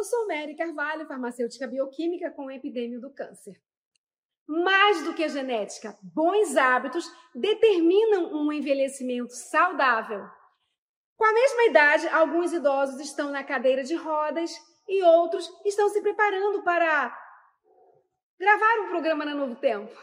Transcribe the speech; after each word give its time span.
Eu 0.00 0.04
sou 0.04 0.26
Mary 0.26 0.56
Carvalho, 0.56 1.06
farmacêutica 1.06 1.66
bioquímica 1.66 2.30
com 2.30 2.50
epidemia 2.50 2.98
do 2.98 3.12
câncer. 3.12 3.60
Mais 4.48 5.04
do 5.04 5.12
que 5.12 5.28
genética, 5.28 5.94
bons 6.02 6.56
hábitos 6.56 7.04
determinam 7.34 8.32
um 8.32 8.50
envelhecimento 8.50 9.34
saudável. 9.34 10.26
Com 11.18 11.24
a 11.26 11.34
mesma 11.34 11.64
idade, 11.64 12.08
alguns 12.08 12.50
idosos 12.50 12.98
estão 12.98 13.30
na 13.30 13.44
cadeira 13.44 13.84
de 13.84 13.94
rodas 13.94 14.50
e 14.88 15.02
outros 15.02 15.46
estão 15.66 15.90
se 15.90 16.00
preparando 16.00 16.62
para 16.62 17.14
gravar 18.38 18.80
um 18.80 18.88
programa 18.88 19.26
na 19.26 19.34
Novo 19.34 19.56
Tempo. 19.56 19.94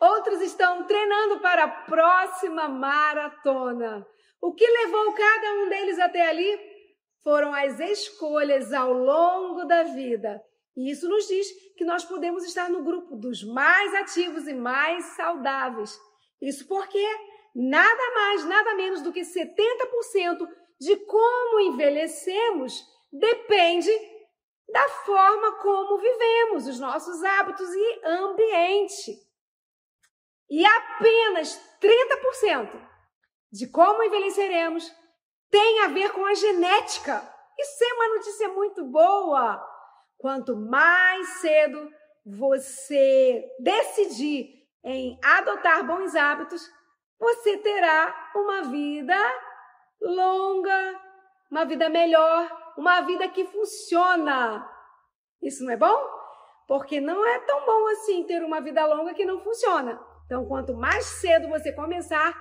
Outros 0.00 0.40
estão 0.40 0.86
treinando 0.86 1.40
para 1.40 1.64
a 1.64 1.68
próxima 1.68 2.66
maratona. 2.66 4.06
O 4.40 4.54
que 4.54 4.66
levou 4.66 5.12
cada 5.12 5.52
um 5.52 5.68
deles 5.68 5.98
até 5.98 6.26
ali 6.30 6.75
foram 7.26 7.52
as 7.52 7.80
escolhas 7.80 8.72
ao 8.72 8.92
longo 8.92 9.64
da 9.64 9.82
vida. 9.82 10.40
E 10.76 10.92
isso 10.92 11.08
nos 11.08 11.26
diz 11.26 11.50
que 11.76 11.84
nós 11.84 12.04
podemos 12.04 12.44
estar 12.44 12.70
no 12.70 12.84
grupo 12.84 13.16
dos 13.16 13.42
mais 13.42 13.92
ativos 13.96 14.46
e 14.46 14.54
mais 14.54 15.04
saudáveis. 15.16 16.00
Isso 16.40 16.68
porque 16.68 17.04
nada 17.52 18.14
mais, 18.14 18.44
nada 18.44 18.76
menos 18.76 19.02
do 19.02 19.12
que 19.12 19.22
70% 19.22 20.48
de 20.80 20.94
como 21.04 21.58
envelhecemos 21.62 22.80
depende 23.12 23.90
da 24.68 24.88
forma 24.88 25.58
como 25.58 25.98
vivemos, 25.98 26.68
os 26.68 26.78
nossos 26.78 27.24
hábitos 27.24 27.68
e 27.74 28.00
ambiente. 28.04 29.18
E 30.48 30.64
apenas 30.64 31.60
30% 31.80 32.70
de 33.50 33.66
como 33.66 34.04
envelheceremos 34.04 34.94
tem 35.56 35.80
a 35.84 35.88
ver 35.88 36.12
com 36.12 36.26
a 36.26 36.34
genética. 36.34 37.22
Isso 37.58 37.82
é 37.82 37.94
uma 37.94 38.08
notícia 38.16 38.48
muito 38.50 38.84
boa. 38.84 39.66
Quanto 40.18 40.54
mais 40.54 41.26
cedo 41.40 41.90
você 42.26 43.42
decidir 43.58 44.50
em 44.84 45.18
adotar 45.24 45.86
bons 45.86 46.14
hábitos, 46.14 46.62
você 47.18 47.56
terá 47.56 48.32
uma 48.34 48.64
vida 48.64 49.16
longa, 50.02 51.00
uma 51.50 51.64
vida 51.64 51.88
melhor, 51.88 52.74
uma 52.76 53.00
vida 53.00 53.26
que 53.26 53.46
funciona. 53.46 54.70
Isso 55.42 55.64
não 55.64 55.72
é 55.72 55.76
bom? 55.78 55.98
Porque 56.68 57.00
não 57.00 57.24
é 57.24 57.38
tão 57.46 57.64
bom 57.64 57.88
assim 57.92 58.24
ter 58.24 58.44
uma 58.44 58.60
vida 58.60 58.84
longa 58.84 59.14
que 59.14 59.24
não 59.24 59.40
funciona. 59.40 59.98
Então, 60.26 60.44
quanto 60.44 60.74
mais 60.74 61.06
cedo 61.06 61.48
você 61.48 61.72
começar, 61.72 62.34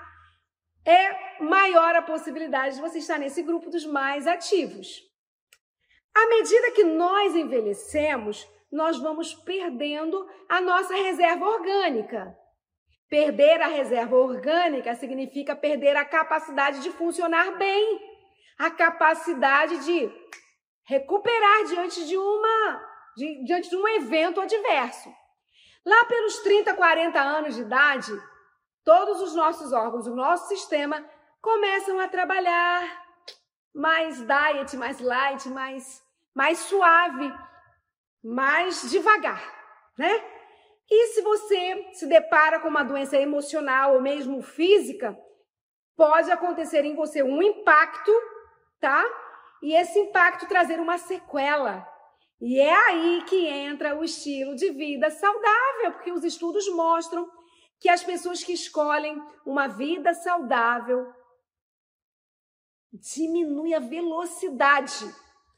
é 0.85 1.43
maior 1.43 1.95
a 1.95 2.01
possibilidade 2.01 2.75
de 2.75 2.81
você 2.81 2.99
estar 2.99 3.17
nesse 3.17 3.41
grupo 3.41 3.69
dos 3.69 3.85
mais 3.85 4.27
ativos. 4.27 5.01
À 6.13 6.27
medida 6.27 6.71
que 6.71 6.83
nós 6.83 7.35
envelhecemos, 7.35 8.47
nós 8.71 8.97
vamos 8.99 9.33
perdendo 9.33 10.27
a 10.47 10.61
nossa 10.61 10.93
reserva 10.93 11.45
orgânica. 11.45 12.37
Perder 13.09 13.61
a 13.61 13.67
reserva 13.67 14.15
orgânica 14.15 14.95
significa 14.95 15.55
perder 15.55 15.95
a 15.95 16.05
capacidade 16.05 16.81
de 16.81 16.91
funcionar 16.91 17.57
bem, 17.57 17.99
a 18.57 18.71
capacidade 18.71 19.83
de 19.85 20.11
recuperar 20.85 21.65
diante 21.65 22.05
de 22.05 22.17
uma 22.17 22.95
de, 23.15 23.43
diante 23.45 23.69
de 23.69 23.75
um 23.75 23.87
evento 23.87 24.41
adverso. 24.41 25.09
Lá 25.85 26.05
pelos 26.05 26.39
30, 26.39 26.73
40 26.73 27.19
anos 27.19 27.55
de 27.55 27.61
idade, 27.61 28.11
todos 28.85 29.19
os 29.21 29.35
nossos 29.35 29.73
órgãos, 29.73 30.05
o 30.05 30.15
nosso 30.15 30.47
sistema 30.47 31.03
começam 31.41 31.99
a 31.99 32.07
trabalhar 32.07 33.03
mais 33.73 34.21
diet, 34.21 34.77
mais 34.77 34.99
light, 35.01 35.49
mais, 35.49 36.01
mais 36.33 36.59
suave, 36.59 37.33
mais 38.23 38.89
devagar, 38.89 39.43
né? 39.97 40.23
E 40.89 41.07
se 41.07 41.21
você 41.21 41.89
se 41.93 42.07
depara 42.07 42.59
com 42.59 42.67
uma 42.67 42.83
doença 42.83 43.17
emocional 43.17 43.95
ou 43.95 44.01
mesmo 44.01 44.41
física, 44.43 45.17
pode 45.97 46.31
acontecer 46.31 46.85
em 46.85 46.95
você 46.95 47.23
um 47.23 47.41
impacto, 47.41 48.11
tá? 48.79 49.03
E 49.63 49.73
esse 49.73 49.97
impacto 49.97 50.47
trazer 50.47 50.79
uma 50.79 50.99
sequela. 50.99 51.87
E 52.39 52.59
é 52.59 52.75
aí 52.87 53.23
que 53.27 53.47
entra 53.47 53.97
o 53.97 54.03
estilo 54.03 54.55
de 54.55 54.69
vida 54.71 55.09
saudável, 55.09 55.93
porque 55.93 56.11
os 56.11 56.23
estudos 56.23 56.69
mostram 56.69 57.27
que 57.85 57.89
as 57.89 58.03
pessoas 58.03 58.43
que 58.43 58.51
escolhem 58.51 59.21
uma 59.45 59.67
vida 59.67 60.11
saudável 60.15 61.13
diminui 62.91 63.75
a 63.75 63.79
velocidade. 63.79 65.05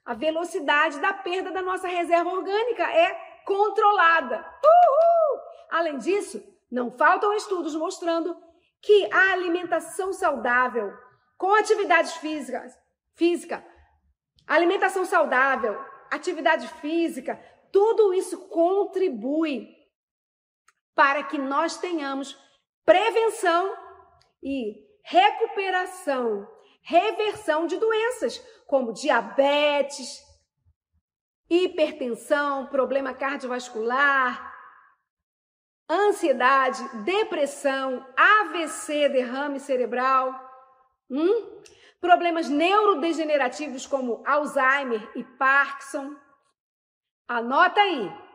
A 0.03 0.13
velocidade 0.13 0.99
da 0.99 1.13
perda 1.13 1.51
da 1.51 1.61
nossa 1.61 1.87
reserva 1.87 2.29
orgânica 2.29 2.83
é 2.83 3.13
controlada. 3.45 4.39
Uhul! 4.39 5.41
Além 5.69 5.97
disso, 5.99 6.43
não 6.69 6.91
faltam 6.91 7.33
estudos 7.33 7.73
mostrando 7.75 8.35
que 8.81 9.09
a 9.09 9.31
alimentação 9.31 10.11
saudável 10.11 10.91
com 11.37 11.55
atividades 11.55 12.11
físicas, 12.17 12.77
física, 13.15 13.65
alimentação 14.45 15.05
saudável, 15.05 15.79
atividade 16.11 16.67
física, 16.81 17.41
tudo 17.71 18.13
isso 18.13 18.49
contribui 18.49 19.76
para 20.97 21.21
que 21.21 21.37
nós 21.37 21.77
tenhamos 21.77 22.35
prevenção 22.83 23.77
e 24.41 24.83
recuperação, 25.03 26.49
reversão 26.81 27.67
de 27.67 27.77
doenças 27.77 28.39
como 28.65 28.91
diabetes, 28.91 30.23
hipertensão, 31.47 32.65
problema 32.65 33.13
cardiovascular, 33.13 34.51
ansiedade, 35.87 36.81
depressão, 37.05 38.03
AVC, 38.17 39.07
derrame 39.09 39.59
cerebral, 39.59 40.33
hum? 41.11 41.61
problemas 42.01 42.49
neurodegenerativos 42.49 43.85
como 43.85 44.23
Alzheimer 44.25 45.11
e 45.15 45.23
Parkinson. 45.23 46.15
Anota 47.27 47.81
aí. 47.81 48.26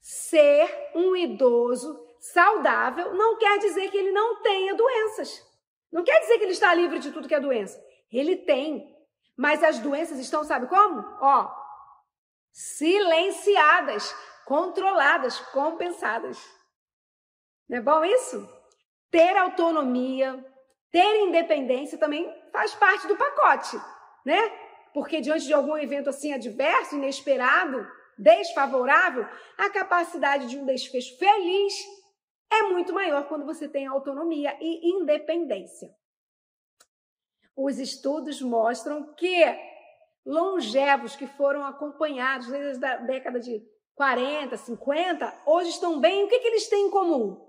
Ser 0.00 0.90
um 0.94 1.16
idoso 1.16 1.98
saudável 2.20 3.14
não 3.14 3.36
quer 3.38 3.58
dizer 3.58 3.90
que 3.90 3.96
ele 3.96 4.12
não 4.12 4.42
tenha 4.42 4.74
doenças. 4.74 5.44
Não 5.90 6.04
quer 6.04 6.20
dizer 6.20 6.38
que 6.38 6.44
ele 6.44 6.52
está 6.52 6.74
livre 6.74 6.98
de 6.98 7.10
tudo 7.10 7.28
que 7.28 7.34
é 7.34 7.40
doença. 7.40 7.82
Ele 8.12 8.36
tem. 8.36 8.94
Mas 9.36 9.62
as 9.62 9.78
doenças 9.78 10.18
estão, 10.18 10.44
sabe 10.44 10.66
como? 10.66 11.04
Ó, 11.20 11.50
silenciadas, 12.52 14.14
controladas, 14.44 15.38
compensadas. 15.52 16.38
Não 17.68 17.78
é 17.78 17.80
bom 17.80 18.04
isso? 18.04 18.48
Ter 19.10 19.36
autonomia, 19.36 20.44
ter 20.90 21.20
independência 21.20 21.98
também 21.98 22.28
faz 22.52 22.74
parte 22.74 23.06
do 23.06 23.16
pacote, 23.16 23.80
né? 24.24 24.40
Porque 24.92 25.20
diante 25.20 25.46
de 25.46 25.52
algum 25.52 25.76
evento 25.76 26.10
assim 26.10 26.32
adverso, 26.32 26.96
inesperado, 26.96 27.86
desfavorável, 28.18 29.26
a 29.56 29.70
capacidade 29.70 30.48
de 30.48 30.58
um 30.58 30.66
desfecho 30.66 31.16
feliz 31.18 31.74
é 32.50 32.62
muito 32.64 32.92
maior 32.92 33.28
quando 33.28 33.46
você 33.46 33.68
tem 33.68 33.86
autonomia 33.86 34.56
e 34.60 34.90
independência. 34.90 35.88
Os 37.56 37.78
estudos 37.78 38.40
mostram 38.40 39.14
que 39.14 39.44
longevos 40.24 41.16
que 41.16 41.26
foram 41.26 41.64
acompanhados 41.64 42.48
desde 42.48 42.84
a 42.84 42.96
década 42.98 43.40
de 43.40 43.62
40, 43.94 44.56
50, 44.56 45.42
hoje 45.46 45.70
estão 45.70 46.00
bem. 46.00 46.24
O 46.24 46.28
que, 46.28 46.38
que 46.38 46.46
eles 46.46 46.68
têm 46.68 46.86
em 46.86 46.90
comum? 46.90 47.44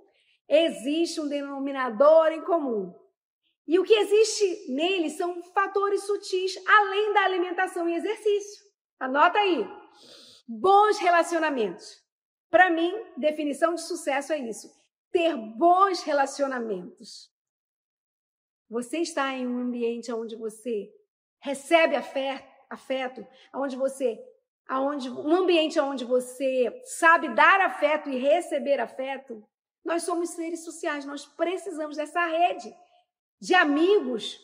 Existe 0.47 1.21
um 1.21 1.27
denominador 1.27 2.31
em 2.31 2.41
comum. 2.41 2.93
E 3.67 3.77
o 3.77 3.83
que 3.83 3.93
existe 3.93 4.73
neles 4.73 5.13
são 5.13 5.43
fatores 5.53 6.01
sutis, 6.03 6.55
além 6.65 7.13
da 7.13 7.21
alimentação 7.21 7.88
e 7.88 7.93
exercício. 7.93 8.65
Anota 8.99 9.38
aí. 9.38 9.63
Bons 10.51 10.98
relacionamentos. 10.98 12.03
Para 12.50 12.72
mim, 12.72 12.91
definição 13.15 13.75
de 13.75 13.82
sucesso 13.82 14.34
é 14.34 14.39
isso: 14.39 14.68
ter 15.12 15.38
bons 15.38 16.01
relacionamentos. 16.01 17.32
Você 18.68 18.98
está 18.98 19.32
em 19.32 19.46
um 19.46 19.60
ambiente 19.60 20.12
onde 20.12 20.36
você 20.36 20.91
recebe 21.39 21.96
afeto, 21.96 23.27
onde 23.53 23.75
você, 23.75 24.20
aonde 24.68 25.08
um 25.12 25.36
ambiente 25.36 25.79
onde 25.79 26.03
você 26.03 26.82
sabe 26.84 27.29
dar 27.36 27.62
afeto 27.62 28.10
e 28.10 28.18
receber 28.18 28.79
afeto. 28.79 29.48
Nós 29.86 30.01
somos 30.01 30.32
seres 30.32 30.63
sociais, 30.63 31.06
nós 31.06 31.27
precisamos 31.27 31.96
dessa 31.96 32.25
rede 32.25 32.75
de 33.39 33.53
amigos. 33.53 34.39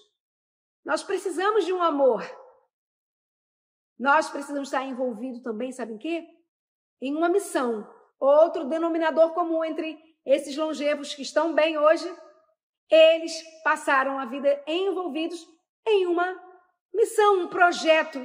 Nós 0.85 1.01
precisamos 1.01 1.65
de 1.65 1.73
um 1.73 1.81
amor. 1.81 2.23
Nós 3.97 4.29
precisamos 4.29 4.67
estar 4.67 4.83
envolvidos 4.83 5.41
também, 5.41 5.71
sabe 5.71 5.93
em 5.93 5.97
quê? 5.97 6.27
Em 7.01 7.15
uma 7.15 7.29
missão. 7.29 7.89
Outro 8.19 8.65
denominador 8.65 9.33
comum 9.33 9.63
entre 9.63 9.97
esses 10.25 10.55
longevos 10.55 11.13
que 11.13 11.21
estão 11.21 11.53
bem 11.53 11.77
hoje, 11.77 12.05
eles 12.89 13.33
passaram 13.63 14.19
a 14.19 14.25
vida 14.25 14.63
envolvidos 14.67 15.47
em 15.87 16.05
uma 16.07 16.39
missão, 16.93 17.41
um 17.41 17.47
projeto. 17.47 18.19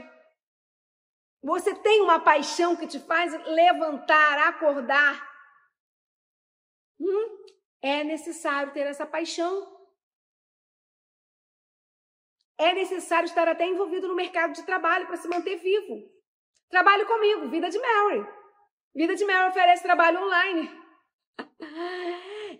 Você 1.43 1.75
tem 1.75 2.00
uma 2.03 2.21
paixão 2.21 2.77
que 2.77 2.87
te 2.87 2.99
faz 3.00 3.33
levantar, 3.47 4.49
acordar. 4.49 5.29
Hum? 6.99 7.39
É 7.83 8.05
necessário 8.05 8.73
ter 8.73 8.87
essa 8.87 9.07
paixão. 9.07 9.80
É 12.61 12.75
necessário 12.75 13.25
estar 13.25 13.49
até 13.49 13.67
envolvido 13.67 14.07
no 14.07 14.14
mercado 14.14 14.52
de 14.52 14.62
trabalho 14.64 15.07
para 15.07 15.17
se 15.17 15.26
manter 15.26 15.57
vivo. 15.57 16.07
Trabalhe 16.69 17.07
comigo, 17.07 17.49
Vida 17.49 17.71
de 17.71 17.79
Mary. 17.79 18.26
Vida 18.95 19.17
de 19.17 19.25
Mary 19.25 19.49
oferece 19.49 19.83
trabalho 19.83 20.23
online. 20.23 20.71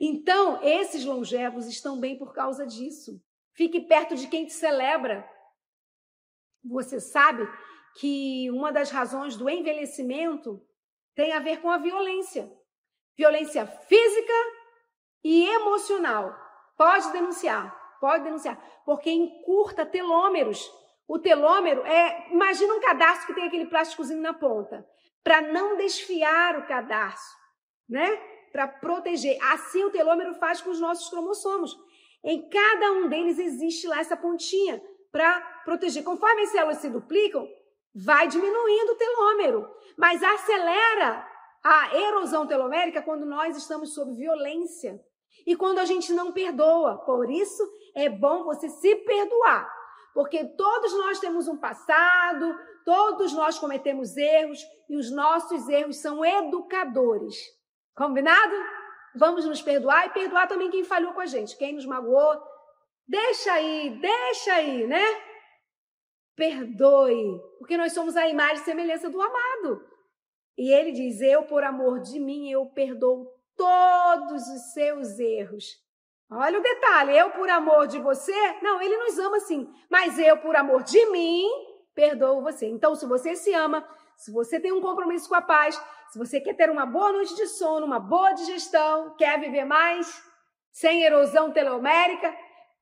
Então, 0.01 0.63
esses 0.63 1.05
longevos 1.05 1.67
estão 1.67 2.01
bem 2.01 2.17
por 2.17 2.33
causa 2.33 2.67
disso. 2.67 3.23
Fique 3.53 3.83
perto 3.83 4.15
de 4.15 4.27
quem 4.29 4.47
te 4.47 4.55
celebra. 4.55 5.29
Você 6.65 6.99
sabe 6.99 7.47
que 7.97 8.51
uma 8.53 8.73
das 8.73 8.91
razões 8.91 9.37
do 9.37 9.51
envelhecimento 9.51 10.67
tem 11.15 11.35
a 11.35 11.41
ver 11.41 11.61
com 11.61 11.69
a 11.69 11.77
violência. 11.77 12.51
Violência 13.15 13.67
física 13.67 14.33
e 15.23 15.47
emocional. 15.47 16.35
Pode 16.79 17.13
denunciar, 17.13 17.77
pode 18.01 18.25
denunciar, 18.25 18.59
porque 18.85 19.11
encurta 19.11 19.85
telômeros. 19.85 20.71
O 21.07 21.19
telômero 21.19 21.85
é, 21.85 22.29
imagina 22.31 22.75
um 22.75 22.81
cadarço 22.81 23.27
que 23.27 23.35
tem 23.35 23.45
aquele 23.45 23.67
plásticozinho 23.67 24.21
na 24.21 24.33
ponta, 24.33 24.87
para 25.23 25.41
não 25.41 25.77
desfiar 25.77 26.59
o 26.59 26.67
cadarço, 26.67 27.37
né? 27.89 28.17
Para 28.53 28.67
proteger. 28.67 29.39
Assim 29.53 29.85
o 29.85 29.91
telômero 29.91 30.35
faz 30.35 30.61
com 30.61 30.71
os 30.71 30.81
nossos 30.81 31.09
cromossomos. 31.09 31.77
Em 32.25 32.49
cada 32.49 32.93
um 32.93 33.09
deles 33.09 33.39
existe 33.39 33.87
lá 33.87 34.01
essa 34.01 34.17
pontinha 34.17 34.81
para 35.13 35.41
proteger. 35.65 36.03
Conforme 36.05 36.43
as 36.43 36.51
células 36.51 36.79
se 36.79 36.89
duplicam, 36.89 37.47
vai 37.95 38.29
diminuindo 38.29 38.93
o 38.93 38.97
telômero, 38.97 39.69
mas 39.97 40.23
acelera 40.23 41.27
a 41.63 41.97
erosão 41.97 42.47
telomérica 42.47 43.03
quando 43.03 43.27
nós 43.27 43.57
estamos 43.57 43.95
sob 43.95 44.15
violência 44.15 45.01
e 45.47 45.57
quando 45.57 45.79
a 45.79 45.85
gente 45.85 46.13
não 46.13 46.33
perdoa. 46.33 46.99
Por 47.05 47.31
isso 47.31 47.63
é 47.95 48.09
bom 48.09 48.45
você 48.45 48.69
se 48.69 48.97
perdoar, 48.97 49.71
porque 50.15 50.45
todos 50.57 50.93
nós 50.95 51.19
temos 51.19 51.49
um 51.49 51.57
passado, 51.57 52.59
todos 52.85 53.33
nós 53.33 53.59
cometemos 53.59 54.17
erros 54.17 54.61
e 54.89 54.97
os 54.97 55.11
nossos 55.11 55.69
erros 55.69 55.97
são 55.97 56.25
educadores. 56.25 57.37
Combinado? 57.97 58.55
Vamos 59.15 59.45
nos 59.45 59.61
perdoar 59.61 60.07
e 60.07 60.11
perdoar 60.11 60.47
também 60.47 60.71
quem 60.71 60.85
falhou 60.85 61.13
com 61.13 61.21
a 61.21 61.27
gente, 61.27 61.57
quem 61.57 61.75
nos 61.75 61.87
magoou. 61.87 62.41
Deixa 63.07 63.53
aí, 63.53 63.99
deixa 64.01 64.55
aí, 64.55 64.87
né? 64.87 65.05
Perdoe, 66.37 67.41
porque 67.59 67.77
nós 67.77 67.93
somos 67.93 68.17
a 68.17 68.29
imagem 68.29 68.63
e 68.63 68.65
semelhança 68.65 69.11
do 69.11 69.21
amado. 69.21 69.85
E 70.57 70.73
ele 70.73 70.93
diz: 70.93 71.21
Eu, 71.21 71.43
por 71.45 71.65
amor 71.65 72.01
de 72.01 72.21
mim, 72.21 72.51
eu 72.51 72.67
perdoo 72.67 73.27
todos 73.57 74.43
os 74.49 74.73
seus 74.73 75.19
erros. 75.19 75.65
Olha 76.31 76.59
o 76.59 76.63
detalhe: 76.63 77.17
eu, 77.17 77.31
por 77.31 77.51
amor 77.51 77.87
de 77.87 77.99
você, 77.99 78.33
não, 78.63 78.81
ele 78.81 78.97
nos 78.97 79.19
ama 79.19 79.41
sim, 79.41 79.69
mas 79.91 80.19
eu, 80.19 80.37
por 80.37 80.55
amor 80.55 80.83
de 80.83 81.05
mim, 81.07 81.49
perdoo 81.95 82.43
você. 82.43 82.67
Então, 82.67 82.95
se 82.95 83.05
você 83.07 83.35
se 83.35 83.53
ama, 83.53 83.87
se 84.17 84.31
você 84.31 84.61
tem 84.61 84.73
um 84.73 84.81
compromisso 84.81 85.29
com 85.29 85.35
a 85.35 85.43
paz, 85.43 85.81
se 86.11 86.19
você 86.19 86.41
quer 86.41 86.55
ter 86.55 86.71
uma 86.71 86.87
boa 86.87 87.13
noite 87.13 87.35
de 87.35 87.47
sono, 87.47 87.87
uma 87.87 87.99
boa 87.99 88.33
digestão, 88.33 89.15
quer 89.17 89.41
viver 89.41 89.65
mais, 89.65 90.23
sem 90.73 91.03
erosão 91.03 91.53
telomérica, 91.53 92.35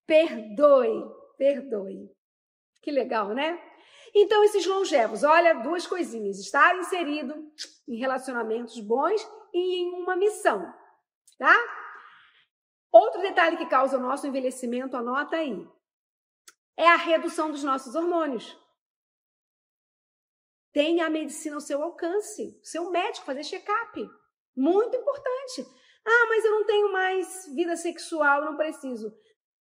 perdoe, 0.06 1.04
perdoe. 1.38 2.10
Que 2.82 2.90
legal, 2.90 3.28
né? 3.28 3.60
Então, 4.14 4.42
esses 4.44 4.66
longevos, 4.66 5.22
olha, 5.24 5.54
duas 5.54 5.86
coisinhas: 5.86 6.38
estar 6.38 6.76
inserido 6.76 7.34
em 7.88 7.96
relacionamentos 7.96 8.78
bons 8.80 9.26
e 9.54 9.82
em 9.82 10.02
uma 10.02 10.16
missão, 10.16 10.70
tá? 11.38 11.56
Outro 12.90 13.20
detalhe 13.20 13.56
que 13.56 13.66
causa 13.66 13.98
o 13.98 14.00
nosso 14.00 14.26
envelhecimento, 14.26 14.96
anota 14.96 15.36
aí, 15.36 15.66
é 16.76 16.86
a 16.86 16.96
redução 16.96 17.50
dos 17.50 17.62
nossos 17.62 17.94
hormônios. 17.94 18.56
Tenha 20.72 21.06
a 21.06 21.10
medicina 21.10 21.56
ao 21.56 21.60
seu 21.60 21.82
alcance, 21.82 22.58
seu 22.62 22.90
médico 22.90 23.26
fazer 23.26 23.42
check-up. 23.44 24.10
Muito 24.56 24.96
importante. 24.96 25.66
Ah, 26.06 26.26
mas 26.28 26.44
eu 26.44 26.52
não 26.52 26.64
tenho 26.64 26.92
mais 26.92 27.46
vida 27.54 27.76
sexual, 27.76 28.44
não 28.44 28.56
preciso. 28.56 29.12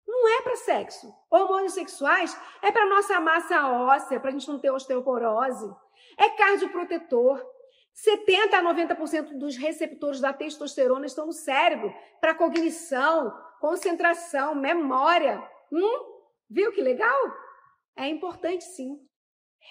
Não 0.07 0.29
é 0.29 0.41
para 0.41 0.55
sexo. 0.55 1.13
Hormônios 1.29 1.73
sexuais 1.73 2.39
é 2.61 2.71
para 2.71 2.85
nossa 2.85 3.19
massa 3.19 3.67
óssea, 3.67 4.19
para 4.19 4.29
a 4.29 4.31
gente 4.31 4.47
não 4.47 4.59
ter 4.59 4.71
osteoporose. 4.71 5.69
É 6.17 6.29
cardioprotetor. 6.29 7.43
70 7.97 8.55
a 8.55 8.63
90% 8.63 9.39
dos 9.39 9.57
receptores 9.57 10.21
da 10.21 10.31
testosterona 10.31 11.07
estão 11.07 11.25
no 11.25 11.33
cérebro 11.33 11.91
para 12.21 12.35
cognição, 12.35 13.35
concentração, 13.59 14.53
memória. 14.53 15.43
Hum? 15.71 16.21
Viu 16.47 16.71
que 16.71 16.79
legal? 16.79 17.17
É 17.95 18.07
importante 18.07 18.63
sim 18.65 19.03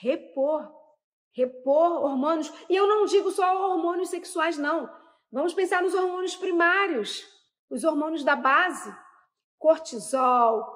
repor, 0.00 0.68
repor 1.32 2.02
hormônios. 2.02 2.52
E 2.68 2.74
eu 2.74 2.88
não 2.88 3.04
digo 3.04 3.30
só 3.30 3.70
hormônios 3.70 4.08
sexuais, 4.08 4.58
não. 4.58 4.92
Vamos 5.30 5.54
pensar 5.54 5.80
nos 5.80 5.94
hormônios 5.94 6.34
primários, 6.34 7.24
os 7.70 7.84
hormônios 7.84 8.24
da 8.24 8.34
base 8.34 8.92
cortisol, 9.56 10.66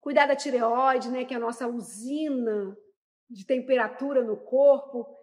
cuidar 0.00 0.24
da 0.24 0.34
tireoide, 0.34 1.10
né, 1.10 1.26
que 1.26 1.34
é 1.34 1.36
a 1.36 1.40
nossa 1.40 1.68
usina 1.68 2.74
de 3.28 3.44
temperatura 3.44 4.24
no 4.24 4.38
corpo. 4.38 5.17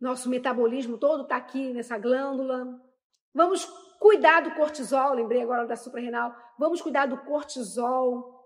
Nosso 0.00 0.28
metabolismo 0.28 0.98
todo 0.98 1.22
está 1.22 1.36
aqui 1.36 1.72
nessa 1.72 1.98
glândula. 1.98 2.66
Vamos 3.34 3.64
cuidar 3.98 4.40
do 4.40 4.54
cortisol, 4.54 5.14
lembrei 5.14 5.42
agora 5.42 5.66
da 5.66 5.76
suprarrenal. 5.76 6.34
Vamos 6.58 6.80
cuidar 6.82 7.06
do 7.06 7.18
cortisol. 7.24 8.36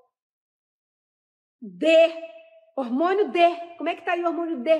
D, 1.61 1.87
hormônio 2.76 3.30
D. 3.30 3.40
Como 3.76 3.88
é 3.88 3.95
que 3.95 4.00
está 4.00 4.12
aí 4.12 4.23
o 4.23 4.28
hormônio 4.28 4.62
D? 4.62 4.71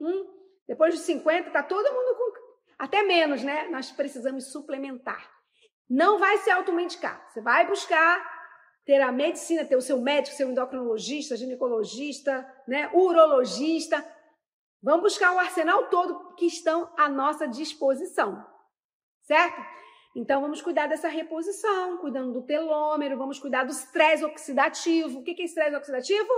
Hum? 0.00 0.34
Depois 0.66 0.94
de 0.94 1.00
50, 1.00 1.48
está 1.48 1.62
todo 1.62 1.92
mundo 1.92 2.16
com. 2.16 2.46
Até 2.78 3.02
menos, 3.02 3.42
né? 3.42 3.68
Nós 3.68 3.90
precisamos 3.90 4.52
suplementar. 4.52 5.30
Não 5.88 6.18
vai 6.18 6.38
se 6.38 6.50
automedicar. 6.50 7.26
Você 7.30 7.40
vai 7.40 7.66
buscar 7.66 8.36
ter 8.84 9.00
a 9.00 9.10
medicina, 9.10 9.64
ter 9.64 9.76
o 9.76 9.80
seu 9.80 10.00
médico, 10.00 10.36
seu 10.36 10.50
endocrinologista, 10.50 11.36
ginecologista, 11.36 12.46
né, 12.68 12.90
urologista. 12.92 14.04
Vamos 14.86 15.02
buscar 15.02 15.34
o 15.34 15.38
arsenal 15.40 15.88
todo 15.88 16.36
que 16.36 16.46
estão 16.46 16.88
à 16.96 17.08
nossa 17.08 17.48
disposição. 17.48 18.46
Certo? 19.22 19.60
Então 20.14 20.40
vamos 20.40 20.62
cuidar 20.62 20.86
dessa 20.86 21.08
reposição, 21.08 21.98
cuidando 21.98 22.32
do 22.32 22.46
telômero, 22.46 23.18
vamos 23.18 23.40
cuidar 23.40 23.64
do 23.64 23.72
estresse 23.72 24.24
oxidativo. 24.24 25.18
O 25.18 25.24
que 25.24 25.42
é 25.42 25.44
estresse 25.44 25.74
oxidativo? 25.74 26.32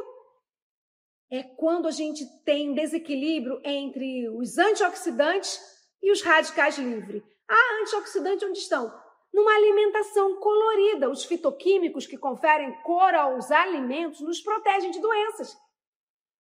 É 1.30 1.42
quando 1.42 1.86
a 1.88 1.90
gente 1.90 2.24
tem 2.42 2.72
desequilíbrio 2.72 3.60
entre 3.62 4.30
os 4.30 4.56
antioxidantes 4.56 5.60
e 6.02 6.10
os 6.10 6.22
radicais 6.22 6.78
livres. 6.78 7.22
Ah, 7.46 7.82
antioxidante 7.82 8.46
onde 8.46 8.60
estão? 8.60 8.90
numa 9.30 9.54
alimentação 9.54 10.40
colorida. 10.40 11.10
Os 11.10 11.22
fitoquímicos 11.22 12.06
que 12.06 12.16
conferem 12.16 12.72
cor 12.82 13.14
aos 13.14 13.50
alimentos 13.50 14.20
nos 14.22 14.40
protegem 14.40 14.90
de 14.90 15.00
doenças. 15.02 15.54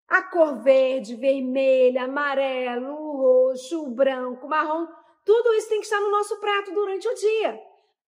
A 0.07 0.21
cor 0.23 0.61
verde, 0.61 1.15
vermelha, 1.15 2.03
amarelo, 2.03 2.95
roxo, 2.95 3.89
branco, 3.89 4.47
marrom, 4.47 4.87
tudo 5.25 5.53
isso 5.55 5.67
tem 5.67 5.79
que 5.79 5.85
estar 5.85 5.99
no 5.99 6.09
nosso 6.09 6.39
prato 6.39 6.71
durante 6.71 7.07
o 7.07 7.13
dia, 7.13 7.59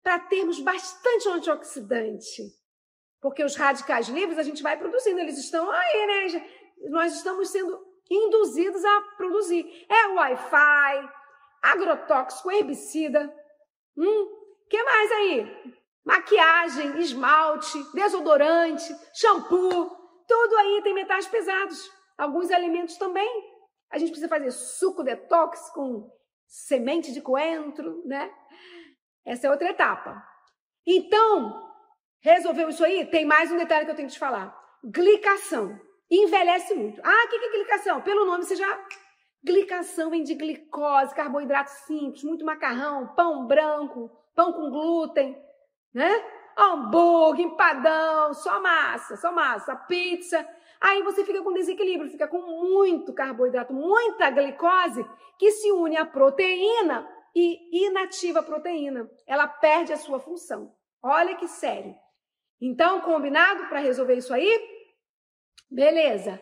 para 0.02 0.20
termos 0.20 0.60
bastante 0.62 1.28
antioxidante. 1.28 2.44
Porque 3.20 3.44
os 3.44 3.58
radicais 3.58 4.08
livres 4.08 4.40
a 4.40 4.44
gente 4.44 4.64
vai 4.64 4.78
produzindo, 4.78 5.20
eles 5.20 5.38
estão 5.38 5.70
aí, 5.70 6.08
né? 6.08 6.50
Nós 6.90 7.14
estamos 7.14 7.50
sendo 7.50 7.78
induzidos 8.10 8.84
a 8.86 9.02
produzir. 9.18 9.86
É 9.90 10.08
Wi-Fi, 10.08 11.10
agrotóxico, 11.62 12.50
herbicida. 12.50 13.34
Hum, 13.98 14.28
que 14.70 14.82
mais 14.82 15.12
aí? 15.12 15.76
Maquiagem, 16.06 17.00
esmalte, 17.00 17.84
desodorante, 17.94 18.96
shampoo, 19.14 19.99
tudo 20.30 20.58
aí 20.58 20.82
tem 20.84 20.94
metais 20.94 21.28
pesados. 21.28 21.92
Alguns 22.16 22.52
alimentos 22.52 22.98
também. 22.98 23.28
A 23.92 23.98
gente 23.98 24.10
precisa 24.10 24.30
fazer 24.30 24.52
suco 24.52 25.04
detox 25.04 25.72
com 25.72 26.08
semente 26.46 27.12
de 27.12 27.20
coentro, 27.20 28.04
né? 28.06 28.32
Essa 29.26 29.48
é 29.48 29.50
outra 29.50 29.70
etapa. 29.70 30.24
Então, 30.86 31.68
resolveu 32.22 32.70
isso 32.70 32.86
aí? 32.86 33.06
Tem 33.08 33.26
mais 33.26 33.52
um 33.52 33.58
detalhe 33.58 33.86
que 33.86 33.92
eu 33.92 33.96
tenho 33.96 34.08
que 34.08 34.14
te 34.14 34.20
falar. 34.20 34.56
Glicação. 34.84 35.80
Envelhece 36.10 36.76
muito. 36.76 37.02
Ah, 37.04 37.26
o 37.26 37.30
que 37.30 37.36
é 37.36 37.52
glicação? 37.52 38.02
Pelo 38.02 38.26
nome 38.26 38.44
você 38.44 38.56
já. 38.56 38.88
Glicação 39.44 40.10
vem 40.12 40.24
de 40.24 40.36
glicose, 40.36 41.16
carboidrato 41.16 41.72
simples, 41.72 42.24
muito 42.24 42.46
macarrão, 42.46 43.16
pão 43.16 43.48
branco, 43.48 44.12
pão 44.36 44.54
com 44.54 44.70
glúten, 44.70 45.36
né? 45.94 46.12
Hambúrguer, 46.60 47.46
empadão, 47.46 48.34
só 48.34 48.62
massa, 48.62 49.16
só 49.16 49.32
massa, 49.32 49.76
pizza. 49.76 50.46
Aí 50.82 51.02
você 51.04 51.24
fica 51.24 51.42
com 51.42 51.54
desequilíbrio, 51.54 52.12
fica 52.12 52.28
com 52.28 52.42
muito 52.42 53.14
carboidrato, 53.14 53.74
muita 53.74 54.30
glicose, 54.30 55.06
que 55.38 55.52
se 55.52 55.72
une 55.72 55.98
à 55.98 56.06
proteína 56.06 57.08
e 57.36 57.86
inativa 57.86 58.40
a 58.40 58.44
proteína. 58.44 59.10
Ela 59.26 59.48
perde 59.48 59.94
a 59.94 59.98
sua 59.98 60.20
função. 60.20 60.74
Olha 61.02 61.36
que 61.36 61.48
sério. 61.48 61.96
Então, 62.62 63.02
combinado 63.02 63.68
para 63.68 63.80
resolver 63.80 64.16
isso 64.16 64.34
aí? 64.34 64.62
Beleza. 65.72 66.42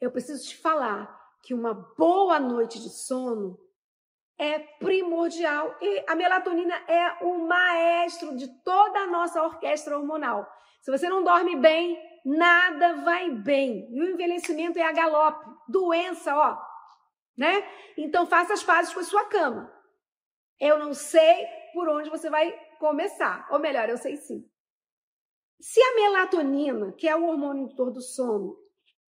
Eu 0.00 0.10
preciso 0.10 0.46
te 0.46 0.56
falar 0.58 1.08
que 1.42 1.54
uma 1.54 1.72
boa 1.96 2.38
noite 2.38 2.78
de 2.80 2.90
sono 2.90 3.58
é 4.38 4.58
primordial 4.58 5.76
e 5.80 6.04
a 6.08 6.14
melatonina 6.14 6.74
é 6.88 7.24
o 7.24 7.46
maestro 7.46 8.36
de 8.36 8.48
toda 8.62 9.00
a 9.00 9.06
nossa 9.06 9.42
orquestra 9.42 9.96
hormonal. 9.96 10.46
Se 10.80 10.90
você 10.90 11.08
não 11.08 11.22
dorme 11.22 11.56
bem, 11.56 11.98
nada 12.24 12.94
vai 13.02 13.30
bem. 13.30 13.88
E 13.90 14.00
o 14.00 14.10
envelhecimento 14.10 14.78
é 14.78 14.82
a 14.82 14.92
galope, 14.92 15.44
doença, 15.68 16.36
ó, 16.36 16.58
né? 17.36 17.66
Então 17.96 18.26
faça 18.26 18.54
as 18.54 18.62
pazes 18.62 18.92
com 18.92 19.00
a 19.00 19.04
sua 19.04 19.24
cama. 19.26 19.72
Eu 20.60 20.78
não 20.78 20.94
sei 20.94 21.46
por 21.72 21.88
onde 21.88 22.10
você 22.10 22.30
vai 22.30 22.52
começar, 22.78 23.46
ou 23.50 23.58
melhor, 23.58 23.88
eu 23.88 23.96
sei 23.96 24.16
sim. 24.16 24.48
Se 25.60 25.80
a 25.80 25.94
melatonina, 25.94 26.92
que 26.92 27.08
é 27.08 27.16
o 27.16 27.24
hormônio 27.24 27.64
indutor 27.64 27.90
do 27.90 28.00
sono, 28.00 28.56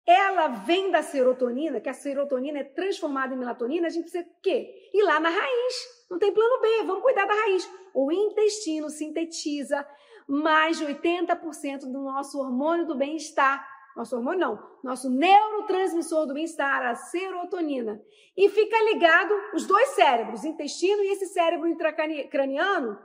ela 0.06 0.48
vem 0.48 0.90
da 0.90 1.02
serotonina, 1.02 1.80
que 1.80 1.88
a 1.88 1.94
serotonina 1.94 2.60
é 2.60 2.64
transformada 2.64 3.34
em 3.34 3.38
melatonina, 3.38 3.86
a 3.86 3.90
gente 3.90 4.04
precisa 4.04 4.24
o 4.24 4.40
quê? 4.42 4.90
Ir 4.92 5.02
lá 5.02 5.20
na 5.20 5.28
raiz. 5.28 6.06
Não 6.10 6.18
tem 6.18 6.32
plano 6.32 6.60
B, 6.60 6.82
vamos 6.84 7.02
cuidar 7.02 7.26
da 7.26 7.34
raiz. 7.34 7.70
O 7.94 8.10
intestino 8.10 8.90
sintetiza 8.90 9.86
mais 10.26 10.78
de 10.78 10.86
80% 10.86 11.80
do 11.80 12.02
nosso 12.02 12.38
hormônio 12.38 12.86
do 12.86 12.96
bem-estar. 12.96 13.68
Nosso 13.96 14.16
hormônio 14.16 14.40
não, 14.40 14.70
nosso 14.82 15.10
neurotransmissor 15.10 16.26
do 16.26 16.34
bem-estar, 16.34 16.82
a 16.86 16.94
serotonina. 16.94 18.00
E 18.36 18.48
fica 18.48 18.82
ligado 18.84 19.34
os 19.52 19.66
dois 19.66 19.90
cérebros, 19.90 20.44
intestino 20.44 21.02
e 21.02 21.12
esse 21.12 21.26
cérebro 21.26 21.66
intracraniano, 21.66 22.98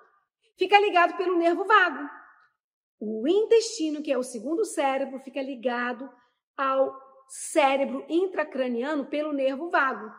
fica 0.57 0.79
ligado 0.79 1.17
pelo 1.17 1.37
nervo 1.37 1.65
vago. 1.65 2.07
O 2.99 3.27
intestino, 3.27 4.01
que 4.01 4.11
é 4.11 4.17
o 4.17 4.23
segundo 4.23 4.63
cérebro, 4.63 5.19
fica 5.19 5.41
ligado 5.41 6.09
ao 6.57 6.95
cérebro 7.27 8.05
intracraniano 8.07 9.05
pelo 9.05 9.33
nervo 9.33 9.69
vago. 9.69 10.11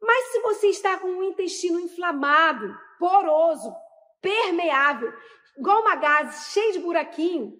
Mas 0.00 0.32
se 0.32 0.40
você 0.40 0.66
está 0.68 0.98
com 0.98 1.08
um 1.08 1.24
intestino 1.24 1.80
inflamado, 1.80 2.76
poroso, 2.98 3.74
permeável, 4.20 5.12
igual 5.56 5.80
uma 5.80 5.96
gase 5.96 6.52
cheia 6.52 6.72
de 6.72 6.78
buraquinho, 6.78 7.52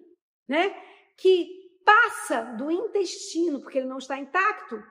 né? 0.47 0.75
Que 1.17 1.49
passa 1.83 2.41
do 2.57 2.71
intestino, 2.71 3.61
porque 3.61 3.77
ele 3.79 3.87
não 3.87 3.97
está 3.97 4.17
intacto, 4.17 4.81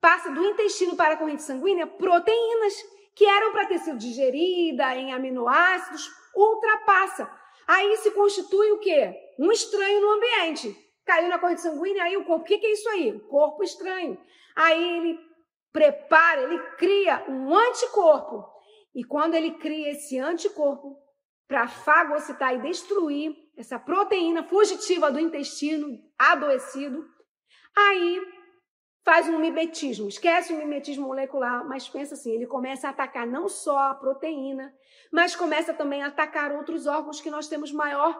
passa 0.00 0.30
do 0.30 0.44
intestino 0.44 0.96
para 0.96 1.14
a 1.14 1.16
corrente 1.16 1.42
sanguínea 1.42 1.86
proteínas 1.86 2.74
que 3.14 3.24
eram 3.24 3.52
para 3.52 3.66
ter 3.66 3.78
sido 3.78 3.98
digerida 3.98 4.94
em 4.94 5.12
aminoácidos, 5.12 6.10
ultrapassa. 6.34 7.30
Aí 7.66 7.96
se 7.98 8.10
constitui 8.12 8.72
o 8.72 8.78
quê? 8.78 9.14
Um 9.38 9.52
estranho 9.52 10.00
no 10.00 10.10
ambiente 10.12 10.89
caiu 11.10 11.28
na 11.28 11.40
corrente 11.40 11.60
sanguínea, 11.60 12.04
aí 12.04 12.16
o 12.16 12.24
corpo, 12.24 12.44
o 12.44 12.46
que, 12.46 12.58
que 12.58 12.66
é 12.66 12.72
isso 12.72 12.88
aí? 12.88 13.18
Corpo 13.28 13.64
estranho. 13.64 14.16
Aí 14.54 14.98
ele 14.98 15.18
prepara, 15.72 16.42
ele 16.42 16.58
cria 16.76 17.24
um 17.28 17.52
anticorpo. 17.52 18.48
E 18.94 19.02
quando 19.02 19.34
ele 19.34 19.52
cria 19.54 19.90
esse 19.90 20.20
anticorpo 20.20 20.96
para 21.48 21.66
fagocitar 21.66 22.54
e 22.54 22.62
destruir 22.62 23.36
essa 23.56 23.76
proteína 23.76 24.44
fugitiva 24.44 25.10
do 25.10 25.18
intestino 25.18 25.98
adoecido, 26.16 27.04
aí 27.76 28.22
faz 29.04 29.28
um 29.28 29.40
mimetismo. 29.40 30.08
Esquece 30.08 30.52
o 30.52 30.56
mimetismo 30.58 31.08
molecular, 31.08 31.66
mas 31.66 31.88
pensa 31.88 32.14
assim, 32.14 32.30
ele 32.32 32.46
começa 32.46 32.86
a 32.86 32.90
atacar 32.90 33.26
não 33.26 33.48
só 33.48 33.76
a 33.90 33.94
proteína, 33.94 34.72
mas 35.12 35.34
começa 35.34 35.74
também 35.74 36.04
a 36.04 36.06
atacar 36.06 36.52
outros 36.52 36.86
órgãos 36.86 37.20
que 37.20 37.30
nós 37.30 37.48
temos 37.48 37.72
maior 37.72 38.16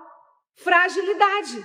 fragilidade. 0.57 1.65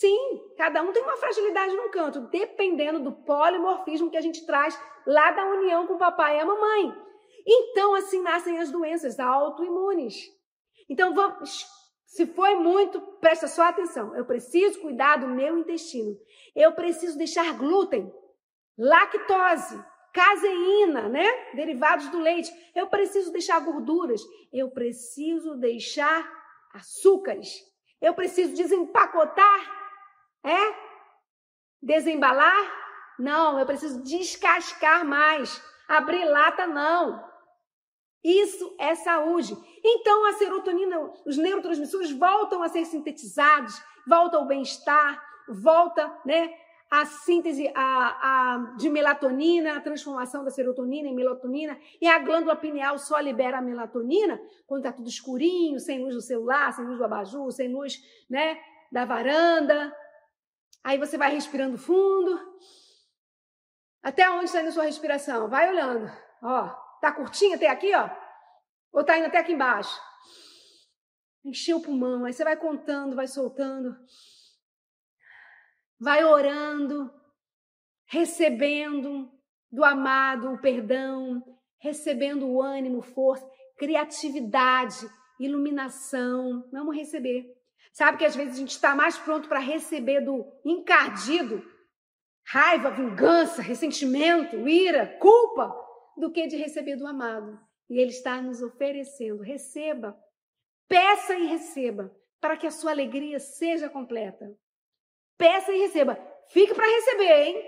Sim, 0.00 0.40
cada 0.56 0.82
um 0.82 0.94
tem 0.94 1.02
uma 1.02 1.18
fragilidade 1.18 1.76
num 1.76 1.90
canto, 1.90 2.20
dependendo 2.30 3.00
do 3.00 3.12
polimorfismo 3.12 4.10
que 4.10 4.16
a 4.16 4.22
gente 4.22 4.46
traz 4.46 4.80
lá 5.06 5.30
da 5.30 5.44
união 5.44 5.86
com 5.86 5.92
o 5.92 5.98
papai 5.98 6.38
e 6.38 6.40
a 6.40 6.46
mamãe. 6.46 6.90
Então, 7.46 7.94
assim 7.94 8.22
nascem 8.22 8.58
as 8.58 8.70
doenças 8.70 9.20
autoimunes. 9.20 10.14
Então, 10.88 11.14
vamos, 11.14 11.66
se 12.06 12.24
foi 12.28 12.54
muito, 12.54 12.98
presta 13.20 13.46
só 13.46 13.64
atenção. 13.64 14.16
Eu 14.16 14.24
preciso 14.24 14.80
cuidar 14.80 15.18
do 15.18 15.28
meu 15.28 15.58
intestino. 15.58 16.16
Eu 16.56 16.72
preciso 16.72 17.18
deixar 17.18 17.52
glúten, 17.58 18.10
lactose, 18.78 19.78
caseína, 20.14 21.10
né? 21.10 21.52
Derivados 21.52 22.08
do 22.08 22.20
leite. 22.20 22.50
Eu 22.74 22.86
preciso 22.86 23.30
deixar 23.32 23.60
gorduras. 23.60 24.22
Eu 24.50 24.70
preciso 24.70 25.56
deixar 25.56 26.26
açúcares. 26.72 27.60
Eu 28.00 28.14
preciso 28.14 28.54
desempacotar 28.54 29.79
é? 30.44 30.74
Desembalar? 31.82 32.80
Não, 33.18 33.58
eu 33.58 33.66
preciso 33.66 34.02
descascar 34.02 35.04
mais. 35.04 35.62
Abrir 35.88 36.24
lata, 36.24 36.66
não. 36.66 37.30
Isso 38.22 38.76
é 38.78 38.94
saúde. 38.94 39.56
Então 39.82 40.26
a 40.26 40.34
serotonina, 40.34 41.10
os 41.26 41.36
neurotransmissores 41.36 42.12
voltam 42.12 42.62
a 42.62 42.68
ser 42.68 42.84
sintetizados, 42.84 43.80
volta 44.06 44.36
ao 44.36 44.46
bem-estar, 44.46 45.22
volta, 45.48 46.14
né? 46.24 46.52
A 46.90 47.06
síntese 47.06 47.70
a, 47.72 47.82
a, 47.82 48.74
de 48.76 48.90
melatonina, 48.90 49.76
a 49.76 49.80
transformação 49.80 50.42
da 50.44 50.50
serotonina 50.50 51.08
em 51.08 51.14
melatonina, 51.14 51.78
e 52.00 52.08
a 52.08 52.18
glândula 52.18 52.56
pineal 52.56 52.98
só 52.98 53.20
libera 53.20 53.58
a 53.58 53.62
melatonina 53.62 54.40
quando 54.66 54.84
está 54.84 54.96
tudo 54.96 55.08
escurinho, 55.08 55.78
sem 55.78 56.02
luz 56.02 56.14
do 56.14 56.20
celular, 56.20 56.72
sem 56.72 56.84
luz 56.84 56.98
do 56.98 57.04
abajur, 57.04 57.50
sem 57.52 57.72
luz 57.72 58.02
né, 58.28 58.58
da 58.90 59.04
varanda, 59.04 59.94
Aí 60.82 60.98
você 60.98 61.18
vai 61.18 61.30
respirando 61.30 61.78
fundo. 61.78 62.38
Até 64.02 64.30
onde 64.30 64.46
está 64.46 64.60
indo 64.60 64.68
a 64.68 64.72
sua 64.72 64.84
respiração? 64.84 65.48
Vai 65.48 65.68
olhando. 65.68 66.10
Ó, 66.42 66.68
tá 67.00 67.12
curtinho 67.12 67.56
até 67.56 67.68
aqui, 67.68 67.94
ó? 67.94 68.08
Ou 68.92 69.04
tá 69.04 69.18
indo 69.18 69.26
até 69.26 69.38
aqui 69.38 69.52
embaixo? 69.52 70.00
Encheu 71.44 71.78
o 71.78 71.82
pulmão. 71.82 72.24
Aí 72.24 72.32
você 72.32 72.44
vai 72.44 72.56
contando, 72.56 73.14
vai 73.14 73.26
soltando. 73.26 73.94
Vai 75.98 76.24
orando, 76.24 77.12
recebendo 78.06 79.30
do 79.70 79.84
amado 79.84 80.52
o 80.52 80.60
perdão, 80.60 81.44
recebendo 81.78 82.46
o 82.46 82.60
ânimo, 82.60 83.02
força, 83.02 83.46
criatividade, 83.76 85.06
iluminação. 85.38 86.66
Vamos 86.72 86.96
receber. 86.96 87.59
Sabe 87.92 88.18
que 88.18 88.24
às 88.24 88.36
vezes 88.36 88.54
a 88.54 88.58
gente 88.58 88.70
está 88.70 88.94
mais 88.94 89.18
pronto 89.18 89.48
para 89.48 89.58
receber 89.58 90.20
do 90.20 90.46
encardido 90.64 91.62
raiva, 92.50 92.90
vingança, 92.90 93.62
ressentimento, 93.62 94.68
ira, 94.68 95.06
culpa, 95.18 95.72
do 96.16 96.32
que 96.32 96.46
de 96.46 96.56
receber 96.56 96.96
do 96.96 97.06
amado. 97.06 97.58
E 97.88 97.98
ele 97.98 98.10
está 98.10 98.40
nos 98.42 98.60
oferecendo. 98.62 99.42
Receba, 99.42 100.16
peça 100.88 101.34
e 101.34 101.46
receba, 101.46 102.14
para 102.40 102.56
que 102.56 102.66
a 102.66 102.70
sua 102.70 102.90
alegria 102.90 103.38
seja 103.38 103.88
completa. 103.88 104.46
Peça 105.38 105.72
e 105.72 105.80
receba. 105.80 106.18
Fique 106.48 106.74
para 106.74 106.86
receber, 106.86 107.46
hein? 107.46 107.64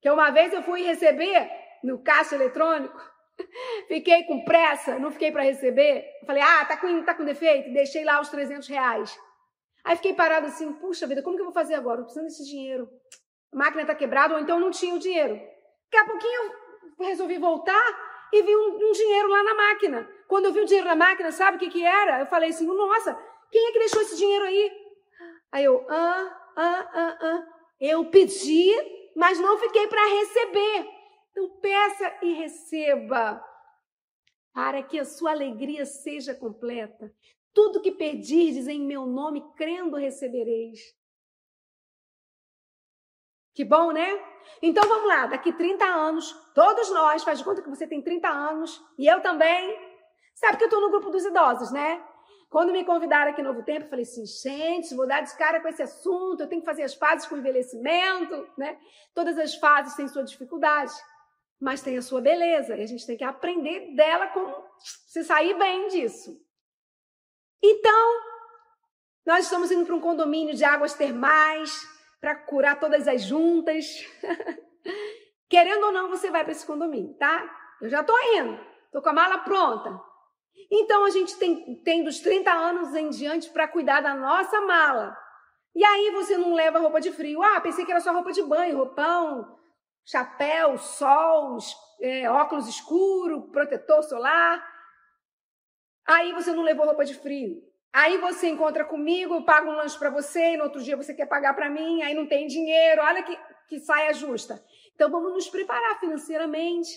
Que 0.00 0.10
uma 0.10 0.30
vez 0.30 0.52
eu 0.52 0.62
fui 0.62 0.82
receber 0.82 1.50
no 1.84 2.02
caixa 2.02 2.34
eletrônico, 2.34 2.98
fiquei 3.88 4.24
com 4.24 4.44
pressa, 4.44 4.98
não 4.98 5.10
fiquei 5.10 5.30
para 5.30 5.42
receber. 5.42 6.04
Falei, 6.26 6.42
ah, 6.42 6.64
tá 6.64 6.76
com, 6.76 7.04
tá 7.04 7.14
com 7.14 7.24
defeito, 7.24 7.72
deixei 7.72 8.04
lá 8.04 8.20
os 8.20 8.28
300 8.28 8.66
reais. 8.68 9.18
Aí 9.88 9.96
fiquei 9.96 10.12
parado 10.12 10.48
assim, 10.48 10.70
puxa 10.74 11.06
vida, 11.06 11.22
como 11.22 11.34
que 11.34 11.40
eu 11.40 11.46
vou 11.46 11.54
fazer 11.54 11.72
agora? 11.72 12.00
Eu 12.00 12.04
preciso 12.04 12.26
desse 12.26 12.44
dinheiro. 12.44 12.86
A 13.50 13.56
máquina 13.56 13.80
está 13.80 13.94
quebrada, 13.94 14.34
ou 14.34 14.40
então 14.40 14.60
não 14.60 14.70
tinha 14.70 14.94
o 14.94 14.98
dinheiro. 14.98 15.32
Daqui 15.34 15.96
a 15.96 16.04
pouquinho 16.04 16.52
eu 16.98 17.06
resolvi 17.06 17.38
voltar 17.38 18.28
e 18.30 18.42
vi 18.42 18.54
um, 18.54 18.76
um, 18.76 18.92
dinheiro 18.92 19.30
lá 19.30 19.42
na 19.42 19.54
máquina. 19.54 20.06
Quando 20.28 20.44
eu 20.44 20.52
vi 20.52 20.60
o 20.60 20.66
dinheiro 20.66 20.86
na 20.86 20.94
máquina, 20.94 21.32
sabe 21.32 21.56
o 21.56 21.60
que, 21.60 21.70
que 21.70 21.82
era? 21.82 22.20
Eu 22.20 22.26
falei 22.26 22.50
assim, 22.50 22.66
nossa, 22.66 23.14
quem 23.50 23.66
é 23.66 23.72
que 23.72 23.78
deixou 23.78 24.02
esse 24.02 24.18
dinheiro 24.18 24.44
aí? 24.44 24.72
Aí 25.52 25.64
eu, 25.64 25.86
ah, 25.88 26.50
ah, 26.54 26.90
ah, 26.92 27.18
ah. 27.22 27.46
Eu 27.80 28.10
pedi, 28.10 28.70
mas 29.16 29.40
não 29.40 29.56
fiquei 29.56 29.86
para 29.86 30.04
receber. 30.04 30.86
Então 31.30 31.48
peça 31.62 32.14
e 32.20 32.34
receba, 32.34 33.42
para 34.52 34.82
que 34.82 34.98
a 34.98 35.04
sua 35.06 35.30
alegria 35.30 35.86
seja 35.86 36.34
completa. 36.34 37.10
Tudo 37.58 37.82
que 37.82 37.90
pedirdes 37.90 38.68
em 38.68 38.78
meu 38.78 39.04
nome, 39.04 39.44
crendo 39.56 39.96
recebereis. 39.96 40.78
Que 43.52 43.64
bom, 43.64 43.90
né? 43.90 44.08
Então 44.62 44.88
vamos 44.88 45.08
lá, 45.08 45.26
daqui 45.26 45.52
30 45.52 45.84
anos, 45.84 46.32
todos 46.54 46.88
nós, 46.90 47.24
faz 47.24 47.40
de 47.40 47.44
conta 47.44 47.60
que 47.60 47.68
você 47.68 47.84
tem 47.84 48.00
30 48.00 48.28
anos, 48.28 48.80
e 48.96 49.08
eu 49.08 49.20
também. 49.22 49.76
Sabe 50.36 50.56
que 50.56 50.62
eu 50.62 50.68
estou 50.68 50.80
no 50.80 50.88
grupo 50.88 51.10
dos 51.10 51.24
idosos, 51.24 51.72
né? 51.72 52.00
Quando 52.48 52.70
me 52.70 52.84
convidaram 52.84 53.32
aqui 53.32 53.42
no 53.42 53.48
Novo 53.48 53.64
Tempo, 53.64 53.86
eu 53.86 53.90
falei 53.90 54.04
assim, 54.04 54.24
gente, 54.24 54.94
vou 54.94 55.08
dar 55.08 55.22
de 55.22 55.36
cara 55.36 55.60
com 55.60 55.66
esse 55.66 55.82
assunto, 55.82 56.40
eu 56.44 56.48
tenho 56.48 56.62
que 56.62 56.70
fazer 56.70 56.84
as 56.84 56.94
fases 56.94 57.26
com 57.26 57.34
o 57.34 57.38
envelhecimento, 57.38 58.48
né? 58.56 58.78
Todas 59.12 59.36
as 59.36 59.56
fases 59.56 59.96
têm 59.96 60.06
sua 60.06 60.22
dificuldade, 60.22 60.94
mas 61.60 61.82
tem 61.82 61.98
a 61.98 62.02
sua 62.02 62.20
beleza, 62.20 62.76
e 62.76 62.82
a 62.84 62.86
gente 62.86 63.04
tem 63.04 63.16
que 63.16 63.24
aprender 63.24 63.96
dela 63.96 64.28
como 64.28 64.54
se 64.78 65.24
sair 65.24 65.58
bem 65.58 65.88
disso. 65.88 66.46
Então, 67.62 68.20
nós 69.26 69.44
estamos 69.44 69.70
indo 69.70 69.84
para 69.84 69.94
um 69.94 70.00
condomínio 70.00 70.54
de 70.54 70.64
águas 70.64 70.94
termais 70.94 71.70
para 72.20 72.34
curar 72.34 72.78
todas 72.78 73.06
as 73.06 73.22
juntas. 73.22 73.86
Querendo 75.48 75.84
ou 75.84 75.92
não, 75.92 76.08
você 76.08 76.30
vai 76.30 76.44
para 76.44 76.52
esse 76.52 76.66
condomínio, 76.66 77.14
tá? 77.14 77.48
Eu 77.80 77.88
já 77.88 78.00
estou 78.00 78.16
indo, 78.34 78.58
estou 78.86 79.02
com 79.02 79.08
a 79.08 79.12
mala 79.12 79.38
pronta. 79.38 80.00
Então 80.70 81.04
a 81.04 81.10
gente 81.10 81.36
tem, 81.36 81.82
tem 81.82 82.04
dos 82.04 82.20
30 82.20 82.50
anos 82.50 82.94
em 82.94 83.08
diante 83.10 83.48
para 83.50 83.68
cuidar 83.68 84.00
da 84.00 84.14
nossa 84.14 84.60
mala. 84.62 85.16
E 85.74 85.84
aí 85.84 86.10
você 86.10 86.36
não 86.36 86.54
leva 86.54 86.78
roupa 86.78 87.00
de 87.00 87.12
frio. 87.12 87.42
Ah, 87.42 87.60
pensei 87.60 87.84
que 87.84 87.90
era 87.90 88.00
só 88.00 88.12
roupa 88.12 88.32
de 88.32 88.42
banho, 88.42 88.76
roupão, 88.76 89.56
chapéu, 90.04 90.76
sol, 90.76 91.56
é, 92.00 92.28
óculos 92.30 92.68
escuro, 92.68 93.50
protetor 93.50 94.02
solar. 94.02 94.77
Aí 96.08 96.32
você 96.32 96.52
não 96.52 96.62
levou 96.62 96.86
roupa 96.86 97.04
de 97.04 97.14
frio. 97.14 97.62
Aí 97.92 98.16
você 98.16 98.48
encontra 98.48 98.82
comigo, 98.82 99.34
eu 99.34 99.44
pago 99.44 99.70
um 99.70 99.76
lanche 99.76 99.98
para 99.98 100.08
você, 100.08 100.54
e 100.54 100.56
no 100.56 100.64
outro 100.64 100.82
dia 100.82 100.96
você 100.96 101.12
quer 101.12 101.26
pagar 101.26 101.54
para 101.54 101.68
mim, 101.68 102.02
aí 102.02 102.14
não 102.14 102.26
tem 102.26 102.46
dinheiro. 102.46 103.02
Olha 103.02 103.22
que, 103.22 103.38
que 103.68 103.78
saia 103.78 104.14
justa. 104.14 104.62
Então 104.94 105.10
vamos 105.10 105.32
nos 105.34 105.48
preparar 105.50 106.00
financeiramente, 106.00 106.96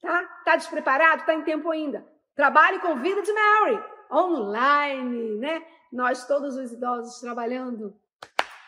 tá? 0.00 0.24
Tá 0.42 0.56
despreparado? 0.56 1.26
Tá 1.26 1.34
em 1.34 1.42
tempo 1.42 1.70
ainda. 1.70 2.06
Trabalhe 2.34 2.78
com 2.80 2.96
Vida 2.96 3.20
de 3.20 3.32
Mary, 3.32 3.82
online, 4.10 5.36
né? 5.38 5.62
Nós, 5.92 6.26
todos 6.26 6.56
os 6.56 6.72
idosos, 6.72 7.20
trabalhando. 7.20 7.94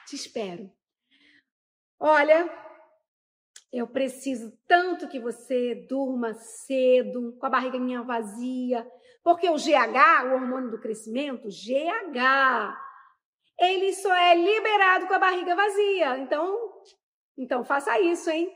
Te 0.07 0.16
espero. 0.16 0.70
Olha, 1.98 2.51
eu 3.72 3.87
preciso 3.87 4.53
tanto 4.66 5.09
que 5.09 5.18
você 5.18 5.87
durma 5.88 6.35
cedo, 6.35 7.37
com 7.38 7.46
a 7.46 7.51
barriguinha 7.51 8.03
vazia, 8.03 8.87
porque 9.29 9.51
o 9.51 9.57
GH, 9.57 10.25
o 10.25 10.33
hormônio 10.37 10.71
do 10.71 10.81
crescimento, 10.81 11.49
GH, 11.49 12.75
ele 13.61 13.93
só 13.93 14.14
é 14.14 14.35
liberado 14.35 15.07
com 15.07 15.12
a 15.12 15.19
barriga 15.19 15.55
vazia. 15.55 16.17
Então, 16.17 16.73
então 17.37 17.62
faça 17.62 18.01
isso, 18.01 18.31
hein? 18.31 18.51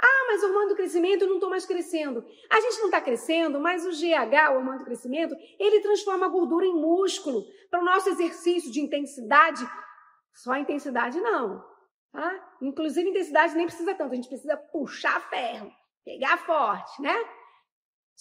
Ah, 0.00 0.26
mas 0.28 0.40
o 0.44 0.46
hormônio 0.46 0.68
do 0.68 0.76
crescimento 0.76 1.22
eu 1.22 1.28
não 1.28 1.34
estou 1.34 1.50
mais 1.50 1.66
crescendo. 1.66 2.24
A 2.48 2.60
gente 2.60 2.78
não 2.78 2.84
está 2.84 3.00
crescendo, 3.00 3.58
mas 3.58 3.84
o 3.84 3.90
GH, 3.90 4.52
o 4.52 4.58
hormônio 4.58 4.78
do 4.78 4.84
crescimento, 4.84 5.34
ele 5.58 5.80
transforma 5.80 6.26
a 6.26 6.28
gordura 6.28 6.66
em 6.66 6.80
músculo. 6.80 7.42
Para 7.68 7.80
o 7.80 7.84
nosso 7.84 8.08
exercício 8.08 8.70
de 8.70 8.80
intensidade, 8.80 9.68
só 10.32 10.54
intensidade 10.54 11.20
não. 11.20 11.64
Tá? 12.12 12.56
Inclusive, 12.60 13.10
intensidade 13.10 13.56
nem 13.56 13.66
precisa 13.66 13.92
tanto, 13.92 14.12
a 14.12 14.14
gente 14.14 14.28
precisa 14.28 14.56
puxar 14.56 15.20
ferro, 15.28 15.72
pegar 16.04 16.36
forte, 16.38 17.02
né? 17.02 17.16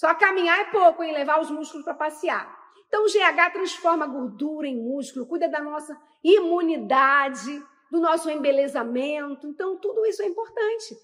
Só 0.02 0.16
caminhar 0.16 0.60
é 0.62 0.64
pouco, 0.64 1.04
hein? 1.04 1.14
Levar 1.14 1.40
os 1.40 1.52
músculos 1.52 1.86
para 1.86 1.94
passear. 1.94 2.60
Então, 2.88 3.06
o 3.06 3.08
GH 3.08 3.54
transforma 3.54 4.04
a 4.04 4.08
gordura 4.08 4.68
em 4.68 4.76
músculo, 4.76 5.28
cuida 5.28 5.48
da 5.48 5.62
nossa 5.62 5.96
imunidade, 6.24 7.64
do 7.92 8.00
nosso 8.00 8.28
embelezamento. 8.28 9.46
Então, 9.46 9.78
tudo 9.78 10.04
isso 10.08 10.24
é 10.24 10.26
importante 10.26 10.98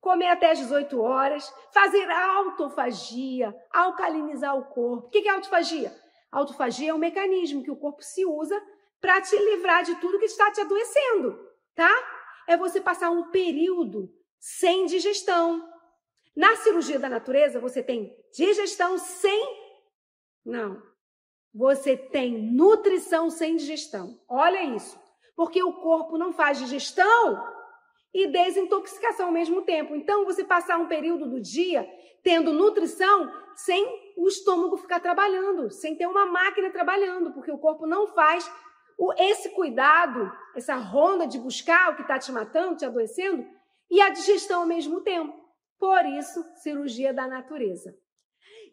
comer 0.00 0.28
até 0.28 0.52
as 0.52 0.60
18 0.60 0.98
horas, 0.98 1.52
fazer 1.74 2.10
autofagia, 2.10 3.54
alcalinizar 3.70 4.56
o 4.56 4.64
corpo. 4.64 5.08
O 5.08 5.10
que 5.10 5.28
é 5.28 5.30
autofagia? 5.30 5.94
Autofagia 6.32 6.92
é 6.92 6.94
um 6.94 6.98
mecanismo 6.98 7.62
que 7.62 7.70
o 7.70 7.76
corpo 7.76 8.02
se 8.02 8.24
usa 8.24 8.58
para 8.98 9.20
te 9.20 9.36
livrar 9.36 9.84
de 9.84 9.94
tudo 9.96 10.18
que 10.18 10.24
está 10.24 10.50
te 10.50 10.62
adoecendo, 10.62 11.38
tá? 11.74 11.90
É 12.46 12.56
você 12.56 12.80
passar 12.80 13.10
um 13.10 13.30
período 13.30 14.10
sem 14.38 14.86
digestão. 14.86 15.68
Na 16.34 16.56
cirurgia 16.56 16.98
da 16.98 17.10
natureza, 17.10 17.60
você 17.60 17.82
tem 17.82 18.16
digestão 18.34 18.98
sem. 18.98 19.56
Não. 20.44 20.82
Você 21.54 21.96
tem 21.96 22.52
nutrição 22.52 23.30
sem 23.30 23.56
digestão. 23.56 24.18
Olha 24.28 24.62
isso. 24.62 24.98
Porque 25.34 25.62
o 25.62 25.72
corpo 25.74 26.18
não 26.18 26.32
faz 26.32 26.58
digestão 26.58 27.44
e 28.12 28.26
desintoxicação 28.26 29.26
ao 29.26 29.32
mesmo 29.32 29.62
tempo. 29.62 29.94
Então, 29.94 30.24
você 30.24 30.44
passar 30.44 30.78
um 30.78 30.88
período 30.88 31.28
do 31.28 31.40
dia 31.40 31.88
tendo 32.22 32.52
nutrição 32.52 33.32
sem 33.54 34.14
o 34.16 34.28
estômago 34.28 34.76
ficar 34.76 35.00
trabalhando, 35.00 35.70
sem 35.70 35.96
ter 35.96 36.06
uma 36.06 36.26
máquina 36.26 36.70
trabalhando, 36.70 37.32
porque 37.32 37.50
o 37.50 37.58
corpo 37.58 37.86
não 37.86 38.08
faz 38.08 38.50
esse 39.16 39.50
cuidado, 39.50 40.30
essa 40.56 40.74
ronda 40.74 41.26
de 41.26 41.38
buscar 41.38 41.90
o 41.90 41.96
que 41.96 42.02
está 42.02 42.18
te 42.18 42.32
matando, 42.32 42.76
te 42.76 42.84
adoecendo, 42.84 43.46
e 43.90 44.00
a 44.00 44.10
digestão 44.10 44.62
ao 44.62 44.66
mesmo 44.66 45.00
tempo. 45.00 45.32
Por 45.78 46.04
isso, 46.06 46.44
cirurgia 46.56 47.14
da 47.14 47.26
natureza. 47.26 47.96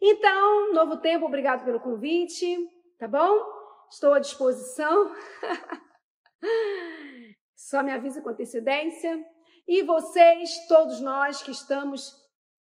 Então, 0.00 0.72
novo 0.72 0.98
tempo, 0.98 1.26
obrigado 1.26 1.64
pelo 1.64 1.80
convite, 1.80 2.56
tá 2.98 3.08
bom? 3.08 3.44
Estou 3.90 4.12
à 4.12 4.18
disposição. 4.18 5.12
Só 7.56 7.82
me 7.82 7.92
avisa 7.92 8.20
com 8.20 8.30
antecedência. 8.30 9.24
E 9.66 9.82
vocês, 9.82 10.66
todos 10.68 11.00
nós 11.00 11.42
que 11.42 11.50
estamos 11.50 12.14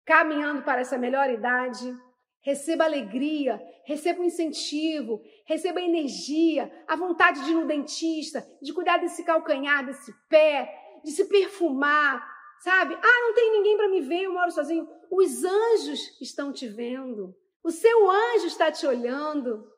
caminhando 0.06 0.64
para 0.64 0.82
essa 0.82 0.98
melhor 0.98 1.30
idade, 1.30 1.96
receba 2.42 2.86
alegria, 2.86 3.62
receba 3.86 4.22
um 4.22 4.26
incentivo, 4.26 5.22
receba 5.46 5.82
energia, 5.82 6.72
a 6.88 6.96
vontade 6.96 7.44
de 7.44 7.52
ir 7.52 7.56
no 7.56 7.68
dentista, 7.68 8.48
de 8.62 8.74
cuidar 8.74 8.98
desse 8.98 9.24
calcanhar, 9.24 9.86
desse 9.86 10.14
pé, 10.30 10.74
de 11.04 11.12
se 11.12 11.26
perfumar, 11.26 12.35
sabe? 12.66 12.96
Ah, 12.96 13.22
não 13.22 13.34
tem 13.34 13.52
ninguém 13.52 13.78
para 13.78 13.90
me 13.90 14.02
ver, 14.02 14.24
eu 14.24 14.34
moro 14.34 14.52
sozinho. 14.52 14.90
Os 15.10 15.44
anjos 15.44 16.20
estão 16.20 16.52
te 16.52 16.68
vendo. 16.68 17.36
O 17.64 17.72
seu 17.72 18.10
anjo 18.10 18.48
está 18.48 18.72
te 18.72 18.86
olhando. 18.86 19.72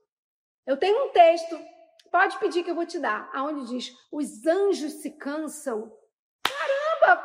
Eu 0.65 0.78
tenho 0.78 1.06
um 1.06 1.10
texto 1.10 1.58
Pode 2.12 2.38
pedir 2.39 2.63
que 2.63 2.71
eu 2.71 2.76
vou 2.76 2.86
te 2.86 3.00
dar. 3.00 3.30
Aonde 3.34 3.67
diz: 3.67 3.95
os 4.12 4.45
anjos 4.45 4.93
se 4.93 5.12
cansam. 5.12 5.91
Caramba, 6.43 7.23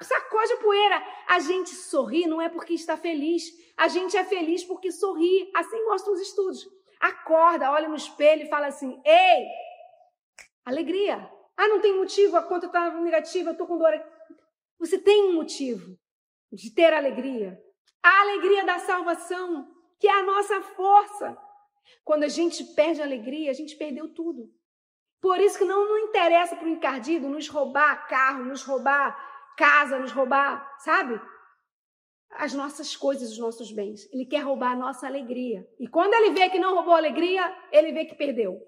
sacode 0.00 0.52
a 0.52 0.56
poeira. 0.58 1.02
A 1.28 1.38
gente 1.38 1.70
sorri 1.70 2.26
não 2.26 2.40
é 2.40 2.48
porque 2.48 2.74
está 2.74 2.96
feliz. 2.96 3.44
A 3.76 3.88
gente 3.88 4.16
é 4.16 4.24
feliz 4.24 4.64
porque 4.64 4.92
sorri. 4.92 5.50
Assim 5.54 5.84
mostram 5.84 6.14
os 6.14 6.20
estudos. 6.20 6.66
Acorda, 7.00 7.70
olha 7.70 7.88
no 7.88 7.96
espelho 7.96 8.42
e 8.42 8.48
fala 8.48 8.66
assim: 8.66 9.00
ei, 9.04 9.46
alegria. 10.64 11.30
Ah, 11.56 11.68
não 11.68 11.80
tem 11.80 11.96
motivo, 11.96 12.36
a 12.36 12.42
conta 12.42 12.66
está 12.66 12.90
negativa, 12.90 13.48
eu 13.48 13.52
estou 13.52 13.66
com 13.66 13.78
dor. 13.78 13.92
Você 14.78 14.98
tem 14.98 15.30
um 15.30 15.34
motivo 15.34 15.98
de 16.52 16.72
ter 16.74 16.92
alegria. 16.92 17.60
A 18.02 18.20
alegria 18.20 18.64
da 18.64 18.78
salvação, 18.78 19.68
que 19.98 20.06
é 20.06 20.12
a 20.12 20.22
nossa 20.22 20.62
força. 20.62 21.36
Quando 22.04 22.24
a 22.24 22.28
gente 22.28 22.62
perde 22.74 23.00
a 23.00 23.04
alegria, 23.04 23.50
a 23.50 23.54
gente 23.54 23.76
perdeu 23.76 24.12
tudo. 24.12 24.50
Por 25.20 25.40
isso 25.40 25.58
que 25.58 25.64
não, 25.64 25.88
não 25.88 25.98
interessa 25.98 26.54
para 26.54 26.66
o 26.66 26.70
encardido 26.70 27.28
nos 27.28 27.48
roubar 27.48 28.06
carro, 28.06 28.44
nos 28.44 28.62
roubar 28.62 29.16
casa, 29.56 29.98
nos 29.98 30.12
roubar, 30.12 30.76
sabe? 30.78 31.20
As 32.30 32.52
nossas 32.52 32.94
coisas, 32.94 33.32
os 33.32 33.38
nossos 33.38 33.72
bens. 33.72 34.08
Ele 34.12 34.26
quer 34.26 34.40
roubar 34.40 34.72
a 34.72 34.76
nossa 34.76 35.06
alegria. 35.06 35.66
E 35.80 35.88
quando 35.88 36.12
ele 36.14 36.30
vê 36.30 36.50
que 36.50 36.58
não 36.58 36.74
roubou 36.74 36.94
a 36.94 36.98
alegria, 36.98 37.42
ele 37.72 37.92
vê 37.92 38.04
que 38.04 38.14
perdeu. 38.14 38.60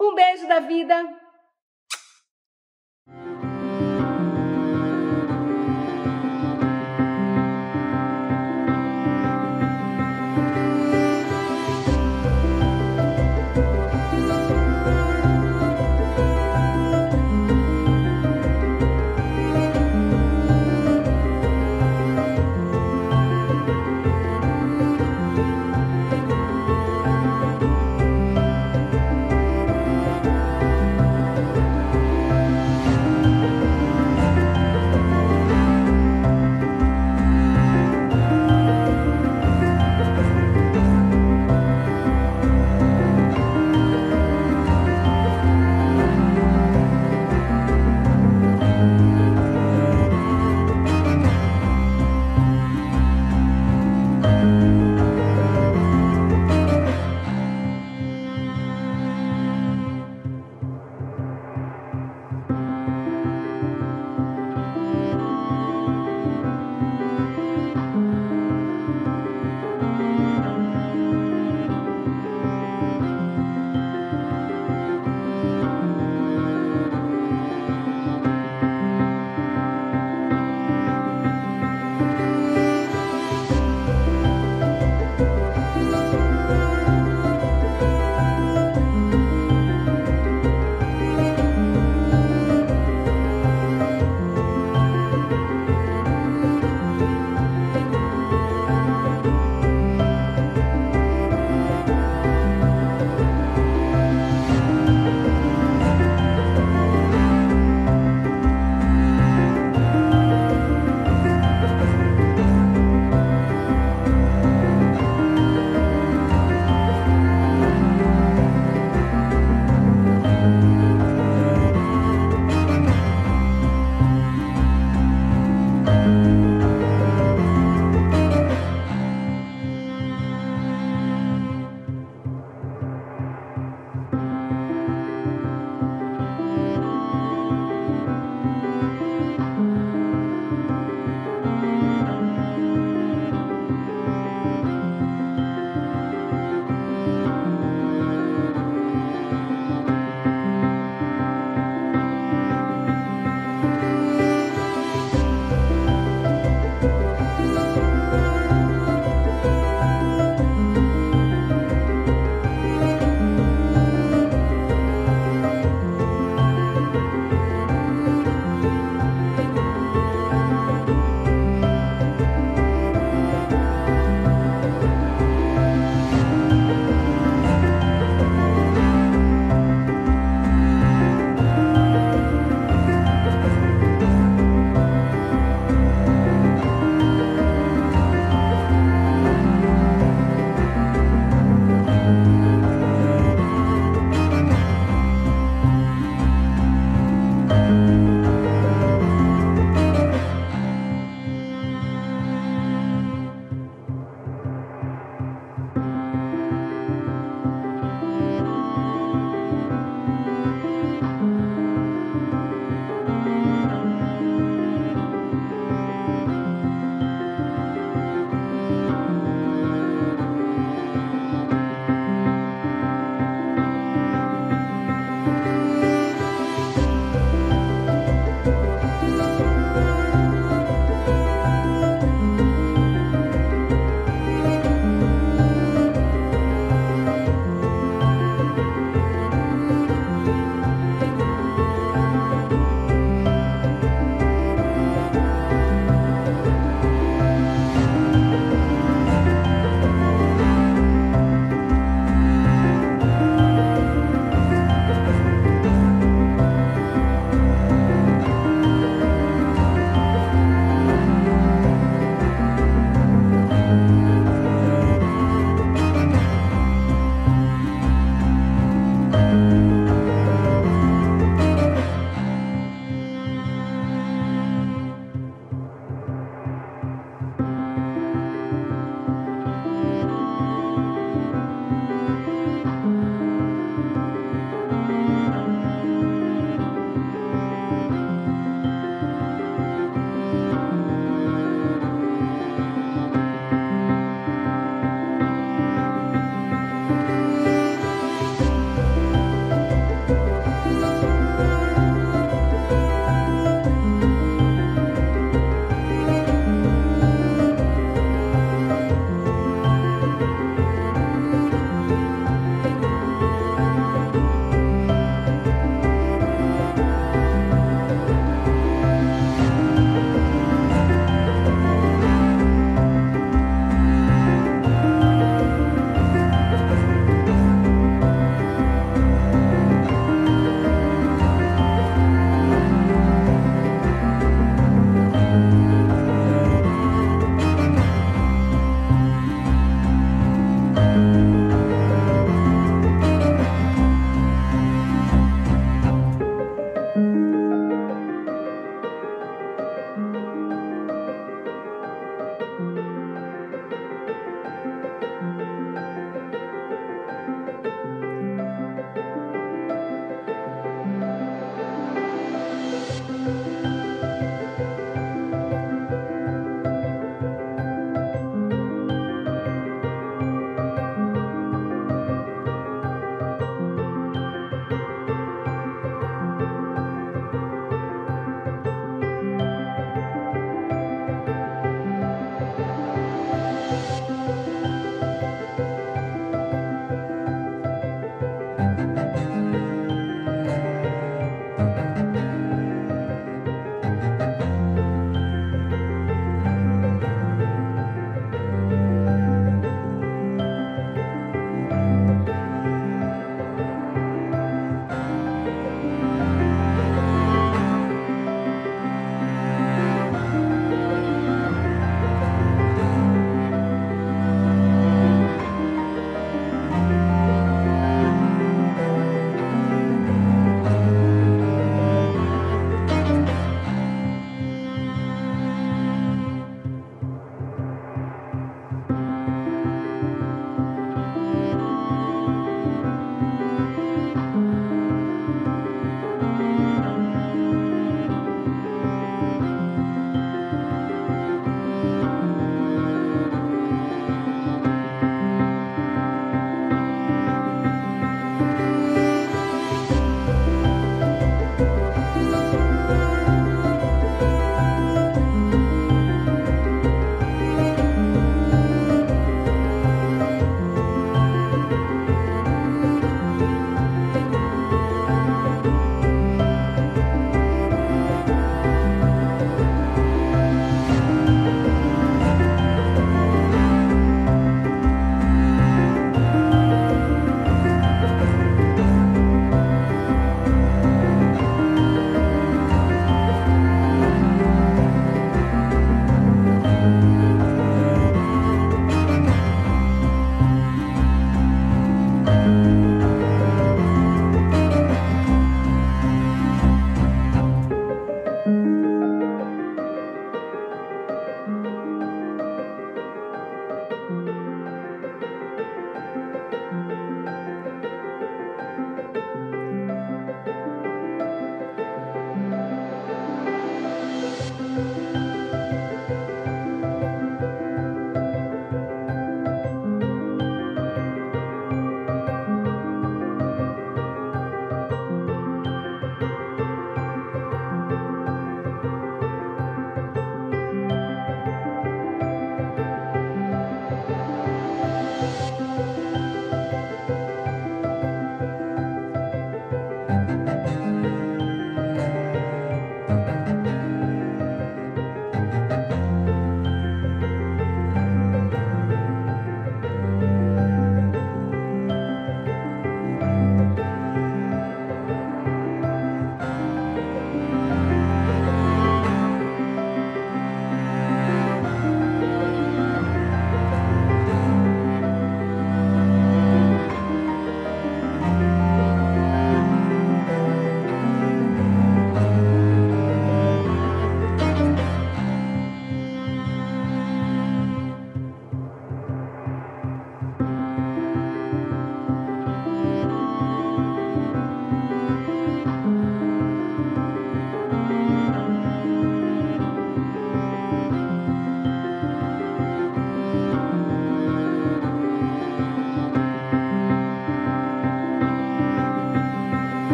Um 0.00 0.14
beijo 0.14 0.46
da 0.48 0.60
vida. 0.60 1.22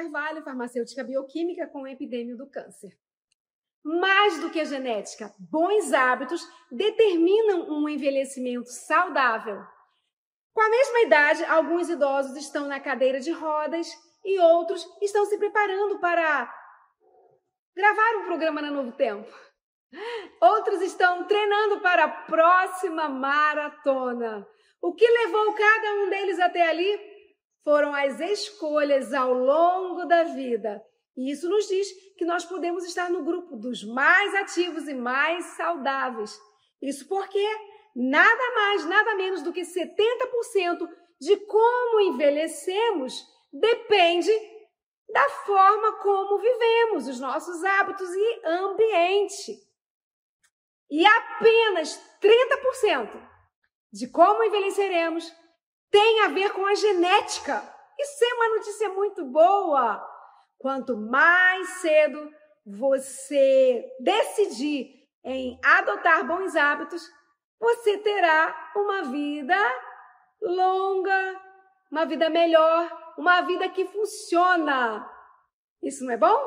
Carvalho, 0.00 0.42
farmacêutica 0.42 1.04
bioquímica 1.04 1.66
com 1.66 1.86
epidêmio 1.86 2.34
do 2.34 2.48
câncer. 2.48 2.96
Mais 3.84 4.40
do 4.40 4.48
que 4.50 4.58
a 4.58 4.64
genética, 4.64 5.34
bons 5.38 5.92
hábitos 5.92 6.42
determinam 6.70 7.68
um 7.70 7.86
envelhecimento 7.86 8.70
saudável. 8.70 9.62
Com 10.54 10.62
a 10.62 10.70
mesma 10.70 11.00
idade, 11.00 11.44
alguns 11.44 11.90
idosos 11.90 12.34
estão 12.36 12.66
na 12.66 12.80
cadeira 12.80 13.20
de 13.20 13.30
rodas 13.30 13.88
e 14.24 14.38
outros 14.38 14.86
estão 15.02 15.26
se 15.26 15.36
preparando 15.36 15.98
para 15.98 16.50
gravar 17.76 18.16
um 18.20 18.24
programa 18.24 18.62
na 18.62 18.70
Novo 18.70 18.92
Tempo. 18.92 19.30
Outros 20.40 20.80
estão 20.80 21.24
treinando 21.24 21.80
para 21.80 22.04
a 22.04 22.08
próxima 22.08 23.06
maratona. 23.06 24.46
O 24.80 24.94
que 24.94 25.06
levou 25.06 25.52
cada 25.52 25.94
um 25.96 26.08
deles 26.08 26.40
até 26.40 26.62
ali 26.62 27.09
foram 27.64 27.94
as 27.94 28.20
escolhas 28.20 29.12
ao 29.12 29.32
longo 29.32 30.04
da 30.06 30.24
vida. 30.24 30.82
E 31.16 31.30
isso 31.30 31.48
nos 31.48 31.66
diz 31.66 31.88
que 32.16 32.24
nós 32.24 32.44
podemos 32.44 32.84
estar 32.84 33.10
no 33.10 33.24
grupo 33.24 33.56
dos 33.56 33.84
mais 33.84 34.34
ativos 34.34 34.88
e 34.88 34.94
mais 34.94 35.44
saudáveis. 35.56 36.38
Isso 36.80 37.06
porque 37.08 37.44
nada 37.94 38.54
mais, 38.54 38.84
nada 38.86 39.14
menos 39.14 39.42
do 39.42 39.52
que 39.52 39.62
70% 39.62 40.88
de 41.20 41.36
como 41.46 42.00
envelhecemos 42.00 43.26
depende 43.52 44.30
da 45.12 45.28
forma 45.28 45.98
como 45.98 46.38
vivemos, 46.38 47.08
os 47.08 47.20
nossos 47.20 47.62
hábitos 47.64 48.08
e 48.08 48.46
ambiente. 48.46 49.58
E 50.90 51.04
apenas 51.04 52.00
30% 52.20 53.28
de 53.92 54.08
como 54.08 54.42
envelheceremos 54.44 55.30
tem 55.90 56.22
a 56.22 56.28
ver 56.28 56.52
com 56.52 56.64
a 56.66 56.74
genética. 56.74 57.62
Isso 57.98 58.24
é 58.24 58.34
uma 58.34 58.56
notícia 58.56 58.88
muito 58.90 59.24
boa. 59.24 60.06
Quanto 60.58 60.96
mais 60.96 61.68
cedo 61.80 62.30
você 62.64 63.84
decidir 64.00 65.00
em 65.24 65.58
adotar 65.62 66.26
bons 66.26 66.54
hábitos, 66.54 67.02
você 67.58 67.98
terá 67.98 68.72
uma 68.74 69.02
vida 69.04 69.56
longa, 70.40 71.40
uma 71.90 72.06
vida 72.06 72.30
melhor, 72.30 72.90
uma 73.18 73.42
vida 73.42 73.68
que 73.68 73.86
funciona. 73.86 75.06
Isso 75.82 76.04
não 76.04 76.12
é 76.12 76.16
bom? 76.16 76.38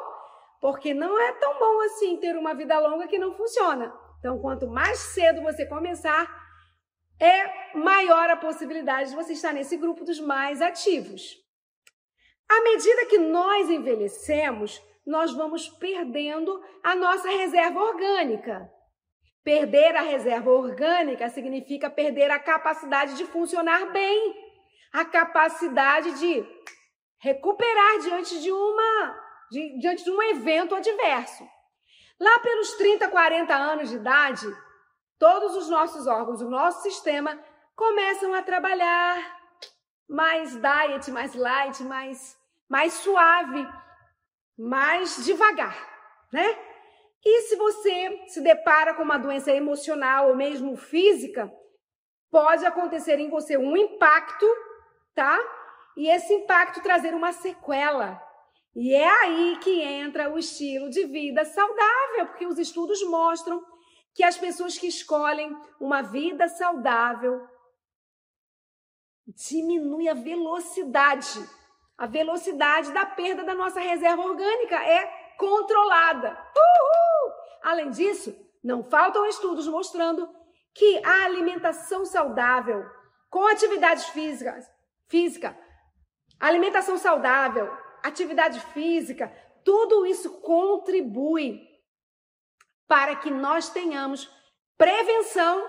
Porque 0.60 0.94
não 0.94 1.20
é 1.20 1.34
tão 1.34 1.60
bom 1.60 1.82
assim 1.82 2.18
ter 2.18 2.36
uma 2.38 2.54
vida 2.54 2.80
longa 2.80 3.08
que 3.08 3.20
não 3.20 3.36
funciona. 3.36 3.94
Então, 4.20 4.40
quanto 4.40 4.68
mais 4.68 4.98
cedo 4.98 5.42
você 5.42 5.66
começar, 5.66 6.26
é 7.24 7.78
maior 7.78 8.30
a 8.30 8.36
possibilidade 8.36 9.12
de 9.12 9.16
você 9.16 9.32
estar 9.34 9.54
nesse 9.54 9.78
grupo 9.78 10.04
dos 10.04 10.20
mais 10.20 10.62
ativos. 10.62 11.38
À 12.50 12.62
medida 12.62 13.06
que 13.06 13.18
nós 13.18 13.70
envelhecemos, 13.70 14.82
nós 15.06 15.34
vamos 15.34 15.70
perdendo 15.70 16.62
a 16.84 16.94
nossa 16.96 17.30
reserva 17.30 17.80
orgânica. 17.80 18.70
Perder 19.42 19.96
a 19.96 20.02
reserva 20.02 20.52
orgânica 20.52 21.30
significa 21.30 21.90
perder 21.90 22.30
a 22.30 22.40
capacidade 22.40 23.16
de 23.16 23.26
funcionar 23.26 23.92
bem, 23.92 24.36
a 24.92 25.06
capacidade 25.06 26.20
de 26.20 26.46
recuperar 27.20 28.00
diante 28.00 28.42
de 28.42 28.52
uma 28.52 29.24
de, 29.50 29.80
diante 29.80 30.04
de 30.04 30.12
um 30.12 30.22
evento 30.22 30.76
adverso. 30.76 31.48
Lá 32.20 32.40
pelos 32.40 32.74
30, 32.74 33.08
40 33.08 33.54
anos 33.56 33.90
de 33.90 33.96
idade, 33.96 34.46
todos 35.24 35.56
os 35.56 35.70
nossos 35.70 36.06
órgãos, 36.06 36.42
o 36.42 36.50
nosso 36.50 36.82
sistema 36.82 37.40
começam 37.78 38.34
a 38.34 38.42
trabalhar 38.42 39.40
mais 40.06 40.52
diet, 40.54 41.10
mais 41.12 41.34
light, 41.34 41.82
mais, 41.82 42.38
mais 42.68 42.92
suave, 42.92 43.66
mais 44.58 45.24
devagar, 45.24 45.78
né? 46.30 46.60
E 47.24 47.44
se 47.44 47.56
você 47.56 48.26
se 48.28 48.42
depara 48.42 48.96
com 48.96 49.04
uma 49.04 49.18
doença 49.18 49.50
emocional 49.50 50.28
ou 50.28 50.36
mesmo 50.36 50.76
física, 50.76 51.50
pode 52.30 52.66
acontecer 52.66 53.18
em 53.18 53.30
você 53.30 53.56
um 53.56 53.78
impacto, 53.78 54.46
tá? 55.16 55.40
E 55.96 56.10
esse 56.10 56.34
impacto 56.34 56.84
trazer 56.84 57.16
uma 57.16 57.32
sequela. 57.32 58.22
E 58.76 58.94
é 58.94 59.10
aí 59.22 59.58
que 59.62 59.82
entra 59.82 60.30
o 60.30 60.38
estilo 60.38 60.90
de 60.90 61.06
vida 61.06 61.46
saudável, 61.46 62.26
porque 62.26 62.46
os 62.46 62.60
estudos 62.60 63.02
mostram 63.08 63.64
que 64.14 64.24
as 64.24 64.38
pessoas 64.38 64.78
que 64.78 64.88
escolhem 64.88 65.56
uma 65.80 66.02
vida 66.02 66.48
saudável 66.48 67.48
diminui 69.26 70.08
a 70.08 70.14
velocidade. 70.14 71.40
A 71.98 72.06
velocidade 72.06 72.92
da 72.92 73.06
perda 73.06 73.44
da 73.44 73.54
nossa 73.54 73.80
reserva 73.80 74.22
orgânica 74.24 74.76
é 74.76 75.06
controlada. 75.38 76.30
Uhul! 76.32 77.34
Além 77.64 77.90
disso, 77.90 78.36
não 78.64 78.84
faltam 78.84 79.26
estudos 79.26 79.68
mostrando 79.68 80.28
que 80.74 81.04
a 81.06 81.26
alimentação 81.26 82.06
saudável 82.06 82.84
com 83.30 83.48
atividades 83.48 84.06
físicas, 84.06 84.66
física, 85.08 85.58
alimentação 86.40 86.98
saudável, 86.98 87.72
atividade 88.04 88.60
física, 88.74 89.32
tudo 89.64 90.06
isso 90.06 90.42
contribui 90.42 91.73
para 92.94 93.16
que 93.16 93.32
nós 93.32 93.70
tenhamos 93.70 94.30
prevenção 94.78 95.68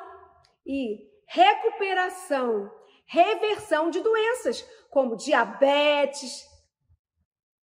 e 0.66 0.98
recuperação, 1.26 2.70
reversão 3.06 3.88
de 3.88 3.98
doenças 4.00 4.60
como 4.90 5.16
diabetes, 5.16 6.46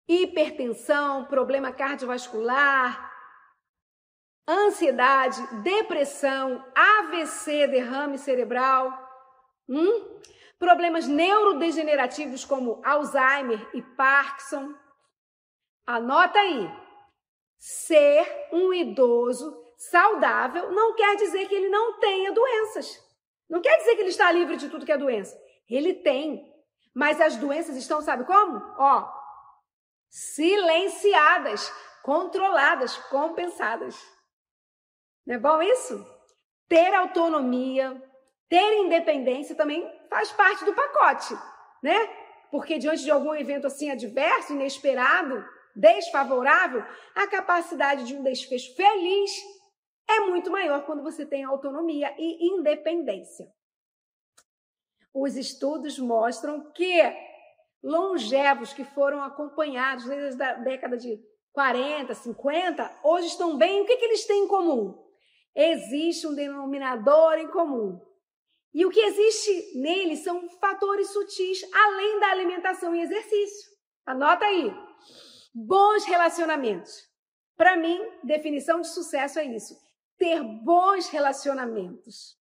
hipertensão, 0.07 1.25
problema 1.25 1.73
cardiovascular, 1.73 3.11
ansiedade, 4.47 5.45
depressão, 5.61 6.65
AVC, 6.73 7.67
derrame 7.67 8.17
cerebral, 8.17 8.97
hum? 9.67 10.21
problemas 10.57 11.05
neurodegenerativos 11.05 12.45
como 12.45 12.81
Alzheimer 12.81 13.69
e 13.73 13.81
Parkinson. 13.81 14.73
Anota 15.85 16.39
aí. 16.39 16.88
Ser 17.59 18.47
um 18.53 18.73
idoso 18.73 19.53
saudável 19.77 20.71
não 20.71 20.95
quer 20.95 21.15
dizer 21.17 21.47
que 21.47 21.55
ele 21.55 21.69
não 21.69 21.99
tenha 21.99 22.31
doenças. 22.31 22.97
Não 23.49 23.61
quer 23.61 23.77
dizer 23.77 23.95
que 23.95 24.01
ele 24.01 24.09
está 24.09 24.31
livre 24.31 24.55
de 24.55 24.69
tudo 24.69 24.85
que 24.85 24.91
é 24.91 24.97
doença. 24.97 25.37
Ele 25.69 25.93
tem. 25.93 26.47
Mas 26.95 27.19
as 27.19 27.35
doenças 27.35 27.75
estão, 27.75 28.01
sabe 28.01 28.23
como? 28.23 28.57
Ó, 28.77 29.11
silenciadas, 30.09 31.71
controladas, 32.03 32.97
compensadas. 33.09 33.95
Não 35.25 35.35
é 35.35 35.37
bom 35.37 35.61
isso? 35.61 36.05
Ter 36.67 36.93
autonomia, 36.93 38.01
ter 38.47 38.77
independência 38.77 39.55
também 39.55 39.87
faz 40.09 40.31
parte 40.31 40.65
do 40.65 40.73
pacote, 40.73 41.33
né? 41.83 42.07
Porque 42.49 42.79
diante 42.79 43.03
de 43.03 43.11
algum 43.11 43.33
evento 43.35 43.67
assim 43.67 43.91
adverso, 43.91 44.53
inesperado, 44.53 45.45
desfavorável, 45.79 46.83
a 47.15 47.27
capacidade 47.27 48.05
de 48.05 48.15
um 48.15 48.23
desfecho 48.23 48.75
feliz 48.75 49.31
é 50.09 50.19
muito 50.21 50.51
maior 50.51 50.85
quando 50.85 51.03
você 51.03 51.25
tem 51.25 51.43
autonomia 51.43 52.13
e 52.17 52.47
independência. 52.47 53.47
Os 55.13 55.35
estudos 55.35 55.97
mostram 55.97 56.71
que 56.71 57.01
longevos 57.81 58.73
que 58.73 58.83
foram 58.83 59.23
acompanhados 59.23 60.05
desde 60.05 60.41
a 60.43 60.53
década 60.53 60.97
de 60.97 61.19
40, 61.53 62.13
50, 62.13 62.99
hoje 63.03 63.27
estão 63.27 63.57
bem. 63.57 63.81
O 63.81 63.85
que, 63.85 63.97
que 63.97 64.05
eles 64.05 64.25
têm 64.25 64.43
em 64.43 64.47
comum? 64.47 64.97
Existe 65.55 66.27
um 66.27 66.35
denominador 66.35 67.33
em 67.35 67.47
comum. 67.47 67.99
E 68.73 68.85
o 68.85 68.89
que 68.89 68.99
existe 68.99 69.79
neles 69.79 70.19
são 70.19 70.47
fatores 70.61 71.11
sutis, 71.11 71.61
além 71.73 72.19
da 72.19 72.27
alimentação 72.27 72.95
e 72.95 73.01
exercício. 73.01 73.71
Anota 74.05 74.45
aí. 74.45 74.71
Bons 75.53 76.05
relacionamentos. 76.05 77.09
Para 77.57 77.75
mim, 77.75 77.99
definição 78.23 78.79
de 78.81 78.87
sucesso 78.87 79.39
é 79.39 79.45
isso: 79.45 79.77
ter 80.17 80.41
bons 80.41 81.09
relacionamentos. 81.09 82.37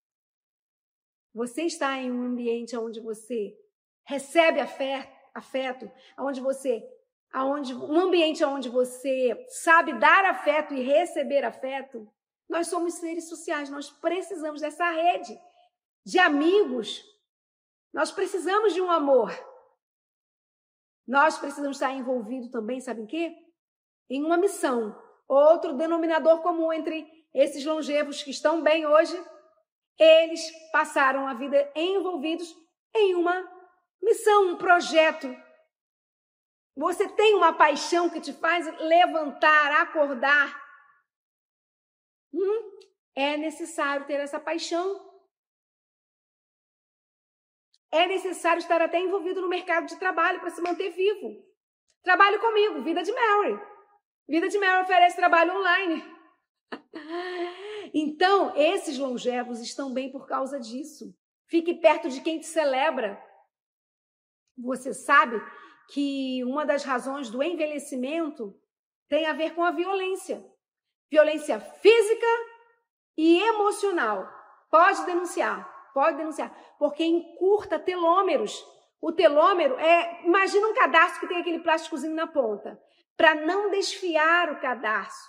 Você 1.33 1.63
está 1.63 1.97
em 1.97 2.11
um 2.11 2.23
ambiente 2.23 2.75
onde 2.75 2.99
você 2.99 3.55
recebe 4.03 4.59
afeto, 4.59 5.91
onde 6.17 6.41
você, 6.41 6.83
aonde 7.31 7.75
um 7.75 7.99
ambiente 7.99 8.43
onde 8.43 8.69
você 8.69 9.45
sabe 9.49 9.93
dar 9.99 10.25
afeto 10.25 10.73
e 10.73 10.81
receber 10.81 11.43
afeto. 11.43 12.11
Nós 12.49 12.67
somos 12.67 12.95
seres 12.95 13.27
sociais, 13.27 13.69
nós 13.69 13.89
precisamos 13.89 14.61
dessa 14.61 14.89
rede 14.89 15.39
de 16.05 16.17
amigos. 16.17 17.03
Nós 17.93 18.11
precisamos 18.11 18.73
de 18.73 18.81
um 18.81 18.89
amor. 18.89 19.31
Nós 21.07 21.37
precisamos 21.37 21.77
estar 21.77 21.91
envolvidos 21.93 22.49
também, 22.49 22.81
sabe 22.81 23.01
em 23.01 23.07
quê? 23.07 23.33
Em 24.09 24.23
uma 24.23 24.37
missão. 24.37 24.95
Outro 25.27 25.73
denominador 25.73 26.41
comum 26.41 26.73
entre 26.73 27.07
esses 27.33 27.63
longevos 27.65 28.21
que 28.23 28.31
estão 28.31 28.61
bem 28.61 28.85
hoje, 28.85 29.15
eles 29.97 30.41
passaram 30.71 31.27
a 31.27 31.33
vida 31.33 31.71
envolvidos 31.75 32.53
em 32.95 33.15
uma 33.15 33.47
missão, 34.01 34.49
um 34.49 34.57
projeto. 34.57 35.27
Você 36.75 37.07
tem 37.09 37.35
uma 37.35 37.53
paixão 37.53 38.09
que 38.09 38.21
te 38.21 38.33
faz 38.33 38.65
levantar, 38.81 39.81
acordar. 39.81 40.61
Hum, 42.33 42.79
é 43.15 43.35
necessário 43.37 44.05
ter 44.05 44.19
essa 44.19 44.39
paixão. 44.39 45.06
É 47.91 48.05
necessário 48.07 48.59
estar 48.59 48.81
até 48.81 48.99
envolvido 48.99 49.41
no 49.41 49.47
mercado 49.47 49.87
de 49.87 49.97
trabalho 49.97 50.39
para 50.39 50.49
se 50.49 50.61
manter 50.61 50.89
vivo. 50.91 51.43
Trabalhe 52.03 52.37
comigo, 52.39 52.83
Vida 52.83 53.01
de 53.03 53.11
Mary. 53.11 53.59
Vida 54.27 54.49
de 54.49 54.57
Mary 54.57 54.83
oferece 54.83 55.15
trabalho 55.15 55.55
online. 55.57 56.03
então, 57.93 58.55
esses 58.55 58.97
longevos 58.97 59.61
estão 59.61 59.93
bem 59.93 60.11
por 60.11 60.27
causa 60.27 60.59
disso. 60.59 61.15
Fique 61.47 61.75
perto 61.75 62.09
de 62.09 62.21
quem 62.21 62.39
te 62.39 62.45
celebra. 62.45 63.21
Você 64.57 64.93
sabe 64.93 65.41
que 65.89 66.43
uma 66.43 66.65
das 66.65 66.83
razões 66.83 67.29
do 67.29 67.41
envelhecimento 67.41 68.53
tem 69.07 69.25
a 69.25 69.33
ver 69.33 69.55
com 69.55 69.63
a 69.63 69.71
violência. 69.71 70.45
Violência 71.09 71.59
física 71.59 72.27
e 73.17 73.39
emocional. 73.39 74.27
Pode 74.69 75.05
denunciar, 75.05 75.65
pode 75.97 76.17
denunciar, 76.17 76.55
porque 76.77 77.03
encurta 77.03 77.79
telômeros. 77.79 78.63
O 79.01 79.11
telômero 79.11 79.79
é, 79.79 80.21
imagina 80.23 80.67
um 80.67 80.75
cadarço 80.75 81.19
que 81.19 81.25
tem 81.25 81.39
aquele 81.39 81.57
plásticozinho 81.57 82.13
na 82.13 82.27
ponta, 82.27 82.79
para 83.15 83.33
não 83.33 83.71
desfiar 83.71 84.51
o 84.51 84.59
cadarço, 84.59 85.27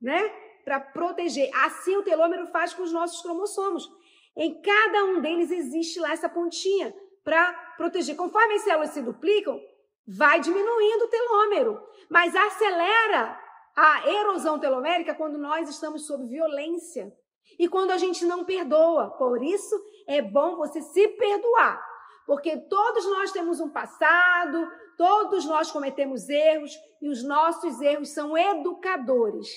né? 0.00 0.26
Para 0.64 0.80
proteger. 0.80 1.50
Assim 1.66 1.98
o 1.98 2.02
telômero 2.02 2.46
faz 2.46 2.72
com 2.72 2.82
os 2.82 2.92
nossos 2.92 3.20
cromossomos. 3.20 3.86
Em 4.34 4.58
cada 4.62 5.04
um 5.04 5.20
deles 5.20 5.50
existe 5.50 6.00
lá 6.00 6.12
essa 6.12 6.30
pontinha 6.30 6.94
para 7.22 7.52
proteger. 7.76 8.16
Conforme 8.16 8.54
as 8.54 8.62
células 8.62 8.90
se 8.90 9.02
duplicam, 9.02 9.60
vai 10.08 10.40
diminuindo 10.40 11.04
o 11.04 11.08
telômero, 11.08 11.78
mas 12.08 12.34
acelera 12.34 13.38
a 13.76 14.10
erosão 14.10 14.58
telomérica 14.58 15.14
quando 15.14 15.36
nós 15.36 15.68
estamos 15.68 16.06
sob 16.06 16.26
violência 16.26 17.12
e 17.58 17.68
quando 17.68 17.90
a 17.90 17.98
gente 17.98 18.24
não 18.24 18.44
perdoa. 18.44 19.10
Por 19.10 19.42
isso 19.42 19.76
é 20.06 20.22
bom 20.22 20.56
você 20.56 20.80
se 20.80 21.08
perdoar, 21.08 21.82
porque 22.26 22.56
todos 22.56 23.04
nós 23.06 23.32
temos 23.32 23.60
um 23.60 23.70
passado, 23.70 24.70
todos 24.96 25.44
nós 25.44 25.70
cometemos 25.70 26.28
erros 26.28 26.72
e 27.02 27.08
os 27.08 27.22
nossos 27.22 27.80
erros 27.80 28.10
são 28.10 28.36
educadores. 28.36 29.48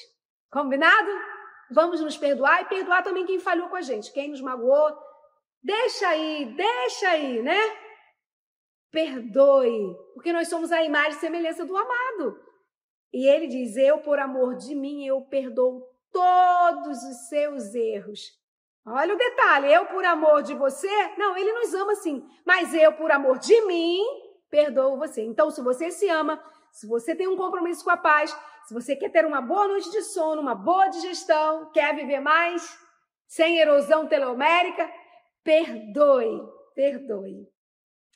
Combinado? 0.51 1.11
Vamos 1.71 2.01
nos 2.01 2.17
perdoar 2.17 2.61
e 2.61 2.65
perdoar 2.65 3.03
também 3.03 3.25
quem 3.25 3.39
falhou 3.39 3.69
com 3.69 3.75
a 3.75 3.81
gente, 3.81 4.11
quem 4.11 4.29
nos 4.29 4.41
magoou. 4.41 4.91
Deixa 5.61 6.07
aí, 6.07 6.45
deixa 6.55 7.09
aí, 7.09 7.41
né? 7.41 7.59
Perdoe, 8.91 9.95
porque 10.15 10.33
nós 10.33 10.47
somos 10.47 10.71
a 10.71 10.83
imagem 10.83 11.11
e 11.11 11.19
semelhança 11.19 11.65
do 11.65 11.77
amado. 11.77 12.39
E 13.13 13.27
ele 13.27 13.47
diz: 13.47 13.75
Eu, 13.75 13.99
por 13.99 14.17
amor 14.17 14.55
de 14.55 14.73
mim, 14.73 15.05
eu 15.05 15.21
perdoo 15.21 15.83
todos 16.11 17.03
os 17.03 17.27
seus 17.27 17.75
erros. 17.75 18.38
Olha 18.85 19.13
o 19.13 19.17
detalhe: 19.17 19.71
eu, 19.71 19.85
por 19.85 20.03
amor 20.05 20.43
de 20.43 20.53
você, 20.53 20.89
não, 21.17 21.37
ele 21.37 21.51
nos 21.53 21.73
ama 21.73 21.95
sim, 21.95 22.27
mas 22.45 22.73
eu, 22.73 22.93
por 22.93 23.11
amor 23.11 23.37
de 23.37 23.61
mim, 23.65 24.03
perdoo 24.49 24.97
você. 24.97 25.21
Então, 25.21 25.51
se 25.51 25.61
você 25.61 25.91
se 25.91 26.07
ama, 26.09 26.41
se 26.71 26.87
você 26.87 27.15
tem 27.15 27.27
um 27.27 27.37
compromisso 27.37 27.83
com 27.83 27.91
a 27.91 27.97
paz, 27.97 28.35
se 28.65 28.73
você 28.73 28.95
quer 28.95 29.09
ter 29.09 29.25
uma 29.25 29.41
boa 29.41 29.67
noite 29.67 29.91
de 29.91 30.01
sono, 30.01 30.41
uma 30.41 30.55
boa 30.55 30.87
digestão, 30.87 31.71
quer 31.71 31.95
viver 31.95 32.19
mais, 32.19 32.77
sem 33.27 33.57
erosão 33.57 34.07
telomérica, 34.07 34.89
perdoe, 35.43 36.41
perdoe. 36.75 37.47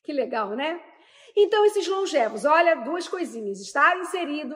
Que 0.03 0.13
legal, 0.13 0.49
né? 0.49 0.81
Então, 1.35 1.65
esses 1.65 1.87
longevos, 1.87 2.45
olha, 2.45 2.75
duas 2.75 3.07
coisinhas: 3.07 3.59
estar 3.59 3.97
inserido 3.99 4.55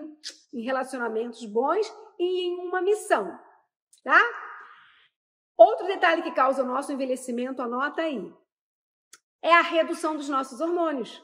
em 0.54 0.62
relacionamentos 0.62 1.44
bons 1.46 1.92
e 2.20 2.48
em 2.48 2.68
uma 2.68 2.82
missão, 2.82 3.38
tá? 4.04 4.22
Outro 5.58 5.88
detalhe 5.88 6.22
que 6.22 6.32
causa 6.32 6.64
o 6.64 6.68
nosso 6.68 6.92
envelhecimento, 6.92 7.62
anota 7.62 8.04
aí, 8.04 8.32
é 9.42 9.54
a 9.54 9.62
redução 9.62 10.16
dos 10.16 10.30
nossos 10.30 10.62
hormônios. 10.62 11.24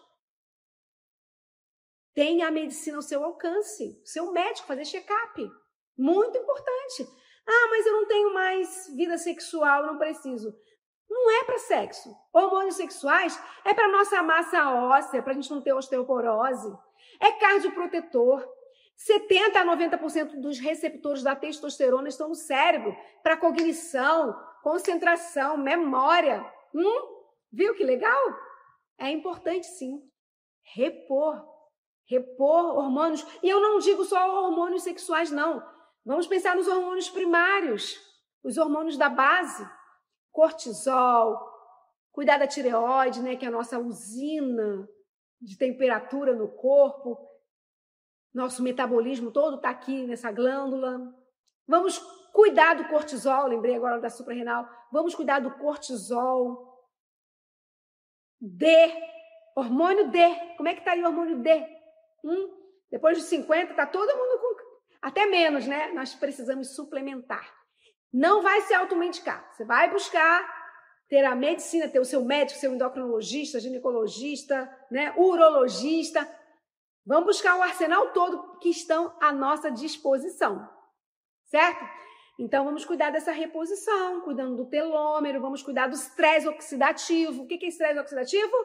Tenha 2.16 2.48
a 2.48 2.52
medicina 2.52 2.98
ao 2.98 3.02
seu 3.02 3.24
alcance, 3.24 4.02
seu 4.04 4.32
médico 4.32 4.68
fazer 4.68 4.86
check-up. 4.86 5.52
Muito 5.98 6.38
importante. 6.38 7.08
Ah, 7.48 7.68
mas 7.70 7.86
eu 7.86 7.94
não 7.94 8.08
tenho 8.08 8.34
mais 8.34 8.88
vida 8.96 9.18
sexual, 9.18 9.86
não 9.86 9.98
preciso. 9.98 10.56
Não 11.10 11.30
é 11.30 11.44
para 11.44 11.58
sexo. 11.60 12.16
Hormônios 12.32 12.76
sexuais 12.76 13.40
é 13.66 13.74
para 13.74 13.92
nossa 13.92 14.22
massa 14.24 14.72
óssea, 14.72 15.22
para 15.22 15.32
a 15.32 15.36
gente 15.36 15.52
não 15.52 15.62
ter 15.62 15.74
osteoporose. 15.74 16.72
É 17.20 17.32
cardioprotetor. 17.34 18.48
70 18.96 19.60
a 19.60 19.66
90% 19.66 20.40
dos 20.40 20.60
receptores 20.60 21.24
da 21.24 21.36
testosterona 21.36 22.08
estão 22.08 22.30
no 22.30 22.36
cérebro 22.36 22.96
para 23.22 23.38
cognição, 23.38 24.34
concentração, 24.62 25.58
memória. 25.58 26.46
Hum? 26.74 27.14
Viu 27.52 27.76
que 27.76 27.84
legal? 27.84 28.22
É 28.98 29.10
importante 29.10 29.68
sim 29.68 30.02
repor, 30.76 31.44
repor 32.08 32.78
hormônios. 32.78 33.26
E 33.42 33.50
eu 33.50 33.60
não 33.62 33.80
digo 33.80 34.06
só 34.06 34.46
hormônios 34.46 34.84
sexuais, 34.84 35.32
não. 35.32 35.64
Vamos 36.06 36.28
pensar 36.28 36.56
nos 36.56 36.68
hormônios 36.68 37.10
primários, 37.10 37.98
os 38.44 38.58
hormônios 38.58 38.98
da 38.98 39.10
base 39.10 39.68
cortisol, 40.32 41.40
cuidar 42.12 42.38
da 42.38 42.48
tireoide, 42.48 43.22
né, 43.22 43.36
que 43.36 43.46
é 43.46 43.48
a 43.48 43.52
nossa 43.52 43.80
usina 43.80 44.88
de 45.40 45.58
temperatura 45.58 46.34
no 46.34 46.50
corpo. 46.50 47.18
Nosso 48.34 48.64
metabolismo 48.64 49.32
todo 49.32 49.58
está 49.58 49.70
aqui 49.70 50.08
nessa 50.08 50.32
glândula. 50.32 51.00
Vamos 51.68 52.00
cuidar 52.34 52.74
do 52.74 52.88
cortisol, 52.88 53.48
lembrei 53.48 53.76
agora 53.76 54.00
da 54.00 54.10
suprarrenal. 54.10 54.68
Vamos 54.92 55.14
cuidar 55.14 55.40
do 55.40 55.52
cortisol. 55.52 56.74
D, 58.42 58.66
hormônio 59.56 60.10
D. 60.10 60.20
Como 60.58 60.68
é 60.68 60.74
que 60.74 60.80
está 60.80 60.92
aí 60.92 61.04
o 61.04 61.08
hormônio 61.08 61.40
D? 61.40 61.66
Hum? 62.24 62.64
Depois 62.90 63.18
dos 63.18 63.28
50, 63.28 63.72
está 63.72 63.86
todo 63.86 64.18
mundo 64.18 64.40
com. 64.40 64.64
Até 65.02 65.26
menos, 65.26 65.68
né? 65.68 65.92
Nós 65.92 66.16
precisamos 66.16 66.76
suplementar. 66.76 67.54
Não 68.12 68.42
vai 68.42 68.62
se 68.62 68.74
automedicar. 68.74 69.52
Você 69.52 69.66
vai 69.66 69.90
buscar 69.92 70.64
ter 71.10 71.26
a 71.26 71.36
medicina, 71.36 71.90
ter 71.90 72.00
o 72.00 72.06
seu 72.06 72.24
médico, 72.24 72.60
seu 72.60 72.74
endocrinologista, 72.74 73.60
ginecologista, 73.60 74.70
né, 74.90 75.14
urologista. 75.18 76.28
Vamos 77.06 77.26
buscar 77.26 77.58
o 77.58 77.62
arsenal 77.62 78.12
todo 78.12 78.58
que 78.60 78.70
estão 78.70 79.16
à 79.22 79.32
nossa 79.32 79.70
disposição. 79.70 80.70
Certo? 81.46 81.84
Então, 82.40 82.66
vamos 82.66 82.84
cuidar 82.86 83.12
dessa 83.12 83.32
reposição, 83.32 84.22
cuidando 84.22 84.56
do 84.56 84.70
telômero, 84.70 85.42
vamos 85.42 85.62
cuidar 85.62 85.88
do 85.88 85.96
estresse 85.96 86.48
oxidativo. 86.48 87.44
O 87.44 87.48
que 87.48 87.64
é 87.64 87.68
estresse 87.68 88.00
oxidativo? 88.00 88.56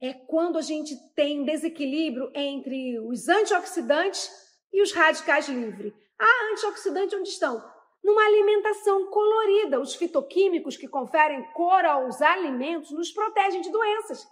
É 0.00 0.12
quando 0.12 0.58
a 0.58 0.62
gente 0.62 0.96
tem 1.14 1.44
desequilíbrio 1.44 2.32
entre 2.34 2.98
os 2.98 3.28
antioxidantes 3.28 4.28
e 4.72 4.82
os 4.82 4.92
radicais 4.92 5.48
livres. 5.48 5.92
Ah, 6.18 6.52
antioxidantes 6.52 7.16
onde 7.16 7.28
estão? 7.28 7.62
numa 8.02 8.24
alimentação 8.24 9.06
colorida. 9.06 9.80
Os 9.80 9.94
fitoquímicos 9.94 10.76
que 10.76 10.88
conferem 10.88 11.42
cor 11.52 11.84
aos 11.84 12.20
alimentos 12.20 12.90
nos 12.90 13.12
protegem 13.12 13.60
de 13.60 13.70
doenças. 13.70 14.26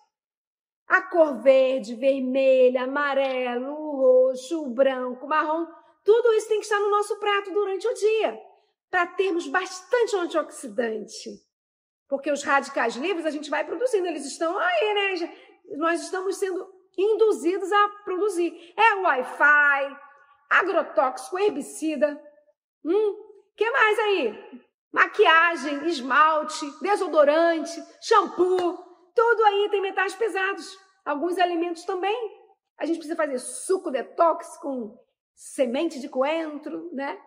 A 0.91 1.03
cor 1.03 1.41
verde, 1.41 1.95
vermelha, 1.95 2.83
amarelo, 2.83 3.73
roxo, 3.73 4.67
branco, 4.71 5.25
marrom, 5.25 5.65
tudo 6.05 6.33
isso 6.33 6.49
tem 6.49 6.59
que 6.59 6.65
estar 6.65 6.81
no 6.81 6.91
nosso 6.91 7.17
prato 7.21 7.53
durante 7.53 7.87
o 7.87 7.95
dia, 7.95 8.37
para 8.91 9.07
termos 9.07 9.47
bastante 9.47 10.17
antioxidante. 10.17 11.31
Porque 12.09 12.33
os 12.33 12.43
radicais 12.43 12.97
livres 12.97 13.25
a 13.25 13.31
gente 13.31 13.49
vai 13.49 13.65
produzindo, 13.65 14.09
eles 14.09 14.27
estão 14.27 14.59
aí, 14.59 14.95
né? 14.95 15.33
Nós 15.77 16.03
estamos 16.03 16.37
sendo 16.37 16.69
induzidos 16.99 17.71
a 17.71 17.89
produzir. 18.05 18.75
É 18.77 18.95
Wi-Fi, 18.97 19.97
agrotóxico, 20.51 21.39
herbicida. 21.39 22.21
Hum, 22.85 23.17
que 23.57 23.71
mais 23.71 23.99
aí? 24.01 24.63
Maquiagem, 24.91 25.87
esmalte, 25.87 26.69
desodorante, 26.81 27.81
shampoo, 28.03 28.90
tudo 29.15 29.45
aí 29.45 29.69
tem 29.71 29.81
metais 29.81 30.15
pesados. 30.15 30.79
Alguns 31.05 31.39
alimentos 31.39 31.85
também. 31.85 32.41
A 32.79 32.87
gente 32.87 32.97
precisa 32.97 33.17
fazer 33.17 33.39
suco 33.39 33.91
detox 33.91 34.57
com 34.59 34.99
semente 35.35 36.01
de 36.01 36.09
coentro, 36.09 36.91
né? 36.93 37.19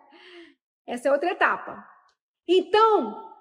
Essa 0.86 1.08
é 1.08 1.12
outra 1.12 1.30
etapa. 1.30 1.84
Então, 2.46 3.32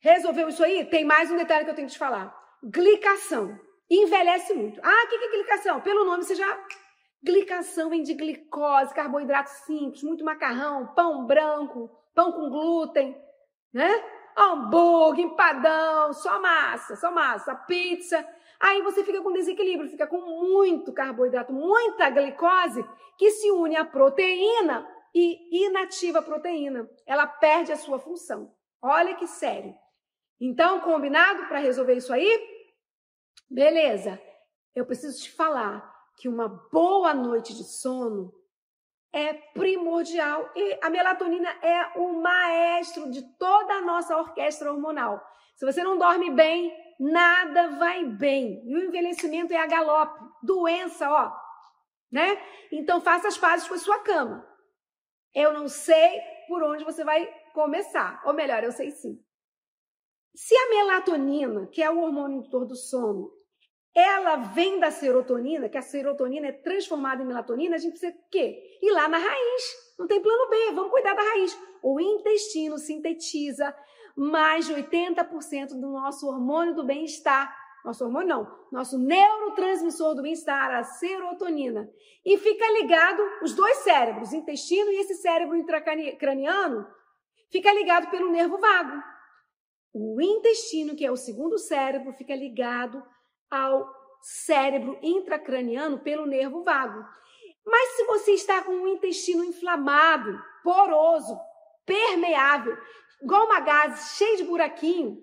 resolveu 0.00 0.48
isso 0.48 0.62
aí? 0.62 0.84
Tem 0.84 1.04
mais 1.04 1.30
um 1.30 1.36
detalhe 1.36 1.64
que 1.64 1.70
eu 1.70 1.74
tenho 1.74 1.88
que 1.88 1.94
te 1.94 1.98
falar. 1.98 2.34
Glicação. 2.62 3.58
Envelhece 3.90 4.54
muito. 4.54 4.80
Ah, 4.82 5.04
o 5.04 5.08
que 5.08 5.16
é 5.16 5.30
glicação? 5.30 5.80
Pelo 5.80 6.04
nome 6.04 6.22
você 6.22 6.34
já. 6.34 6.66
Glicação 7.22 7.90
vem 7.90 8.02
de 8.02 8.14
glicose, 8.14 8.94
carboidrato 8.94 9.50
simples, 9.50 10.02
muito 10.02 10.24
macarrão, 10.24 10.92
pão 10.94 11.26
branco, 11.26 11.90
pão 12.14 12.32
com 12.32 12.50
glúten, 12.50 13.16
né? 13.72 13.90
Hambúrguer, 14.36 15.24
empadão, 15.24 16.12
só 16.12 16.40
massa, 16.40 16.96
só 16.96 17.10
massa, 17.10 17.54
pizza. 17.54 18.26
Aí 18.58 18.80
você 18.82 19.04
fica 19.04 19.20
com 19.20 19.32
desequilíbrio, 19.32 19.90
fica 19.90 20.06
com 20.06 20.20
muito 20.20 20.92
carboidrato, 20.92 21.52
muita 21.52 22.08
glicose, 22.10 22.84
que 23.18 23.30
se 23.30 23.50
une 23.50 23.76
à 23.76 23.84
proteína 23.84 24.88
e 25.14 25.66
inativa 25.66 26.20
a 26.20 26.22
proteína. 26.22 26.88
Ela 27.06 27.26
perde 27.26 27.72
a 27.72 27.76
sua 27.76 27.98
função. 27.98 28.54
Olha 28.80 29.14
que 29.14 29.26
sério. 29.26 29.74
Então, 30.40 30.80
combinado 30.80 31.46
para 31.46 31.58
resolver 31.58 31.94
isso 31.94 32.12
aí? 32.12 32.40
Beleza. 33.50 34.20
Eu 34.74 34.86
preciso 34.86 35.22
te 35.22 35.30
falar 35.30 35.92
que 36.16 36.28
uma 36.28 36.48
boa 36.48 37.12
noite 37.12 37.54
de 37.54 37.64
sono 37.64 38.32
é 39.12 39.34
primordial 39.34 40.50
e 40.56 40.78
a 40.82 40.88
melatonina 40.88 41.50
é 41.62 41.98
o 41.98 42.14
maestro 42.14 43.10
de 43.10 43.22
toda 43.36 43.74
a 43.74 43.82
nossa 43.82 44.16
orquestra 44.16 44.72
hormonal. 44.72 45.22
Se 45.54 45.66
você 45.66 45.84
não 45.84 45.98
dorme 45.98 46.30
bem, 46.30 46.72
nada 46.98 47.68
vai 47.76 48.04
bem. 48.04 48.62
E 48.64 48.74
o 48.74 48.84
envelhecimento 48.84 49.52
é 49.52 49.58
a 49.58 49.66
galope, 49.66 50.18
doença, 50.42 51.10
ó, 51.10 51.32
né? 52.10 52.40
Então 52.70 53.00
faça 53.00 53.28
as 53.28 53.36
pazes 53.36 53.68
com 53.68 53.74
a 53.74 53.78
sua 53.78 53.98
cama. 54.00 54.48
Eu 55.34 55.52
não 55.52 55.68
sei 55.68 56.20
por 56.48 56.62
onde 56.62 56.84
você 56.84 57.04
vai 57.04 57.26
começar, 57.52 58.22
ou 58.24 58.32
melhor, 58.32 58.64
eu 58.64 58.72
sei 58.72 58.90
sim. 58.90 59.22
Se 60.34 60.56
a 60.56 60.68
melatonina, 60.70 61.66
que 61.66 61.82
é 61.82 61.90
o 61.90 62.00
hormônio 62.00 62.38
indutor 62.38 62.66
do 62.66 62.74
sono, 62.74 63.30
ela 63.94 64.36
vem 64.36 64.80
da 64.80 64.90
serotonina, 64.90 65.68
que 65.68 65.76
a 65.76 65.82
serotonina 65.82 66.46
é 66.46 66.52
transformada 66.52 67.22
em 67.22 67.26
melatonina, 67.26 67.76
a 67.76 67.78
gente 67.78 67.92
precisa 67.92 68.12
o 68.12 68.30
quê? 68.30 68.78
Ir 68.80 68.90
lá 68.90 69.06
na 69.06 69.18
raiz. 69.18 69.62
Não 69.98 70.06
tem 70.06 70.20
plano 70.20 70.48
B, 70.48 70.72
vamos 70.72 70.90
cuidar 70.90 71.14
da 71.14 71.22
raiz. 71.22 71.58
O 71.82 72.00
intestino 72.00 72.78
sintetiza 72.78 73.74
mais 74.16 74.66
de 74.66 74.74
80% 74.74 75.68
do 75.78 75.90
nosso 75.90 76.26
hormônio 76.26 76.74
do 76.74 76.84
bem-estar. 76.84 77.54
Nosso 77.84 78.04
hormônio 78.04 78.28
não, 78.28 78.58
nosso 78.70 78.96
neurotransmissor 78.96 80.14
do 80.14 80.22
bem-estar, 80.22 80.70
a 80.70 80.84
serotonina. 80.84 81.90
E 82.24 82.38
fica 82.38 82.64
ligado 82.72 83.20
os 83.42 83.54
dois 83.54 83.78
cérebros, 83.78 84.32
intestino 84.32 84.90
e 84.90 85.00
esse 85.00 85.16
cérebro 85.16 85.56
intracraniano, 85.56 86.86
fica 87.50 87.72
ligado 87.72 88.08
pelo 88.10 88.30
nervo 88.30 88.56
vago. 88.58 89.02
O 89.92 90.20
intestino, 90.22 90.94
que 90.94 91.04
é 91.04 91.10
o 91.10 91.16
segundo 91.16 91.58
cérebro, 91.58 92.12
fica 92.12 92.34
ligado 92.34 93.02
ao 93.52 93.86
cérebro 94.22 94.98
intracraniano 95.02 95.98
pelo 95.98 96.24
nervo 96.24 96.62
vago. 96.62 97.04
Mas 97.64 97.90
se 97.90 98.04
você 98.04 98.32
está 98.32 98.62
com 98.62 98.72
um 98.72 98.88
intestino 98.88 99.44
inflamado, 99.44 100.42
poroso, 100.64 101.38
permeável, 101.84 102.76
igual 103.20 103.44
uma 103.44 103.60
gase 103.60 104.16
cheia 104.16 104.38
de 104.38 104.44
buraquinho, 104.44 105.18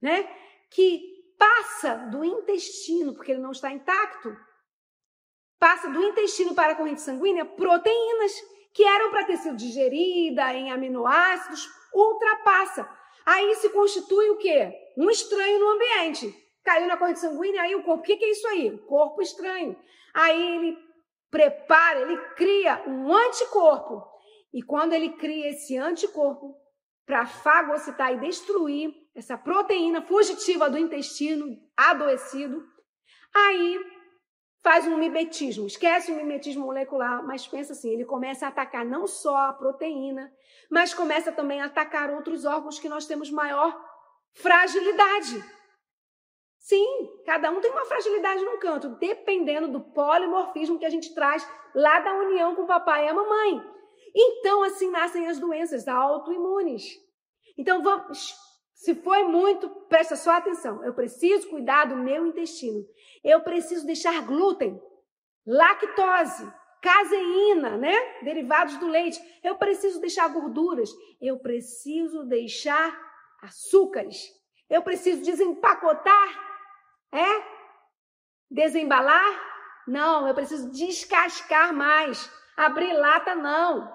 né? 0.00 0.22
Que 0.70 1.02
passa 1.36 1.96
do 2.10 2.24
intestino, 2.24 3.14
porque 3.14 3.32
ele 3.32 3.40
não 3.40 3.50
está 3.50 3.72
intacto, 3.72 4.34
passa 5.58 5.90
do 5.90 6.02
intestino 6.02 6.54
para 6.54 6.72
a 6.72 6.76
corrente 6.76 7.00
sanguínea 7.00 7.44
proteínas 7.44 8.32
que 8.72 8.84
eram 8.84 9.10
para 9.10 9.24
ter 9.24 9.36
sido 9.36 9.56
digerida 9.56 10.54
em 10.54 10.70
aminoácidos, 10.70 11.68
ultrapassa. 11.92 12.88
Aí 13.26 13.54
se 13.56 13.68
constitui 13.70 14.30
o 14.30 14.38
quê? 14.38 14.72
Um 14.96 15.10
estranho 15.10 15.58
no 15.60 15.68
ambiente. 15.72 16.34
Caiu 16.64 16.86
na 16.86 16.96
corrente 16.96 17.20
sanguínea, 17.20 17.62
aí 17.62 17.74
o 17.74 17.82
corpo, 17.82 18.02
o 18.02 18.06
que, 18.06 18.16
que 18.16 18.24
é 18.24 18.30
isso 18.30 18.46
aí? 18.48 18.78
Corpo 18.86 19.20
estranho. 19.20 19.76
Aí 20.14 20.56
ele 20.56 20.78
prepara, 21.30 22.00
ele 22.00 22.16
cria 22.36 22.82
um 22.86 23.12
anticorpo. 23.12 24.02
E 24.52 24.62
quando 24.62 24.92
ele 24.92 25.10
cria 25.10 25.48
esse 25.50 25.76
anticorpo 25.76 26.54
para 27.06 27.26
fagocitar 27.26 28.12
e 28.12 28.20
destruir 28.20 28.94
essa 29.14 29.36
proteína 29.36 30.02
fugitiva 30.02 30.70
do 30.70 30.78
intestino 30.78 31.58
adoecido, 31.76 32.62
aí 33.34 33.80
faz 34.62 34.86
um 34.86 34.96
mimetismo, 34.96 35.66
esquece 35.66 36.12
o 36.12 36.16
mimetismo 36.16 36.66
molecular, 36.66 37.26
mas 37.26 37.46
pensa 37.46 37.72
assim, 37.72 37.90
ele 37.90 38.04
começa 38.04 38.46
a 38.46 38.48
atacar 38.48 38.84
não 38.84 39.06
só 39.06 39.36
a 39.48 39.52
proteína, 39.52 40.32
mas 40.70 40.94
começa 40.94 41.32
também 41.32 41.60
a 41.60 41.66
atacar 41.66 42.10
outros 42.10 42.44
órgãos 42.44 42.78
que 42.78 42.88
nós 42.88 43.06
temos 43.06 43.30
maior 43.30 43.76
fragilidade. 44.34 45.42
Sim, 46.62 47.10
cada 47.26 47.50
um 47.50 47.60
tem 47.60 47.72
uma 47.72 47.84
fragilidade 47.86 48.44
num 48.44 48.56
canto, 48.60 48.90
dependendo 48.90 49.66
do 49.66 49.80
polimorfismo 49.80 50.78
que 50.78 50.84
a 50.84 50.90
gente 50.90 51.12
traz 51.12 51.44
lá 51.74 51.98
da 51.98 52.14
união 52.14 52.54
com 52.54 52.62
o 52.62 52.66
papai 52.68 53.04
e 53.04 53.08
a 53.08 53.14
mamãe. 53.14 53.60
Então, 54.14 54.62
assim 54.62 54.88
nascem 54.88 55.26
as 55.26 55.40
doenças 55.40 55.88
autoimunes. 55.88 56.84
Então, 57.58 57.82
vamos, 57.82 58.36
se 58.74 58.94
foi 58.94 59.24
muito, 59.24 59.68
presta 59.88 60.14
só 60.14 60.36
atenção. 60.36 60.84
Eu 60.84 60.94
preciso 60.94 61.48
cuidar 61.48 61.86
do 61.86 61.96
meu 61.96 62.28
intestino. 62.28 62.86
Eu 63.24 63.40
preciso 63.40 63.84
deixar 63.84 64.24
glúten, 64.24 64.80
lactose, 65.44 66.48
caseína, 66.80 67.76
né? 67.76 68.22
Derivados 68.22 68.76
do 68.76 68.86
leite. 68.86 69.20
Eu 69.42 69.56
preciso 69.56 70.00
deixar 70.00 70.28
gorduras. 70.28 70.90
Eu 71.20 71.40
preciso 71.40 72.22
deixar 72.22 72.96
açúcares. 73.42 74.30
Eu 74.70 74.80
preciso 74.82 75.24
desempacotar 75.24 76.51
é? 77.12 77.44
Desembalar? 78.50 79.52
Não, 79.86 80.26
eu 80.26 80.34
preciso 80.34 80.70
descascar 80.70 81.74
mais. 81.74 82.30
Abrir 82.56 82.92
lata, 82.92 83.34
não. 83.34 83.92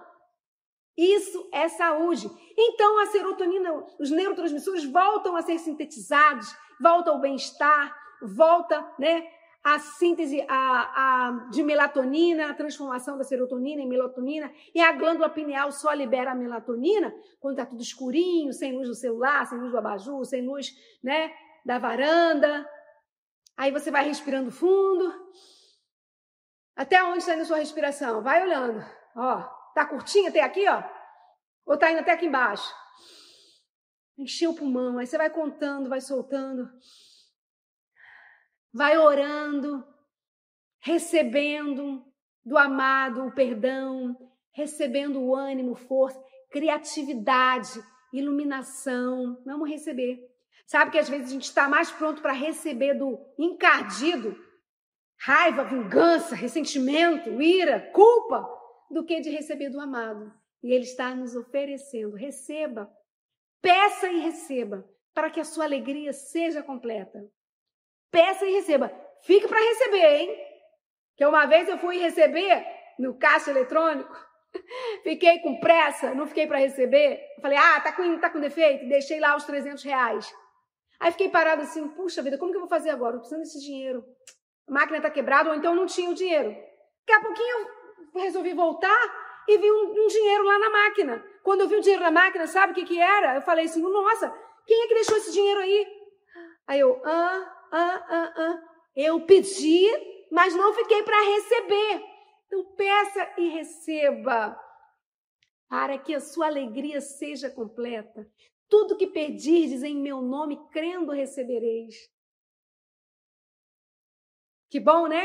Isso 0.97 1.47
é 1.53 1.67
saúde. 1.69 2.27
Então, 2.57 2.99
a 2.99 3.05
serotonina, 3.07 3.71
os 3.99 4.09
neurotransmissores 4.09 4.83
voltam 4.85 5.35
a 5.35 5.43
ser 5.43 5.59
sintetizados, 5.59 6.55
volta 6.81 7.11
ao 7.11 7.21
bem-estar, 7.21 7.95
volta 8.21 8.83
né, 8.97 9.27
a 9.63 9.77
síntese 9.77 10.43
a, 10.47 10.55
a, 10.57 11.49
de 11.51 11.61
melatonina, 11.61 12.49
a 12.49 12.53
transformação 12.53 13.15
da 13.15 13.23
serotonina 13.23 13.81
em 13.81 13.87
melatonina, 13.87 14.51
e 14.73 14.81
a 14.81 14.91
glândula 14.91 15.29
pineal 15.29 15.71
só 15.71 15.93
libera 15.93 16.31
a 16.31 16.35
melatonina 16.35 17.13
quando 17.39 17.59
está 17.59 17.65
tudo 17.65 17.81
escurinho, 17.81 18.51
sem 18.51 18.73
luz 18.75 18.87
do 18.87 18.95
celular, 18.95 19.45
sem 19.45 19.59
luz 19.59 19.71
do 19.71 19.77
abajur, 19.77 20.25
sem 20.25 20.43
luz 20.43 20.73
né, 21.03 21.31
da 21.63 21.77
varanda, 21.77 22.67
Aí 23.57 23.71
você 23.71 23.89
vai 23.89 24.05
respirando 24.05 24.51
fundo. 24.51 25.11
Até 26.75 27.03
onde 27.03 27.17
está 27.17 27.33
indo 27.33 27.41
a 27.41 27.45
sua 27.45 27.57
respiração? 27.57 28.21
Vai 28.21 28.43
olhando. 28.43 28.85
Ó, 29.15 29.41
tá 29.73 29.83
curtinho 29.83 30.29
até 30.29 30.41
aqui, 30.41 30.67
ó? 30.69 30.83
Ou 31.65 31.75
tá 31.75 31.91
indo 31.91 32.01
até 32.01 32.11
aqui 32.11 32.27
embaixo? 32.27 32.71
Encheu 34.15 34.51
o 34.51 34.55
pulmão. 34.55 34.99
Aí 34.99 35.07
você 35.07 35.17
vai 35.17 35.31
contando, 35.31 35.89
vai 35.89 35.99
soltando. 35.99 36.69
Vai 38.71 38.95
orando, 38.97 39.83
recebendo 40.79 42.05
do 42.45 42.57
amado 42.57 43.25
o 43.25 43.33
perdão, 43.33 44.15
recebendo 44.51 45.19
o 45.19 45.35
ânimo, 45.35 45.73
força, 45.73 46.23
criatividade, 46.51 47.83
iluminação. 48.13 49.41
Vamos 49.43 49.67
receber. 49.67 50.19
Sabe 50.67 50.91
que 50.91 50.99
às 50.99 51.07
vezes 51.07 51.29
a 51.29 51.33
gente 51.33 51.45
está 51.45 51.69
mais 51.69 51.89
pronto 51.89 52.21
para 52.21 52.33
receber 52.33 52.93
do 52.93 53.17
encardido 53.39 54.37
raiva, 55.19 55.63
vingança, 55.63 56.35
ressentimento, 56.35 57.41
ira, 57.41 57.89
culpa, 57.91 58.47
do 58.91 59.05
que 59.05 59.19
de 59.19 59.29
receber 59.29 59.69
do 59.69 59.79
amado. 59.79 60.31
E 60.61 60.71
ele 60.71 60.83
está 60.83 61.15
nos 61.15 61.35
oferecendo. 61.35 62.15
Receba, 62.15 62.91
peça 63.61 64.07
e 64.09 64.19
receba, 64.19 64.85
para 65.13 65.29
que 65.29 65.39
a 65.39 65.45
sua 65.45 65.63
alegria 65.63 66.13
seja 66.13 66.61
completa. 66.61 67.19
Peça 68.11 68.45
e 68.45 68.53
receba. 68.53 68.91
Fique 69.23 69.47
para 69.47 69.59
receber, 69.59 70.19
hein? 70.19 70.37
Que 71.15 71.25
uma 71.25 71.45
vez 71.45 71.67
eu 71.67 71.77
fui 71.77 71.97
receber 71.97 72.65
no 72.99 73.17
caixa 73.17 73.51
eletrônico, 73.51 74.13
fiquei 75.03 75.39
com 75.39 75.59
pressa, 75.59 76.13
não 76.13 76.27
fiquei 76.27 76.45
para 76.45 76.59
receber. 76.59 77.19
Falei, 77.41 77.57
ah, 77.57 77.79
tá 77.81 77.91
com, 77.93 78.19
tá 78.19 78.29
com 78.29 78.39
defeito? 78.39 78.87
Deixei 78.87 79.19
lá 79.19 79.35
os 79.35 79.45
300 79.45 79.83
reais. 79.83 80.31
Aí 80.99 81.11
fiquei 81.11 81.29
parada 81.29 81.63
assim, 81.63 81.87
puxa 81.89 82.21
vida, 82.21 82.37
como 82.37 82.51
que 82.51 82.57
eu 82.57 82.61
vou 82.61 82.69
fazer 82.69 82.89
agora? 82.89 83.15
Eu 83.15 83.19
preciso 83.19 83.41
desse 83.41 83.59
dinheiro. 83.59 84.03
A 84.67 84.71
máquina 84.71 84.97
está 84.97 85.09
quebrada, 85.09 85.49
ou 85.49 85.55
então 85.55 85.75
não 85.75 85.85
tinha 85.85 86.09
o 86.09 86.13
dinheiro. 86.13 86.49
Daqui 86.49 87.13
a 87.13 87.21
pouquinho 87.21 87.67
eu 88.15 88.21
resolvi 88.21 88.53
voltar 88.53 88.99
e 89.47 89.57
vi 89.57 89.71
um, 89.71 89.91
um, 89.91 90.07
dinheiro 90.07 90.43
lá 90.43 90.59
na 90.59 90.69
máquina. 90.69 91.25
Quando 91.43 91.61
eu 91.61 91.67
vi 91.67 91.75
o 91.75 91.81
dinheiro 91.81 92.03
na 92.03 92.11
máquina, 92.11 92.47
sabe 92.47 92.71
o 92.71 92.75
que, 92.75 92.83
que 92.83 92.99
era? 92.99 93.35
Eu 93.35 93.41
falei 93.41 93.65
assim, 93.65 93.81
nossa, 93.81 94.29
quem 94.65 94.83
é 94.83 94.87
que 94.87 94.95
deixou 94.95 95.17
esse 95.17 95.31
dinheiro 95.31 95.59
aí? 95.61 95.87
Aí 96.67 96.79
eu, 96.79 97.01
ah, 97.05 97.67
ah, 97.71 98.05
ah, 98.09 98.33
ah. 98.35 98.63
Eu 98.95 99.21
pedi, 99.25 99.87
mas 100.31 100.53
não 100.55 100.73
fiquei 100.73 101.03
para 101.03 101.25
receber. 101.35 102.03
Então 102.47 102.75
peça 102.75 103.33
e 103.37 103.49
receba, 103.49 104.59
para 105.69 105.97
que 105.97 106.15
a 106.15 106.19
sua 106.19 106.47
alegria 106.47 106.99
seja 106.99 107.49
completa. 107.49 108.27
Tudo 108.69 108.97
que 108.97 109.07
pedirdes 109.07 109.83
em 109.83 109.95
meu 109.95 110.21
nome, 110.21 110.59
crendo 110.71 111.11
recebereis. 111.11 111.95
Que 114.69 114.79
bom, 114.79 115.07
né? 115.07 115.23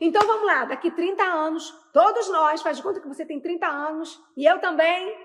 Então 0.00 0.26
vamos 0.26 0.46
lá, 0.46 0.64
daqui 0.64 0.90
30 0.90 1.22
anos, 1.22 1.70
todos 1.92 2.28
nós, 2.28 2.60
faz 2.60 2.76
de 2.76 2.82
conta 2.82 3.00
que 3.00 3.08
você 3.08 3.24
tem 3.24 3.40
30 3.40 3.66
anos, 3.66 4.20
e 4.36 4.44
eu 4.44 4.58
também. 4.60 5.16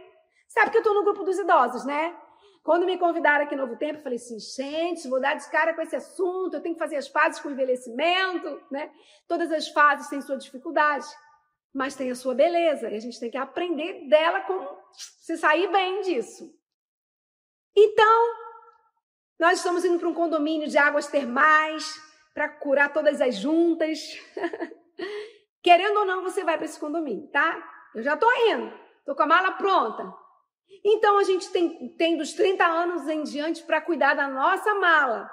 Sabe 0.48 0.70
que 0.70 0.78
eu 0.78 0.82
estou 0.82 0.94
no 0.94 1.04
grupo 1.04 1.24
dos 1.24 1.40
idosos, 1.40 1.84
né? 1.86 2.16
Quando 2.64 2.86
me 2.86 2.98
convidaram 2.98 3.46
aqui 3.46 3.56
no 3.56 3.66
Novo 3.66 3.78
Tempo, 3.78 4.00
eu 4.00 4.04
falei 4.04 4.18
assim, 4.18 4.40
gente, 4.40 5.08
vou 5.08 5.20
dar 5.20 5.36
de 5.36 5.48
cara 5.50 5.74
com 5.74 5.82
esse 5.82 5.96
assunto, 5.96 6.56
eu 6.56 6.62
tenho 6.62 6.76
que 6.76 6.80
fazer 6.80 6.96
as 6.96 7.08
fases 7.08 7.40
com 7.40 7.50
o 7.50 7.52
envelhecimento, 7.52 8.62
né? 8.72 8.92
Todas 9.28 9.52
as 9.52 9.68
fases 9.68 10.08
têm 10.10 10.22
sua 10.22 10.38
dificuldade, 10.38 11.06
mas 11.74 11.96
tem 11.96 12.10
a 12.10 12.16
sua 12.16 12.34
beleza, 12.34 12.90
e 12.90 12.96
a 12.96 13.00
gente 13.00 13.20
tem 13.20 13.30
que 13.30 13.38
aprender 13.38 14.08
dela 14.08 14.42
como 14.42 14.68
se 14.94 15.38
sair 15.38 15.72
bem 15.72 16.02
disso. 16.02 16.55
Então, 17.76 18.34
nós 19.40 19.58
estamos 19.58 19.84
indo 19.84 20.00
para 20.00 20.08
um 20.08 20.14
condomínio 20.14 20.68
de 20.68 20.78
águas 20.78 21.08
termais 21.08 22.02
para 22.34 22.48
curar 22.50 22.94
todas 22.94 23.20
as 23.20 23.36
juntas. 23.36 24.00
Querendo 25.62 25.98
ou 26.00 26.06
não, 26.06 26.24
você 26.24 26.44
vai 26.44 26.58
para 26.58 26.66
esse 26.66 26.80
condomínio, 26.80 27.28
tá? 27.32 27.72
Eu 27.94 28.04
já 28.04 28.16
tô 28.16 28.32
indo, 28.50 28.72
tô 29.06 29.16
com 29.16 29.24
a 29.24 29.28
mala 29.28 29.52
pronta. 29.54 30.14
Então 30.84 31.18
a 31.18 31.24
gente 31.24 31.50
tem, 31.50 31.90
tem 31.96 32.18
dos 32.18 32.34
30 32.34 32.64
anos 32.64 33.08
em 33.08 33.24
diante 33.24 33.64
para 33.64 33.82
cuidar 33.82 34.14
da 34.14 34.28
nossa 34.28 34.74
mala. 34.76 35.30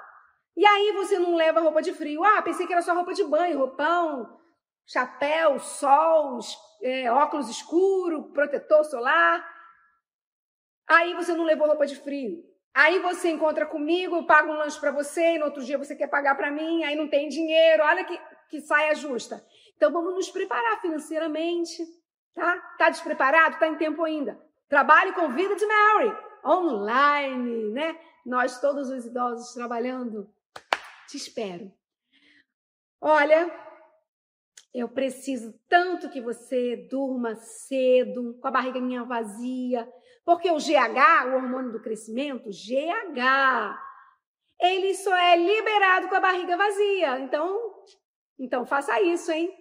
E 0.55 0.65
aí 0.65 0.91
você 0.93 1.17
não 1.17 1.35
leva 1.35 1.61
roupa 1.61 1.81
de 1.81 1.93
frio. 1.93 2.23
Ah, 2.23 2.41
pensei 2.41 2.65
que 2.65 2.73
era 2.73 2.81
só 2.81 2.93
roupa 2.93 3.13
de 3.13 3.23
banho, 3.23 3.57
roupão, 3.57 4.39
chapéu, 4.85 5.59
sol, 5.59 6.39
é, 6.81 7.11
óculos 7.11 7.49
escuro, 7.49 8.31
protetor 8.33 8.83
solar. 8.85 9.52
Aí 10.87 11.13
você 11.13 11.33
não 11.33 11.43
levou 11.43 11.67
roupa 11.67 11.85
de 11.85 11.95
frio. 11.95 12.43
Aí 12.73 12.99
você 12.99 13.29
encontra 13.29 13.65
comigo, 13.65 14.15
eu 14.15 14.25
pago 14.25 14.51
um 14.51 14.57
lanche 14.57 14.79
para 14.79 14.91
você, 14.91 15.35
e 15.35 15.39
no 15.39 15.45
outro 15.45 15.63
dia 15.63 15.77
você 15.77 15.95
quer 15.95 16.07
pagar 16.07 16.35
para 16.35 16.51
mim, 16.51 16.83
aí 16.83 16.95
não 16.95 17.07
tem 17.07 17.29
dinheiro. 17.29 17.83
Olha 17.83 18.03
que, 18.03 18.19
que 18.49 18.61
saia 18.61 18.95
justa. 18.95 19.45
Então 19.75 19.91
vamos 19.91 20.15
nos 20.15 20.29
preparar 20.29 20.81
financeiramente, 20.81 21.83
tá? 22.33 22.57
Tá 22.77 22.89
despreparado? 22.89 23.59
Tá 23.59 23.67
em 23.67 23.77
tempo 23.77 24.03
ainda. 24.03 24.41
Trabalhe 24.67 25.13
com 25.13 25.29
Vida 25.33 25.55
de 25.55 25.65
Mary, 25.65 26.17
online, 26.43 27.71
né? 27.71 27.99
Nós 28.25 28.59
todos 28.59 28.89
os 28.89 29.05
idosos 29.05 29.53
trabalhando. 29.53 30.33
Te 31.07 31.17
espero. 31.17 31.71
Olha, 32.99 33.53
eu 34.73 34.89
preciso 34.89 35.53
tanto 35.69 36.09
que 36.09 36.21
você 36.21 36.87
durma 36.89 37.35
cedo, 37.35 38.39
com 38.41 38.47
a 38.47 38.51
barriguinha 38.51 39.03
vazia, 39.03 39.87
porque 40.25 40.49
o 40.51 40.57
GH, 40.57 41.27
o 41.27 41.35
hormônio 41.35 41.71
do 41.71 41.81
crescimento, 41.81 42.49
GH, 42.49 43.77
ele 44.59 44.93
só 44.95 45.15
é 45.15 45.35
liberado 45.35 46.07
com 46.07 46.15
a 46.15 46.19
barriga 46.19 46.55
vazia. 46.55 47.19
Então, 47.19 47.59
então 48.39 48.65
faça 48.65 49.01
isso, 49.01 49.31
hein? 49.31 49.51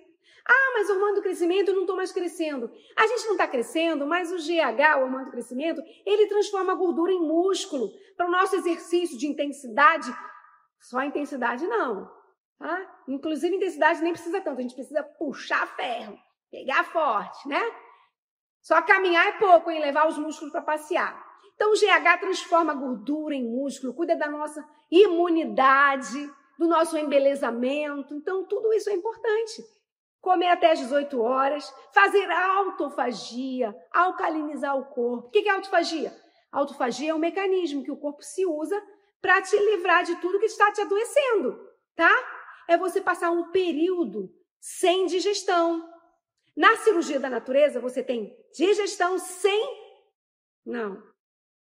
Ah, 0.48 0.72
mas 0.74 0.88
o 0.88 0.94
hormônio 0.94 1.16
do 1.16 1.22
crescimento, 1.22 1.68
eu 1.68 1.74
não 1.74 1.82
estou 1.82 1.96
mais 1.96 2.10
crescendo. 2.10 2.70
A 2.96 3.06
gente 3.06 3.24
não 3.26 3.32
está 3.32 3.46
crescendo, 3.46 4.06
mas 4.06 4.32
o 4.32 4.36
GH, 4.36 4.98
o 4.98 5.02
hormônio 5.02 5.26
do 5.26 5.32
crescimento, 5.32 5.80
ele 6.04 6.26
transforma 6.26 6.72
a 6.72 6.76
gordura 6.76 7.12
em 7.12 7.20
músculo. 7.20 7.90
Para 8.16 8.26
o 8.26 8.30
nosso 8.30 8.56
exercício 8.56 9.16
de 9.16 9.26
intensidade, 9.26 10.12
só 10.80 11.02
intensidade 11.02 11.66
não. 11.66 12.10
Tá? 12.58 13.02
Inclusive, 13.08 13.56
intensidade 13.56 14.02
nem 14.02 14.12
precisa 14.12 14.40
tanto, 14.40 14.58
a 14.58 14.62
gente 14.62 14.74
precisa 14.74 15.02
puxar 15.02 15.66
ferro, 15.76 16.18
pegar 16.50 16.84
forte, 16.84 17.48
né? 17.48 17.60
Só 18.62 18.80
caminhar 18.82 19.26
é 19.26 19.32
pouco, 19.32 19.70
e 19.70 19.78
levar 19.78 20.08
os 20.08 20.16
músculos 20.16 20.52
para 20.52 20.62
passear. 20.62 21.20
Então, 21.54 21.72
o 21.72 21.74
GH 21.74 22.20
transforma 22.20 22.72
a 22.72 22.76
gordura 22.76 23.34
em 23.34 23.44
músculo, 23.44 23.94
cuida 23.94 24.16
da 24.16 24.28
nossa 24.28 24.66
imunidade, 24.90 26.30
do 26.58 26.66
nosso 26.66 26.96
embelezamento. 26.96 28.14
Então, 28.14 28.44
tudo 28.44 28.72
isso 28.72 28.88
é 28.88 28.94
importante 28.94 29.62
comer 30.22 30.48
até 30.48 30.70
as 30.70 30.78
18 30.78 31.20
horas, 31.20 31.74
fazer 31.92 32.30
autofagia, 32.30 33.74
alcalinizar 33.92 34.78
o 34.78 34.84
corpo. 34.84 35.26
O 35.26 35.30
que 35.30 35.48
é 35.48 35.50
autofagia? 35.50 36.16
Autofagia 36.50 37.10
é 37.10 37.14
um 37.14 37.18
mecanismo 37.18 37.82
que 37.82 37.90
o 37.90 37.96
corpo 37.96 38.22
se 38.22 38.46
usa 38.46 38.80
para 39.20 39.42
te 39.42 39.56
livrar 39.56 40.04
de 40.04 40.14
tudo 40.20 40.38
que 40.38 40.46
está 40.46 40.70
te 40.70 40.80
adoecendo, 40.80 41.68
tá? 41.96 42.12
É 42.68 42.76
você 42.76 43.00
passar 43.00 43.30
um 43.30 43.50
período 43.50 44.32
sem 44.60 45.06
digestão. 45.06 45.88
Na 46.56 46.76
cirurgia 46.76 47.18
da 47.18 47.28
natureza, 47.28 47.80
você 47.80 48.02
tem 48.02 48.36
digestão 48.54 49.18
sem. 49.18 49.82
Não. 50.64 51.02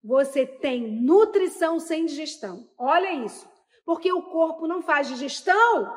Você 0.03 0.45
tem 0.45 1.01
nutrição 1.01 1.79
sem 1.79 2.05
digestão. 2.05 2.69
Olha 2.77 3.11
isso. 3.11 3.49
Porque 3.85 4.11
o 4.11 4.23
corpo 4.23 4.67
não 4.67 4.81
faz 4.81 5.07
digestão 5.07 5.91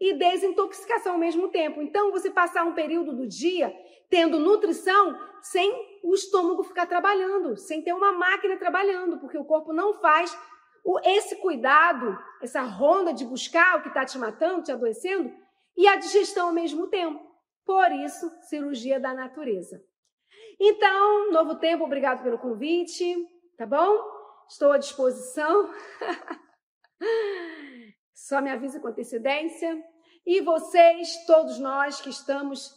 e 0.00 0.14
desintoxicação 0.14 1.12
ao 1.12 1.18
mesmo 1.18 1.48
tempo. 1.48 1.82
Então, 1.82 2.10
você 2.10 2.30
passar 2.30 2.64
um 2.64 2.74
período 2.74 3.16
do 3.16 3.26
dia 3.26 3.74
tendo 4.08 4.38
nutrição 4.38 5.18
sem 5.42 6.00
o 6.02 6.14
estômago 6.14 6.62
ficar 6.64 6.86
trabalhando, 6.86 7.56
sem 7.56 7.82
ter 7.82 7.92
uma 7.92 8.12
máquina 8.12 8.56
trabalhando, 8.56 9.18
porque 9.18 9.36
o 9.36 9.44
corpo 9.44 9.72
não 9.72 9.94
faz 9.94 10.36
esse 11.04 11.36
cuidado, 11.36 12.16
essa 12.40 12.62
ronda 12.62 13.12
de 13.12 13.24
buscar 13.24 13.76
o 13.76 13.82
que 13.82 13.88
está 13.88 14.04
te 14.04 14.16
matando, 14.18 14.62
te 14.62 14.72
adoecendo, 14.72 15.32
e 15.76 15.86
a 15.86 15.96
digestão 15.96 16.48
ao 16.48 16.54
mesmo 16.54 16.86
tempo. 16.88 17.20
Por 17.64 17.92
isso, 17.92 18.30
cirurgia 18.42 18.98
da 18.98 19.12
natureza. 19.12 19.82
Então, 20.60 21.30
novo 21.30 21.54
tempo, 21.56 21.84
obrigado 21.84 22.22
pelo 22.22 22.38
convite, 22.38 23.16
tá 23.56 23.64
bom? 23.64 24.02
Estou 24.48 24.72
à 24.72 24.78
disposição. 24.78 25.70
Só 28.12 28.40
me 28.40 28.50
avisa 28.50 28.80
com 28.80 28.88
antecedência. 28.88 29.80
E 30.26 30.40
vocês, 30.40 31.24
todos 31.26 31.60
nós 31.60 32.00
que 32.00 32.10
estamos 32.10 32.72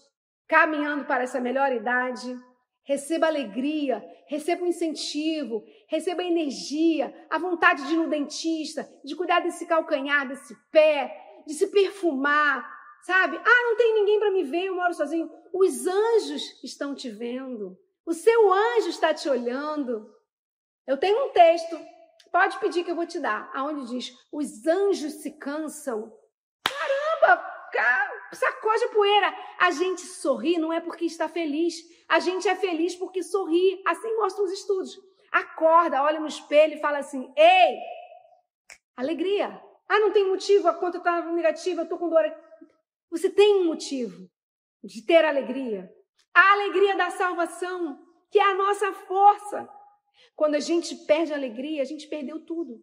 caminhando 0.47 1.05
para 1.05 1.23
essa 1.23 1.39
melhor 1.39 1.71
idade, 1.71 2.37
receba 2.83 3.27
alegria, 3.27 4.03
receba 4.27 4.63
um 4.63 4.67
incentivo, 4.67 5.63
receba 5.87 6.23
energia, 6.23 7.13
a 7.29 7.39
vontade 7.39 7.87
de 7.87 7.93
ir 7.93 7.97
no 7.97 8.09
dentista, 8.09 8.87
de 9.03 9.15
cuidar 9.15 9.39
desse 9.39 9.65
calcanhar, 9.65 10.27
desse 10.27 10.55
pé, 10.69 11.43
de 11.47 11.53
se 11.53 11.67
perfumar, 11.71 12.80
sabe? 13.03 13.37
Ah, 13.37 13.63
não 13.63 13.75
tem 13.75 13.93
ninguém 13.93 14.19
para 14.19 14.31
me 14.31 14.43
ver, 14.43 14.65
eu 14.65 14.75
moro 14.75 14.93
sozinho. 14.93 15.29
Os 15.53 15.87
anjos 15.87 16.63
estão 16.63 16.95
te 16.95 17.09
vendo. 17.09 17.77
O 18.05 18.13
seu 18.13 18.53
anjo 18.53 18.89
está 18.89 19.13
te 19.13 19.29
olhando. 19.29 20.13
Eu 20.87 20.97
tenho 20.97 21.25
um 21.25 21.29
texto 21.29 21.77
Pode 22.31 22.57
pedir 22.59 22.85
que 22.85 22.91
eu 22.91 22.95
vou 22.95 23.05
te 23.05 23.19
dar. 23.19 23.51
Aonde 23.53 23.87
diz: 23.87 24.17
os 24.31 24.65
anjos 24.65 25.13
se 25.15 25.31
cansam. 25.31 26.13
Caramba, 26.63 27.45
sacode 28.31 28.85
a 28.85 28.89
poeira. 28.89 29.35
A 29.59 29.71
gente 29.71 30.01
sorri 30.01 30.57
não 30.57 30.71
é 30.71 30.79
porque 30.79 31.05
está 31.05 31.27
feliz. 31.27 31.75
A 32.07 32.19
gente 32.19 32.47
é 32.47 32.55
feliz 32.55 32.95
porque 32.95 33.21
sorri. 33.21 33.81
Assim 33.85 34.15
mostram 34.15 34.45
os 34.45 34.51
estudos. 34.51 34.97
Acorda, 35.31 36.03
olha 36.03 36.19
no 36.19 36.27
espelho 36.27 36.75
e 36.75 36.81
fala 36.81 36.99
assim: 36.99 37.31
ei, 37.35 37.77
alegria. 38.95 39.61
Ah, 39.89 39.99
não 39.99 40.11
tem 40.11 40.25
motivo, 40.25 40.69
a 40.69 40.73
conta 40.73 40.99
está 40.99 41.21
negativa, 41.33 41.81
eu 41.81 41.83
estou 41.83 41.97
com 41.97 42.07
dor. 42.07 42.23
Você 43.11 43.29
tem 43.29 43.61
um 43.61 43.65
motivo 43.65 44.29
de 44.83 45.05
ter 45.05 45.25
alegria. 45.25 45.91
A 46.33 46.53
alegria 46.53 46.95
da 46.95 47.09
salvação, 47.11 47.99
que 48.31 48.39
é 48.39 48.43
a 48.43 48.55
nossa 48.55 48.93
força. 48.93 49.69
Quando 50.35 50.55
a 50.55 50.59
gente 50.59 50.95
perde 51.05 51.33
a 51.33 51.35
alegria, 51.35 51.81
a 51.81 51.85
gente 51.85 52.07
perdeu 52.07 52.43
tudo. 52.45 52.81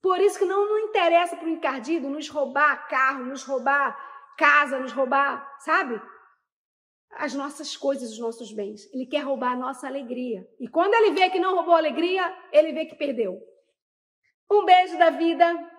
Por 0.00 0.18
isso 0.18 0.38
que 0.38 0.46
não, 0.46 0.66
não 0.66 0.78
interessa 0.78 1.36
para 1.36 1.46
o 1.46 1.50
encardido 1.50 2.08
nos 2.08 2.28
roubar 2.28 2.88
carro, 2.88 3.26
nos 3.26 3.42
roubar 3.42 3.94
casa, 4.38 4.78
nos 4.78 4.92
roubar, 4.92 5.46
sabe? 5.58 6.00
As 7.12 7.34
nossas 7.34 7.76
coisas, 7.76 8.12
os 8.12 8.18
nossos 8.18 8.52
bens. 8.52 8.90
Ele 8.94 9.04
quer 9.04 9.20
roubar 9.20 9.52
a 9.52 9.56
nossa 9.56 9.86
alegria. 9.86 10.48
E 10.58 10.66
quando 10.68 10.94
ele 10.94 11.10
vê 11.10 11.28
que 11.28 11.38
não 11.38 11.54
roubou 11.54 11.74
a 11.74 11.78
alegria, 11.78 12.34
ele 12.50 12.72
vê 12.72 12.86
que 12.86 12.94
perdeu. 12.94 13.38
Um 14.50 14.64
beijo 14.64 14.98
da 14.98 15.10
vida. 15.10 15.69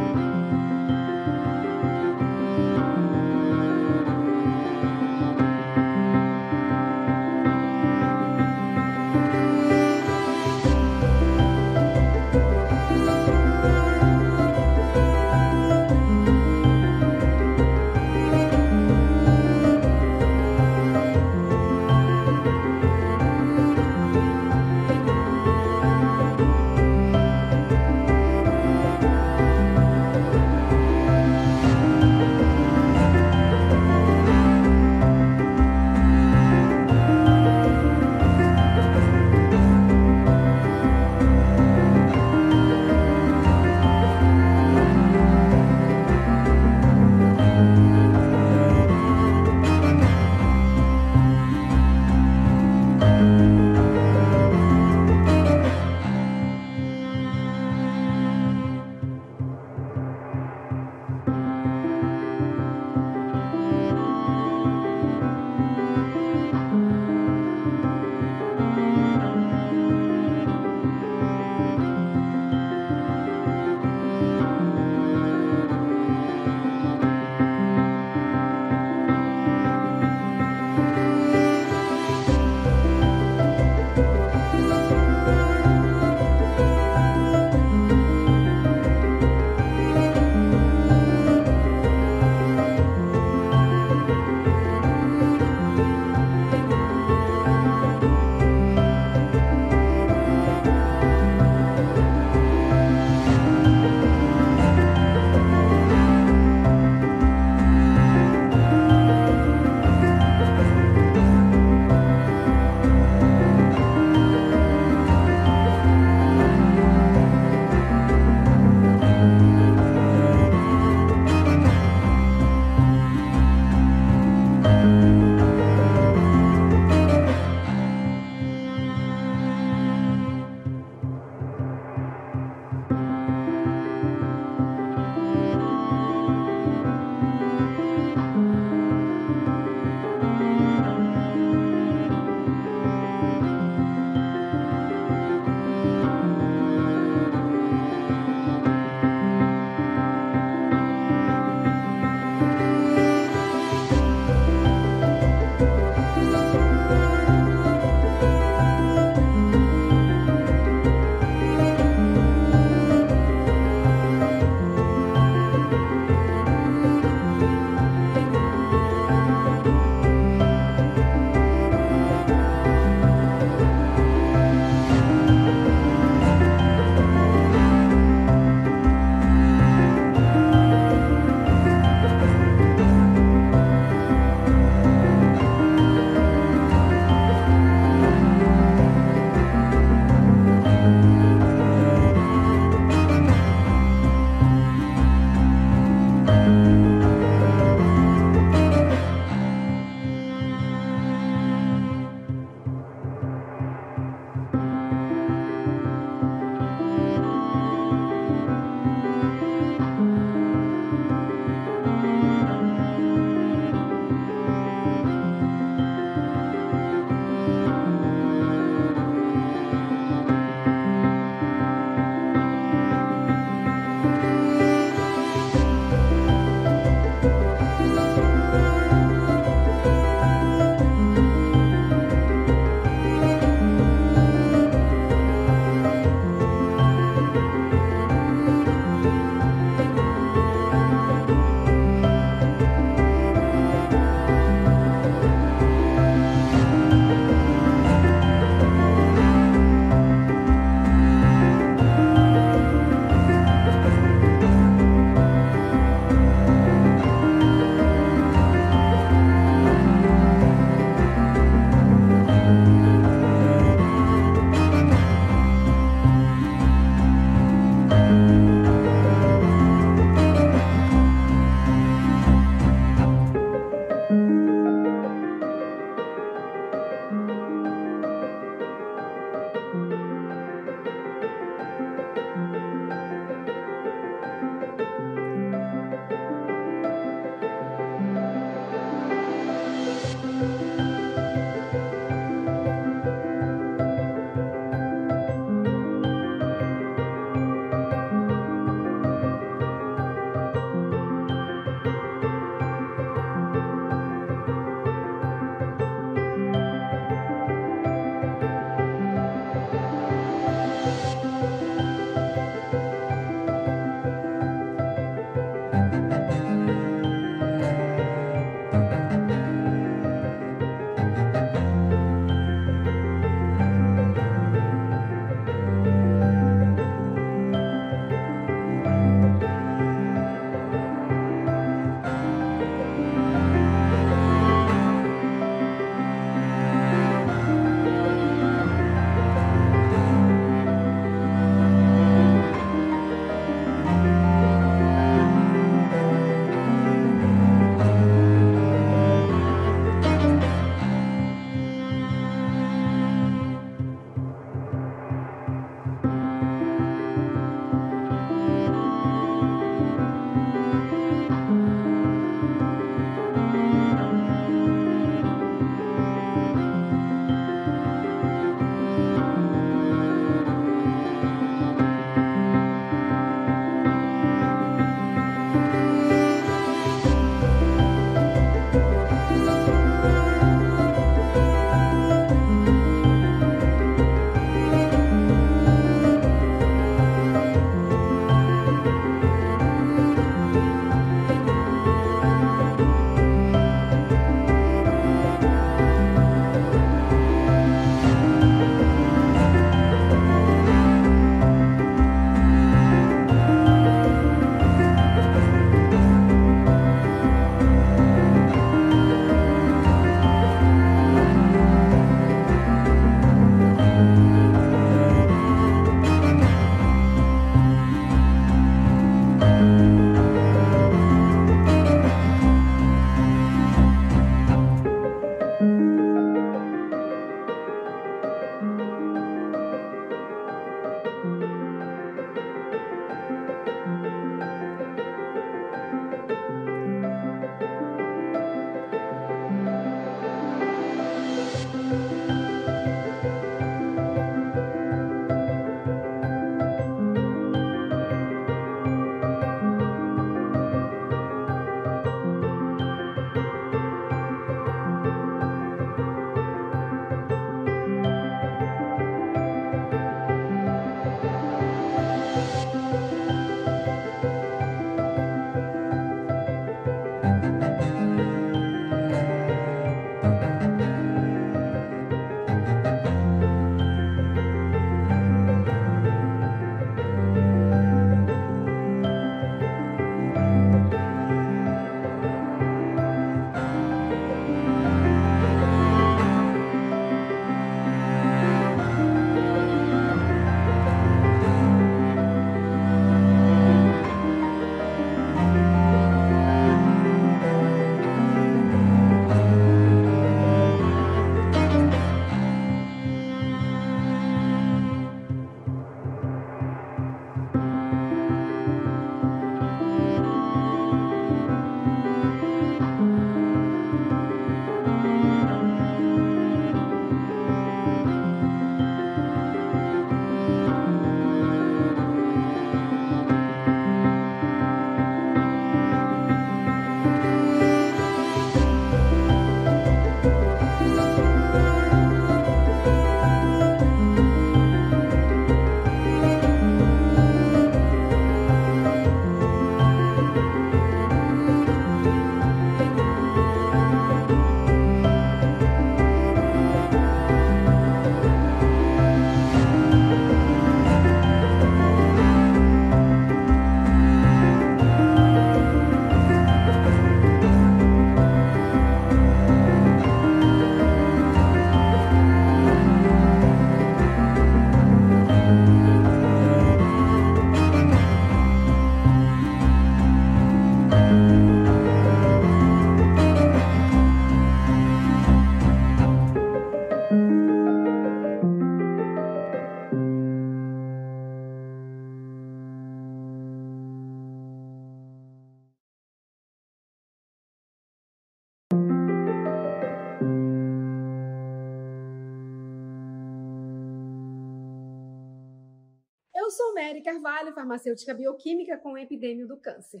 Mary 597.44 597.52
Carvalho, 597.52 597.54
farmacêutica 597.54 598.14
bioquímica 598.14 598.78
com 598.78 598.96
epidêmio 598.96 599.46
do 599.46 599.60
câncer. 599.60 600.00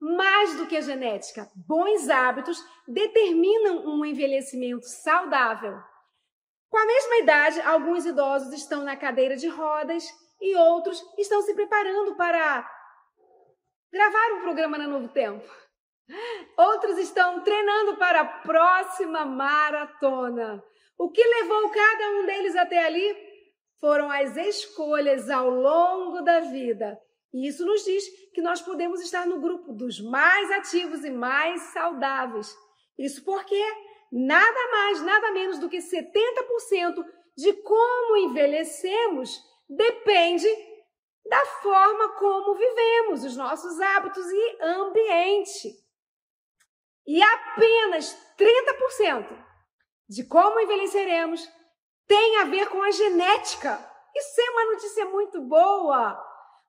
Mais 0.00 0.56
do 0.56 0.66
que 0.66 0.76
a 0.76 0.80
genética, 0.80 1.48
bons 1.54 2.08
hábitos 2.08 2.58
determinam 2.88 3.86
um 3.86 4.04
envelhecimento 4.04 4.86
saudável. 4.86 5.78
Com 6.68 6.78
a 6.78 6.86
mesma 6.86 7.16
idade, 7.16 7.60
alguns 7.60 8.06
idosos 8.06 8.52
estão 8.54 8.82
na 8.82 8.96
cadeira 8.96 9.36
de 9.36 9.48
rodas 9.48 10.04
e 10.40 10.56
outros 10.56 11.02
estão 11.18 11.42
se 11.42 11.54
preparando 11.54 12.16
para 12.16 12.68
gravar 13.92 14.32
um 14.34 14.40
programa 14.40 14.78
na 14.78 14.86
Novo 14.86 15.08
Tempo. 15.08 15.46
Outros 16.56 16.98
estão 16.98 17.42
treinando 17.42 17.96
para 17.96 18.20
a 18.20 18.24
próxima 18.24 19.24
maratona. 19.24 20.64
O 20.98 21.10
que 21.10 21.22
levou 21.22 21.70
cada 21.70 22.10
um 22.10 22.26
deles 22.26 22.56
até 22.56 22.84
ali? 22.84 23.29
Foram 23.80 24.10
as 24.10 24.36
escolhas 24.36 25.30
ao 25.30 25.48
longo 25.48 26.20
da 26.22 26.40
vida. 26.40 26.98
E 27.32 27.48
isso 27.48 27.64
nos 27.64 27.84
diz 27.84 28.04
que 28.32 28.42
nós 28.42 28.60
podemos 28.60 29.00
estar 29.00 29.26
no 29.26 29.40
grupo 29.40 29.72
dos 29.72 30.00
mais 30.00 30.50
ativos 30.50 31.04
e 31.04 31.10
mais 31.10 31.62
saudáveis. 31.72 32.54
Isso 32.98 33.24
porque 33.24 33.62
nada 34.12 34.70
mais, 34.70 35.02
nada 35.02 35.30
menos 35.32 35.58
do 35.58 35.68
que 35.68 35.78
70% 35.78 37.04
de 37.36 37.52
como 37.62 38.16
envelhecemos 38.16 39.40
depende 39.68 40.48
da 41.24 41.46
forma 41.62 42.16
como 42.16 42.56
vivemos, 42.56 43.24
os 43.24 43.36
nossos 43.36 43.80
hábitos 43.80 44.26
e 44.26 44.58
ambiente. 44.62 45.70
E 47.06 47.22
apenas 47.22 48.16
30% 48.36 49.46
de 50.08 50.24
como 50.24 50.58
envelheceremos 50.60 51.48
tem 52.10 52.38
a 52.38 52.44
ver 52.44 52.68
com 52.68 52.82
a 52.82 52.90
genética. 52.90 53.78
Isso 54.16 54.40
é 54.40 54.50
uma 54.50 54.72
notícia 54.72 55.06
muito 55.06 55.40
boa. 55.42 56.20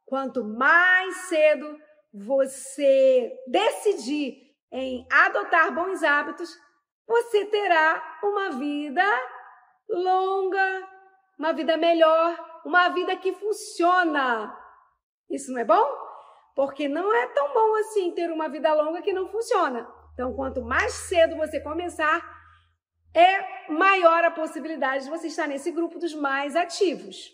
Quanto 0.06 0.44
mais 0.44 1.16
cedo 1.30 1.80
você 2.14 3.34
decidir 3.48 4.38
em 4.72 5.08
adotar 5.12 5.74
bons 5.74 6.04
hábitos, 6.04 6.56
você 7.08 7.46
terá 7.46 8.20
uma 8.22 8.52
vida 8.52 9.04
longa, 9.90 10.88
uma 11.40 11.54
vida 11.54 11.76
melhor, 11.76 12.62
uma 12.64 12.90
vida 12.90 13.16
que 13.16 13.34
funciona. 13.34 14.56
Isso 15.28 15.52
não 15.52 15.60
é 15.60 15.66
bom? 15.66 15.86
Porque 16.56 16.88
não 16.88 17.12
é 17.12 17.26
tão 17.30 17.52
bom 17.52 17.76
assim 17.78 18.12
ter 18.12 18.30
uma 18.30 18.48
vida 18.48 18.72
longa 18.76 19.02
que 19.02 19.12
não 19.12 19.28
funciona. 19.28 19.92
Então, 20.14 20.36
quanto 20.36 20.62
mais 20.62 20.94
cedo 20.94 21.36
você 21.36 21.60
começar, 21.60 22.22
é 23.14 23.72
maior 23.72 24.24
a 24.24 24.32
possibilidade 24.32 25.06
de 25.06 25.10
você 25.10 25.28
estar 25.28 25.48
nesse 25.48 25.72
grupo 25.72 26.00
dos 26.00 26.14
mais 26.14 26.56
ativos. 26.56 27.32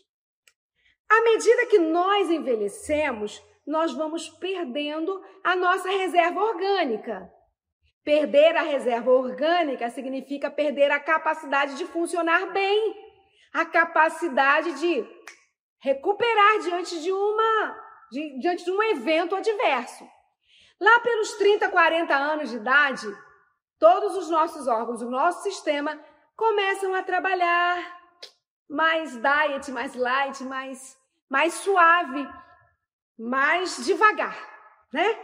À 1.10 1.22
medida 1.22 1.68
que 1.68 1.80
nós 1.80 2.30
envelhecemos, 2.30 3.42
nós 3.66 3.94
vamos 3.94 4.30
perdendo 4.30 5.22
a 5.44 5.56
nossa 5.56 5.90
reserva 5.90 6.42
orgânica. 6.42 7.32
Perder 8.04 8.56
a 8.56 8.62
reserva 8.62 9.12
orgânica 9.12 9.90
significa 9.90 10.50
perder 10.50 10.92
a 10.92 11.00
capacidade 11.00 11.76
de 11.76 11.86
funcionar 11.86 12.52
bem, 12.54 12.96
a 13.54 13.66
capacidade 13.66 14.80
de 14.80 15.06
recuperar 15.80 16.60
diante 16.60 17.02
de 17.02 17.12
uma 17.12 17.88
de, 18.12 18.40
diante 18.40 18.64
de 18.64 18.72
um 18.72 18.82
evento 18.84 19.36
adverso. 19.36 20.08
Lá 20.80 21.00
pelos 21.00 21.34
30, 21.34 21.70
40 21.70 22.16
anos 22.16 22.50
de 22.50 22.58
idade, 22.58 23.08
todos 23.80 24.16
os 24.16 24.30
nossos 24.30 24.68
órgãos, 24.68 25.02
o 25.02 25.10
nosso 25.10 25.44
sistema 25.44 26.00
começam 26.36 26.94
a 26.94 27.04
trabalhar 27.04 27.98
mais 28.70 29.16
diet, 29.16 29.72
mais 29.72 29.96
light, 29.96 30.44
mais, 30.44 30.98
mais 31.30 31.54
suave, 31.54 32.28
mais 33.18 33.86
devagar. 33.86 34.38
né? 34.92 35.18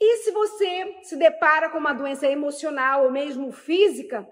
E 0.00 0.16
se 0.18 0.32
você 0.32 1.00
se 1.02 1.16
depara 1.16 1.70
com 1.70 1.78
uma 1.78 1.92
doença 1.92 2.26
emocional 2.26 3.04
ou 3.04 3.10
mesmo 3.10 3.52
física, 3.52 4.26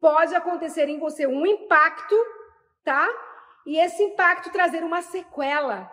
pode 0.00 0.34
acontecer 0.34 0.88
em 0.88 0.98
você 0.98 1.26
um 1.26 1.46
impacto, 1.46 2.14
tá? 2.82 3.06
E 3.66 3.78
esse 3.78 4.02
impacto 4.02 4.50
trazer 4.50 4.82
uma 4.84 5.02
sequela. 5.02 5.90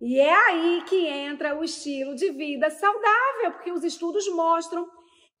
E 0.00 0.18
é 0.18 0.34
aí 0.34 0.82
que 0.86 1.06
entra 1.06 1.56
o 1.56 1.62
estilo 1.62 2.14
de 2.14 2.30
vida 2.30 2.68
saudável, 2.68 3.52
porque 3.52 3.70
os 3.70 3.84
estudos 3.84 4.28
mostram 4.34 4.86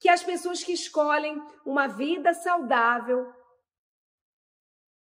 que 0.02 0.08
as 0.08 0.20
pessoas 0.24 0.64
que 0.64 0.72
escolhem 0.72 1.40
uma 1.64 1.86
vida 1.86 2.34
saudável 2.34 3.32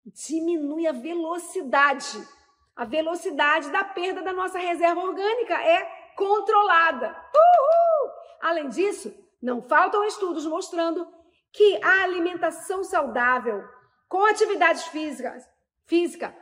diminui 0.05 0.87
a 0.87 0.93
velocidade. 0.93 2.25
A 2.73 2.85
velocidade 2.85 3.69
da 3.71 3.83
perda 3.83 4.21
da 4.21 4.31
nossa 4.31 4.57
reserva 4.57 5.01
orgânica 5.01 5.61
é 5.61 5.83
controlada. 6.15 7.09
Uhul! 7.09 8.11
Além 8.39 8.69
disso, 8.69 9.13
não 9.41 9.61
faltam 9.61 10.05
estudos 10.05 10.45
mostrando 10.45 11.05
que 11.51 11.77
a 11.83 12.03
alimentação 12.03 12.81
saudável, 12.81 13.67
com 14.07 14.23
atividades 14.23 14.85
físicas, 14.85 15.43
física, 15.85 16.33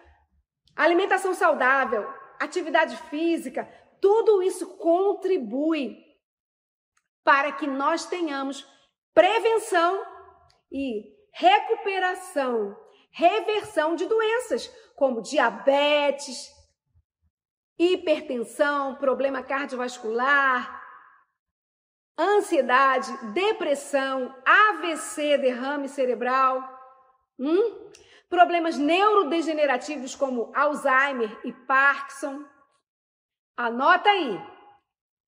alimentação 0.76 1.34
saudável, 1.34 2.08
atividade 2.39 2.97
física, 3.10 3.68
tudo 3.99 4.43
isso 4.43 4.78
contribui 4.78 6.03
para 7.24 7.51
que 7.53 7.67
nós 7.67 8.05
tenhamos 8.05 8.67
prevenção 9.13 10.03
e 10.71 11.03
recuperação, 11.34 12.76
reversão 13.11 13.95
de 13.95 14.05
doenças 14.05 14.67
como 14.95 15.21
diabetes, 15.21 16.51
hipertensão, 17.78 18.95
problema 18.95 19.41
cardiovascular, 19.41 20.82
ansiedade, 22.17 23.12
depressão, 23.33 24.36
AVC, 24.45 25.37
derrame 25.37 25.89
cerebral, 25.89 26.62
hum? 27.39 27.89
problemas 28.29 28.78
neurodegenerativos 28.78 30.16
como 30.16 30.51
Alzheimer 30.55 31.39
e 31.43 31.54
Parkinson. 31.54 32.43
Anota 33.55 34.09
aí. 34.09 34.53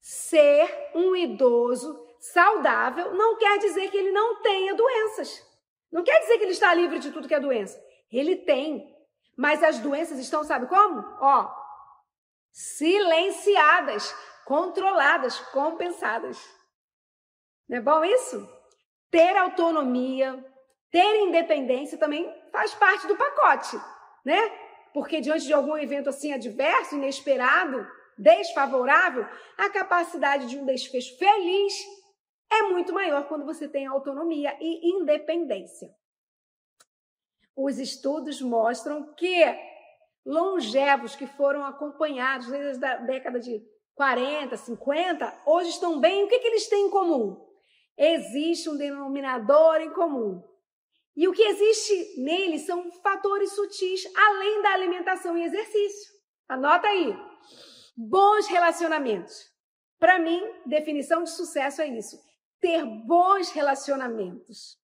Ser 0.08 0.92
um 0.94 1.16
idoso 1.16 2.00
saudável 2.20 3.16
não 3.16 3.38
quer 3.38 3.58
dizer 3.58 3.90
que 3.90 3.98
ele 3.98 4.12
não 4.12 4.40
tenha 4.40 4.76
doenças. 4.76 5.44
Não 5.92 6.04
quer 6.04 6.20
dizer 6.20 6.38
que 6.38 6.44
ele 6.44 6.52
está 6.52 6.72
livre 6.76 7.00
de 7.00 7.12
tudo 7.12 7.28
que 7.28 7.34
é 7.34 7.40
doença. 7.40 7.84
Ele 8.12 8.36
tem. 8.36 8.96
Mas 9.36 9.64
as 9.64 9.80
doenças 9.80 10.20
estão, 10.20 10.44
sabe 10.44 10.68
como? 10.68 11.00
Ó, 11.20 11.52
silenciadas, 12.52 14.16
controladas, 14.46 15.40
compensadas. 15.40 16.38
Não 17.68 17.80
é 17.80 17.82
bom 17.82 18.06
isso? 18.06 18.48
Ter 19.10 19.36
autonomia, 19.36 20.46
ter 20.92 21.24
independência 21.24 21.98
também 21.98 22.32
faz 22.52 22.76
parte 22.76 23.08
do 23.08 23.18
pacote, 23.18 23.76
né? 24.24 24.40
Porque 24.94 25.20
diante 25.20 25.48
de 25.48 25.54
algum 25.54 25.76
evento 25.76 26.10
assim 26.10 26.32
adverso, 26.32 26.94
inesperado, 26.94 27.88
desfavorável, 28.18 29.26
a 29.58 29.70
capacidade 29.70 30.48
de 30.48 30.58
um 30.58 30.66
desfecho 30.66 31.18
feliz 31.18 31.74
é 32.52 32.64
muito 32.64 32.94
maior 32.94 33.28
quando 33.28 33.46
você 33.46 33.68
tem 33.68 33.86
autonomia 33.86 34.56
e 34.60 34.90
independência. 34.98 35.90
Os 37.56 37.80
estudos 37.80 38.42
mostram 38.42 39.14
que 39.14 39.44
longevos 40.26 41.16
que 41.16 41.28
foram 41.28 41.64
acompanhados 41.64 42.48
desde 42.48 42.86
a 42.86 42.98
década 42.98 43.40
de 43.40 43.62
40, 43.96 44.58
50, 44.58 45.44
hoje 45.46 45.70
estão 45.70 46.00
bem. 46.00 46.24
O 46.24 46.28
que, 46.28 46.40
que 46.40 46.48
eles 46.48 46.68
têm 46.68 46.88
em 46.88 46.90
comum? 46.90 47.42
Existe 47.98 48.70
um 48.70 48.76
denominador 48.76 49.78
em 49.78 49.92
comum. 49.92 50.44
E 51.16 51.28
o 51.30 51.32
que 51.32 51.44
existe 51.44 52.22
neles 52.22 52.66
são 52.66 52.92
fatores 53.02 53.54
sutis, 53.54 54.04
além 54.14 54.62
da 54.62 54.74
alimentação 54.74 55.38
e 55.38 55.44
exercício. 55.44 56.14
Anota 56.50 56.88
aí. 56.88 57.16
Bons 57.96 58.48
relacionamentos. 58.48 59.52
Para 59.98 60.20
mim, 60.20 60.42
definição 60.66 61.24
de 61.24 61.30
sucesso 61.30 61.82
é 61.82 61.88
isso: 61.88 62.20
ter 62.60 62.86
bons 62.86 63.50
relacionamentos. 63.52 64.78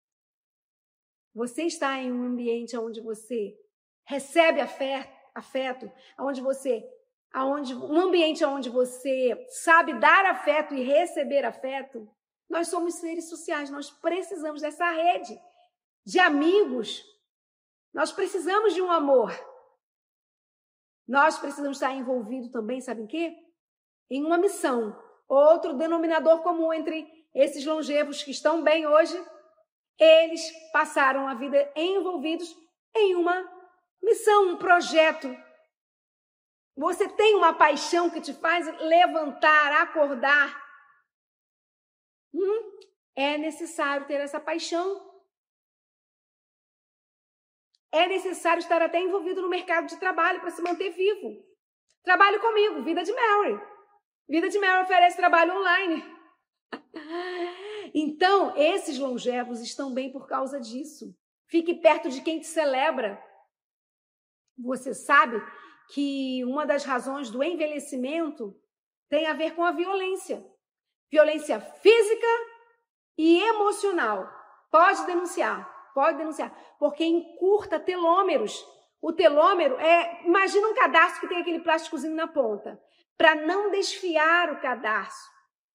Você 1.33 1.63
está 1.63 1.97
em 1.97 2.11
um 2.11 2.23
ambiente 2.23 2.77
onde 2.77 3.01
você 3.01 3.57
recebe 4.03 4.59
afeto, 4.59 5.91
onde 6.19 6.41
você, 6.41 6.83
aonde 7.31 7.73
um 7.73 7.99
ambiente 7.99 8.43
onde 8.43 8.69
você 8.69 9.45
sabe 9.49 9.97
dar 9.99 10.25
afeto 10.25 10.73
e 10.73 10.83
receber 10.83 11.45
afeto. 11.45 12.09
Nós 12.49 12.67
somos 12.67 12.95
seres 12.95 13.29
sociais, 13.29 13.69
nós 13.69 13.89
precisamos 13.89 14.61
dessa 14.61 14.89
rede 14.91 15.39
de 16.05 16.19
amigos. 16.19 17.03
Nós 17.93 18.11
precisamos 18.11 18.73
de 18.73 18.81
um 18.81 18.91
amor. 18.91 19.31
Nós 21.07 21.37
precisamos 21.37 21.77
estar 21.77 21.93
envolvidos 21.93 22.49
também, 22.51 22.81
sabe 22.81 23.01
em 23.01 23.07
quê? 23.07 23.35
Em 24.09 24.23
uma 24.23 24.37
missão. 24.37 24.97
Outro 25.27 25.73
denominador 25.73 26.41
comum 26.41 26.73
entre 26.73 27.07
esses 27.33 27.65
longevos 27.65 28.23
que 28.23 28.31
estão 28.31 28.63
bem 28.63 28.85
hoje, 28.85 29.17
eles 29.97 30.41
passaram 30.71 31.27
a 31.27 31.33
vida 31.33 31.71
envolvidos 31.75 32.55
em 32.95 33.15
uma 33.15 33.49
missão, 34.01 34.49
um 34.49 34.57
projeto. 34.57 35.27
Você 36.75 37.07
tem 37.07 37.35
uma 37.35 37.53
paixão 37.53 38.09
que 38.09 38.21
te 38.21 38.33
faz 38.33 38.65
levantar, 38.79 39.81
acordar. 39.81 40.61
Hum, 42.33 42.79
é 43.15 43.37
necessário 43.37 44.07
ter 44.07 44.21
essa 44.21 44.39
paixão 44.39 45.10
é 47.91 48.07
necessário 48.07 48.59
estar 48.59 48.81
até 48.81 48.99
envolvido 48.99 49.41
no 49.41 49.49
mercado 49.49 49.87
de 49.87 49.97
trabalho 49.97 50.39
para 50.39 50.51
se 50.51 50.61
manter 50.61 50.91
vivo. 50.91 51.43
Trabalhe 52.03 52.39
comigo, 52.39 52.83
Vida 52.83 53.03
de 53.03 53.11
Mary. 53.13 53.59
Vida 54.27 54.49
de 54.49 54.57
Mary 54.59 54.83
oferece 54.83 55.17
trabalho 55.17 55.57
online. 55.57 56.03
Então, 57.93 58.55
esses 58.55 58.97
longevos 58.97 59.59
estão 59.59 59.93
bem 59.93 60.13
por 60.13 60.25
causa 60.25 60.61
disso. 60.61 61.13
Fique 61.47 61.73
perto 61.73 62.09
de 62.09 62.21
quem 62.21 62.39
te 62.39 62.47
celebra. 62.47 63.21
Você 64.57 64.93
sabe 64.93 65.35
que 65.93 66.41
uma 66.45 66.65
das 66.65 66.85
razões 66.85 67.29
do 67.29 67.43
envelhecimento 67.43 68.57
tem 69.09 69.27
a 69.27 69.33
ver 69.33 69.55
com 69.55 69.65
a 69.65 69.73
violência. 69.73 70.41
Violência 71.11 71.59
física 71.59 72.27
e 73.17 73.41
emocional. 73.41 74.31
Pode 74.71 75.05
denunciar 75.05 75.80
pode 75.93 76.17
denunciar, 76.17 76.55
porque 76.79 77.03
encurta 77.03 77.79
telômeros. 77.79 78.65
O 79.01 79.11
telômero 79.11 79.79
é, 79.79 80.21
imagina 80.25 80.67
um 80.67 80.75
cadarço 80.75 81.19
que 81.19 81.27
tem 81.27 81.39
aquele 81.39 81.59
plásticozinho 81.59 82.15
na 82.15 82.27
ponta, 82.27 82.79
para 83.17 83.35
não 83.35 83.71
desfiar 83.71 84.51
o 84.51 84.61
cadarço, 84.61 85.29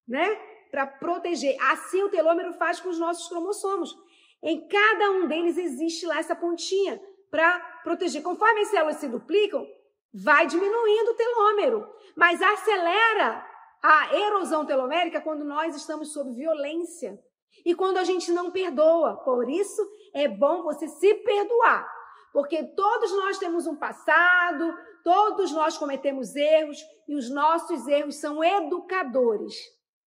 né? 0.07 0.29
Para 0.71 0.87
proteger. 0.87 1.57
Assim 1.71 2.03
o 2.03 2.09
telômero 2.09 2.53
faz 2.55 2.81
com 2.81 2.89
os 2.89 2.99
nossos 2.99 3.29
cromossomos. 3.29 3.95
Em 4.43 4.67
cada 4.69 5.11
um 5.13 5.27
deles 5.27 5.57
existe 5.57 6.07
lá 6.07 6.19
essa 6.19 6.37
pontinha 6.37 7.01
para 7.31 7.59
proteger. 7.83 8.23
Conforme 8.23 8.61
as 8.61 8.69
células 8.69 8.97
se 8.97 9.09
duplicam, 9.09 9.67
vai 10.13 10.47
diminuindo 10.47 11.11
o 11.11 11.15
telômero, 11.15 11.89
mas 12.17 12.41
acelera 12.41 13.45
a 13.83 14.17
erosão 14.17 14.65
telomérica 14.65 15.21
quando 15.21 15.45
nós 15.45 15.75
estamos 15.77 16.13
sob 16.13 16.33
violência 16.33 17.19
e 17.65 17.75
quando 17.75 17.99
a 17.99 18.05
gente 18.05 18.31
não 18.31 18.51
perdoa. 18.51 19.17
Por 19.25 19.49
isso 19.49 19.83
é 20.15 20.29
bom 20.29 20.63
você 20.63 20.87
se 20.89 21.15
perdoar, 21.15 21.87
porque 22.33 22.63
todos 22.75 23.11
nós 23.13 23.39
temos 23.39 23.67
um 23.67 23.77
passado, 23.77 24.77
todos 25.03 25.53
nós 25.53 25.77
cometemos 25.77 26.35
erros 26.37 26.79
e 27.09 27.17
os 27.17 27.31
nossos 27.31 27.87
erros 27.87 28.17
são 28.17 28.43
educadores. 28.43 29.55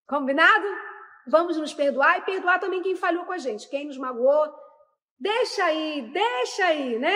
Combinado? 0.07 0.65
Vamos 1.27 1.57
nos 1.57 1.73
perdoar 1.73 2.19
e 2.19 2.21
perdoar 2.21 2.59
também 2.59 2.81
quem 2.81 2.95
falhou 2.95 3.25
com 3.25 3.33
a 3.33 3.37
gente, 3.37 3.69
quem 3.69 3.85
nos 3.85 3.97
magoou. 3.97 4.51
Deixa 5.19 5.65
aí, 5.65 6.09
deixa 6.11 6.65
aí, 6.65 6.97
né? 6.97 7.15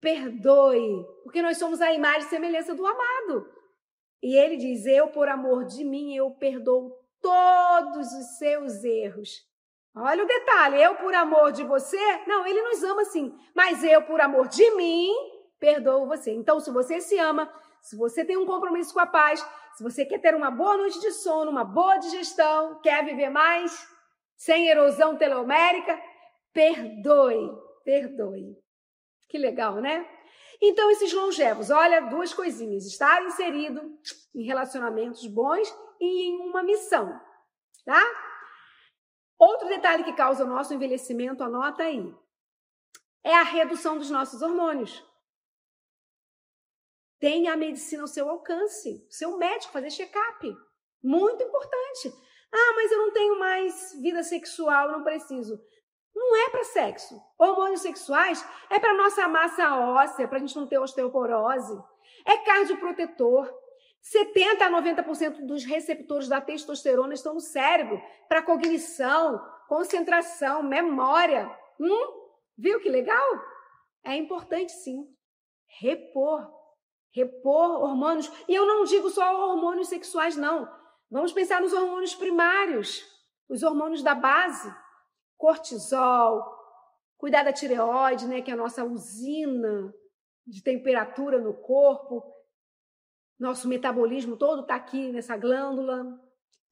Perdoe, 0.00 1.06
porque 1.22 1.42
nós 1.42 1.58
somos 1.58 1.80
a 1.80 1.92
imagem 1.92 2.26
e 2.26 2.30
semelhança 2.30 2.74
do 2.74 2.84
amado. 2.84 3.46
E 4.22 4.36
ele 4.36 4.56
diz: 4.56 4.86
Eu, 4.86 5.08
por 5.08 5.28
amor 5.28 5.64
de 5.64 5.84
mim, 5.84 6.14
eu 6.14 6.30
perdoo 6.32 7.01
todos 7.22 8.12
os 8.12 8.38
seus 8.38 8.84
erros. 8.84 9.46
Olha 9.94 10.24
o 10.24 10.26
detalhe, 10.26 10.82
eu 10.82 10.96
por 10.96 11.14
amor 11.14 11.52
de 11.52 11.62
você, 11.62 11.98
não, 12.26 12.46
ele 12.46 12.62
nos 12.62 12.82
ama 12.82 13.04
sim, 13.04 13.34
mas 13.54 13.84
eu 13.84 14.02
por 14.02 14.20
amor 14.20 14.48
de 14.48 14.70
mim, 14.72 15.10
perdoo 15.60 16.06
você. 16.06 16.32
Então, 16.32 16.58
se 16.60 16.70
você 16.70 17.00
se 17.00 17.18
ama, 17.18 17.52
se 17.80 17.96
você 17.96 18.24
tem 18.24 18.36
um 18.36 18.46
compromisso 18.46 18.92
com 18.92 19.00
a 19.00 19.06
paz, 19.06 19.46
se 19.74 19.82
você 19.82 20.04
quer 20.04 20.18
ter 20.18 20.34
uma 20.34 20.50
boa 20.50 20.76
noite 20.76 21.00
de 21.00 21.12
sono, 21.12 21.50
uma 21.50 21.64
boa 21.64 21.98
digestão, 21.98 22.80
quer 22.80 23.04
viver 23.04 23.28
mais, 23.28 23.86
sem 24.36 24.68
erosão 24.68 25.16
telomérica, 25.16 26.00
perdoe, 26.52 27.50
perdoe. 27.84 28.56
Que 29.28 29.38
legal, 29.38 29.76
né? 29.76 30.06
Então, 30.64 30.88
esses 30.92 31.12
longevos, 31.12 31.70
olha, 31.70 32.02
duas 32.02 32.32
coisinhas: 32.32 32.86
estar 32.86 33.20
inserido 33.24 33.98
em 34.32 34.44
relacionamentos 34.44 35.26
bons 35.26 35.68
e 36.00 36.28
em 36.28 36.48
uma 36.48 36.62
missão, 36.62 37.20
tá? 37.84 38.00
Outro 39.36 39.66
detalhe 39.66 40.04
que 40.04 40.12
causa 40.12 40.44
o 40.44 40.48
nosso 40.48 40.72
envelhecimento, 40.72 41.42
anota 41.42 41.82
aí, 41.82 42.14
é 43.24 43.34
a 43.34 43.42
redução 43.42 43.98
dos 43.98 44.08
nossos 44.08 44.40
hormônios. 44.40 45.04
Tenha 47.18 47.52
a 47.52 47.56
medicina 47.56 48.02
ao 48.02 48.08
seu 48.08 48.28
alcance, 48.28 49.04
seu 49.10 49.36
médico, 49.36 49.72
fazer 49.72 49.90
check-up. 49.90 50.56
Muito 51.02 51.42
importante. 51.42 52.12
Ah, 52.52 52.72
mas 52.76 52.92
eu 52.92 52.98
não 52.98 53.12
tenho 53.12 53.38
mais 53.38 53.96
vida 54.00 54.22
sexual, 54.22 54.92
não 54.92 55.02
preciso. 55.02 55.60
Não 56.14 56.36
é 56.36 56.50
para 56.50 56.64
sexo. 56.64 57.20
Hormônios 57.38 57.80
sexuais 57.80 58.44
é 58.70 58.78
para 58.78 58.96
nossa 58.96 59.26
massa 59.28 59.76
óssea, 59.76 60.28
para 60.28 60.36
a 60.36 60.40
gente 60.40 60.56
não 60.56 60.66
ter 60.66 60.78
osteoporose. 60.78 61.78
É 62.26 62.36
cardioprotetor. 62.38 63.52
70 64.00 64.64
a 64.64 64.70
90% 64.70 65.46
dos 65.46 65.64
receptores 65.64 66.28
da 66.28 66.40
testosterona 66.40 67.14
estão 67.14 67.34
no 67.34 67.40
cérebro 67.40 68.02
para 68.28 68.42
cognição, 68.42 69.40
concentração, 69.68 70.62
memória. 70.62 71.48
Hum? 71.80 72.22
Viu 72.58 72.80
que 72.80 72.88
legal? 72.88 73.24
É 74.04 74.16
importante 74.16 74.72
sim 74.72 75.06
repor, 75.80 76.46
repor 77.14 77.82
hormônios. 77.82 78.30
E 78.48 78.54
eu 78.54 78.66
não 78.66 78.84
digo 78.84 79.10
só 79.10 79.50
hormônios 79.50 79.88
sexuais, 79.88 80.36
não. 80.36 80.68
Vamos 81.10 81.32
pensar 81.32 81.60
nos 81.60 81.72
hormônios 81.72 82.14
primários, 82.14 83.04
os 83.48 83.62
hormônios 83.62 84.02
da 84.02 84.14
base 84.14 84.74
cortisol, 85.42 86.56
cuidar 87.18 87.42
da 87.42 87.52
tireoide, 87.52 88.28
né, 88.28 88.40
que 88.40 88.50
é 88.52 88.54
a 88.54 88.56
nossa 88.56 88.84
usina 88.84 89.92
de 90.46 90.62
temperatura 90.62 91.40
no 91.40 91.52
corpo. 91.52 92.22
Nosso 93.36 93.66
metabolismo 93.66 94.36
todo 94.36 94.62
está 94.62 94.76
aqui 94.76 95.10
nessa 95.10 95.36
glândula. 95.36 96.16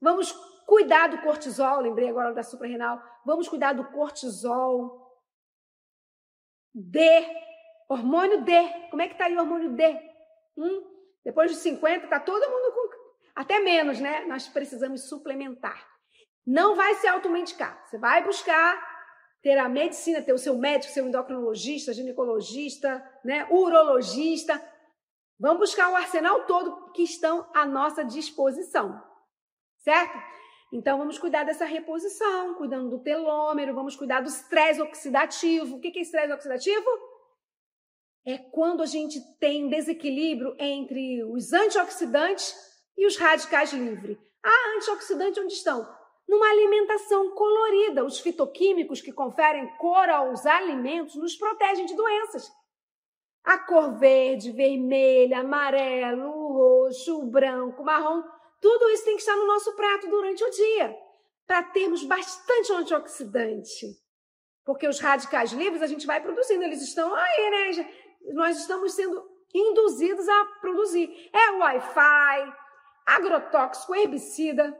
Vamos 0.01 0.31
cuidar 0.69 1.09
do 1.09 1.21
cortisol, 1.21 1.81
lembrei 1.81 2.11
agora 2.11 2.33
da 2.33 2.45
suprarrenal. 2.45 3.03
Vamos 3.27 3.49
cuidar 3.49 3.73
do 3.73 3.91
cortisol. 3.91 5.21
D, 6.73 7.01
hormônio 7.89 8.45
D. 8.45 8.53
Como 8.89 9.03
é 9.03 9.09
que 9.09 9.15
está 9.15 9.25
aí 9.25 9.37
o 9.37 9.41
hormônio 9.41 9.73
D? 9.75 10.01
Hum? 10.57 10.85
Depois 11.25 11.51
de 11.51 11.57
50, 11.57 12.05
está 12.05 12.21
todo 12.21 12.49
mundo 12.49 12.73
com. 12.73 13.01
Até 13.35 13.59
menos, 13.59 13.99
né? 13.99 14.25
Nós 14.27 14.47
precisamos 14.47 15.09
suplementar. 15.09 15.91
Não 16.47 16.75
vai 16.75 16.95
se 16.95 17.07
automedicar. 17.07 17.85
Você 17.87 17.99
vai 17.99 18.25
buscar 18.25 18.91
ter 19.43 19.57
a 19.59 19.69
medicina, 19.69 20.23
ter 20.23 20.33
o 20.33 20.39
seu 20.39 20.57
médico, 20.59 20.93
seu 20.93 21.07
endocrinologista, 21.07 21.93
ginecologista, 21.93 23.03
né, 23.25 23.47
urologista. 23.51 24.61
Vamos 25.39 25.61
buscar 25.61 25.91
o 25.91 25.97
arsenal 25.97 26.45
todo 26.47 26.93
que 26.93 27.03
estão 27.03 27.49
à 27.55 27.65
nossa 27.65 28.05
disposição. 28.05 29.03
Certo? 29.79 30.19
Então 30.73 30.99
vamos 30.99 31.19
cuidar 31.19 31.45
dessa 31.45 31.65
reposição, 31.65 32.55
cuidando 32.55 32.91
do 32.91 33.03
telômero, 33.03 33.75
vamos 33.75 33.97
cuidar 33.97 34.21
do 34.21 34.29
estresse 34.29 34.81
oxidativo. 34.81 35.77
O 35.77 35.81
que 35.81 35.99
é 35.99 36.03
estresse 36.03 36.33
oxidativo? 36.33 36.87
É 38.27 38.39
quando 38.39 38.83
a 38.83 38.87
gente 38.87 39.19
tem 39.39 39.69
desequilíbrio 39.69 40.55
entre 40.59 41.25
os 41.25 41.53
antioxidantes 41.53 42.55
e 42.97 43.07
os 43.07 43.17
radicais 43.17 43.73
livres. 43.73 44.19
Ah, 44.45 44.77
antioxidantes 44.77 45.43
onde 45.43 45.55
estão? 45.55 46.00
Numa 46.31 46.49
alimentação 46.49 47.31
colorida. 47.33 48.05
Os 48.05 48.21
fitoquímicos 48.21 49.03
que 49.03 49.13
conferem 49.13 49.67
cor 49.77 50.09
aos 50.09 50.47
alimentos 50.47 51.17
nos 51.17 51.35
protegem 51.35 51.85
de 51.85 51.97
doenças. 51.97 52.49
A 53.43 53.59
cor 53.59 53.99
verde, 53.99 54.53
vermelha, 54.53 55.41
amarelo, 55.41 56.31
roxo, 56.53 57.27
branco, 57.27 57.83
marrom, 57.83 58.23
tudo 58.61 58.91
isso 58.91 59.05
tem 59.05 59.17
que 59.17 59.23
estar 59.23 59.35
no 59.35 59.47
nosso 59.47 59.75
prato 59.75 60.09
durante 60.09 60.45
o 60.45 60.51
dia, 60.51 60.97
para 61.47 61.65
termos 61.65 62.05
bastante 62.05 62.73
antioxidante. 62.73 63.87
Porque 64.65 64.87
os 64.87 65.01
radicais 65.01 65.53
livres 65.53 65.83
a 65.83 65.87
gente 65.87 66.07
vai 66.07 66.21
produzindo, 66.21 66.63
eles 66.63 66.83
estão 66.83 67.13
aí, 67.13 67.51
né? 67.51 67.93
Nós 68.35 68.59
estamos 68.59 68.93
sendo 68.93 69.27
induzidos 69.53 70.29
a 70.29 70.45
produzir. 70.61 71.11
É 71.33 71.51
Wi-Fi, 71.53 72.55
agrotóxico, 73.07 73.95
herbicida. 73.97 74.79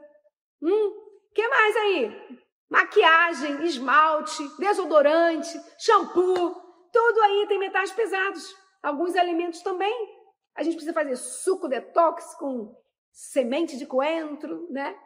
Hum, 0.61 1.00
que 1.33 1.47
mais 1.47 1.75
aí? 1.77 2.39
Maquiagem, 2.69 3.63
esmalte, 3.65 4.47
desodorante, 4.57 5.59
shampoo, 5.77 6.55
tudo 6.91 7.21
aí 7.21 7.45
tem 7.47 7.59
metais 7.59 7.91
pesados. 7.91 8.55
Alguns 8.81 9.15
alimentos 9.15 9.61
também. 9.61 9.93
A 10.55 10.63
gente 10.63 10.73
precisa 10.73 10.93
fazer 10.93 11.15
suco 11.15 11.67
detox 11.67 12.35
com 12.35 12.75
semente 13.11 13.77
de 13.77 13.85
coentro, 13.85 14.67
né? 14.71 14.97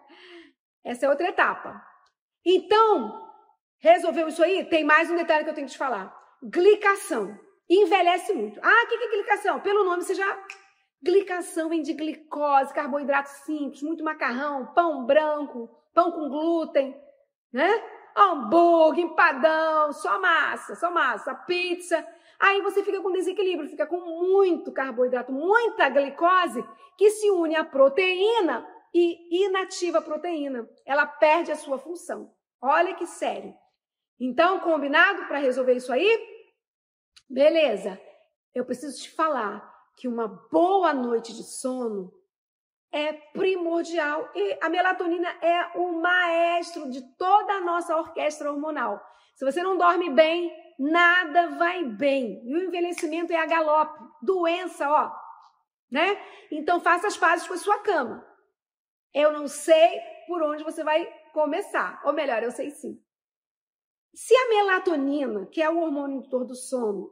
Essa 0.84 1.06
é 1.06 1.10
outra 1.10 1.28
etapa. 1.28 1.82
Então, 2.46 3.32
resolveu 3.80 4.28
isso 4.28 4.44
aí? 4.44 4.66
Tem 4.66 4.84
mais 4.84 5.10
um 5.10 5.16
detalhe 5.16 5.44
que 5.44 5.50
eu 5.50 5.54
tenho 5.54 5.68
que 5.68 5.74
te 5.74 5.78
falar. 5.78 6.16
Glicação. 6.44 7.38
Envelhece 7.70 8.34
muito. 8.34 8.60
Ah, 8.62 8.84
o 8.84 8.88
que 8.88 8.96
é 8.96 9.10
glicação? 9.10 9.60
Pelo 9.60 9.84
nome 9.84 10.04
você 10.04 10.14
já. 10.14 10.46
Glicação 11.02 11.70
vem 11.70 11.82
de 11.82 11.94
glicose, 11.94 12.74
carboidrato 12.74 13.30
simples, 13.30 13.82
muito 13.82 14.04
macarrão, 14.04 14.74
pão 14.74 15.06
branco, 15.06 15.70
pão 15.96 16.12
com 16.12 16.30
glúten, 16.30 16.96
né? 17.52 17.84
Hambúrguer, 18.16 19.06
empadão, 19.06 19.92
só 19.94 20.20
massa, 20.20 20.76
só 20.76 20.92
massa, 20.92 21.34
pizza. 21.34 22.06
Aí 22.40 22.62
você 22.62 22.84
fica 22.84 23.02
com 23.02 23.12
desequilíbrio, 23.12 23.70
fica 23.70 23.88
com 23.88 24.00
muito 24.00 24.72
carboidrato, 24.72 25.32
muita 25.32 25.90
glicose 25.90 26.64
que 26.98 27.10
se 27.10 27.32
une 27.32 27.56
à 27.56 27.64
proteína 27.64 28.68
e 28.94 29.46
inativa 29.46 29.98
a 29.98 30.02
proteína. 30.02 30.70
Ela 30.86 31.06
perde 31.06 31.52
a 31.52 31.56
sua 31.56 31.78
função. 31.78 32.34
Olha 32.62 32.94
que 32.94 33.06
sério. 33.06 33.54
Então, 34.20 34.60
combinado 34.60 35.26
para 35.26 35.40
resolver 35.40 35.74
isso 35.74 35.92
aí? 35.92 36.20
Beleza. 37.30 38.00
Eu 38.54 38.66
preciso 38.66 39.02
te 39.02 39.12
falar 39.12 39.74
que 39.98 40.08
uma 40.08 40.28
boa 40.52 40.94
noite 40.94 41.34
de 41.34 41.44
sono 41.44 42.14
é 42.96 43.12
primordial 43.12 44.32
e 44.34 44.58
a 44.62 44.70
melatonina 44.70 45.28
é 45.42 45.78
o 45.78 46.02
maestro 46.02 46.90
de 46.90 47.02
toda 47.18 47.52
a 47.52 47.60
nossa 47.60 47.94
orquestra 47.94 48.50
hormonal. 48.50 49.06
Se 49.36 49.44
você 49.44 49.62
não 49.62 49.78
dorme 49.78 50.10
bem, 50.10 50.50
nada 50.80 51.58
vai 51.58 51.84
bem. 51.84 52.42
E 52.46 52.56
o 52.56 52.64
envelhecimento 52.64 53.34
é 53.34 53.36
a 53.36 53.46
galope, 53.46 54.00
doença, 54.22 54.90
ó, 54.90 55.12
né? 55.92 56.18
Então 56.50 56.80
faça 56.80 57.08
as 57.08 57.18
pazes 57.18 57.46
com 57.46 57.54
a 57.54 57.58
sua 57.58 57.80
cama. 57.80 58.26
Eu 59.14 59.34
não 59.34 59.46
sei 59.46 60.00
por 60.26 60.42
onde 60.42 60.64
você 60.64 60.82
vai 60.82 61.06
começar, 61.34 62.02
ou 62.06 62.14
melhor, 62.14 62.42
eu 62.44 62.52
sei 62.52 62.72
sim. 62.72 62.98
Se 64.14 64.34
a 64.34 64.48
melatonina, 64.48 65.48
que 65.48 65.62
é 65.62 65.70
o 65.70 65.80
hormônio 65.80 66.20
indutor 66.20 66.46
do 66.46 66.56
sono, 66.56 67.12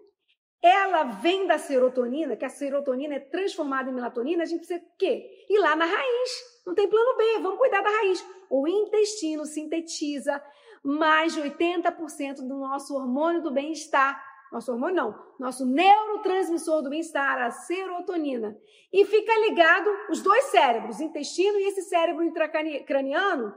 ela 0.64 1.04
vem 1.04 1.46
da 1.46 1.58
serotonina, 1.58 2.38
que 2.38 2.46
a 2.46 2.50
serotonina 2.50 3.16
é 3.16 3.20
transformada 3.20 3.90
em 3.90 3.94
melatonina, 3.94 4.44
a 4.44 4.46
gente 4.46 4.60
precisa 4.60 4.82
quê? 4.98 5.46
Ir 5.50 5.60
lá 5.60 5.76
na 5.76 5.84
raiz. 5.84 6.64
Não 6.66 6.74
tem 6.74 6.88
plano 6.88 7.18
B, 7.18 7.40
vamos 7.42 7.60
cuidar 7.60 7.82
da 7.82 7.90
raiz. 7.90 8.26
O 8.50 8.66
intestino 8.66 9.46
sintetiza 9.46 10.42
mais 10.82 11.34
de 11.34 11.42
80% 11.42 12.48
do 12.48 12.56
nosso 12.60 12.96
hormônio 12.96 13.44
do 13.44 13.52
bem-estar. 13.52 14.24
Nosso 14.54 14.72
hormônio 14.72 14.96
não, 14.96 15.26
nosso 15.38 15.66
neurotransmissor 15.66 16.82
do 16.82 16.90
bem-estar, 16.90 17.42
a 17.42 17.52
serotonina. 17.52 18.58
E 18.94 19.04
fica 19.04 19.38
ligado 19.40 19.90
os 20.10 20.22
dois 20.22 20.46
cérebros, 20.46 21.02
intestino 21.02 21.60
e 21.60 21.68
esse 21.68 21.82
cérebro 21.82 22.24
intracraniano, 22.24 23.54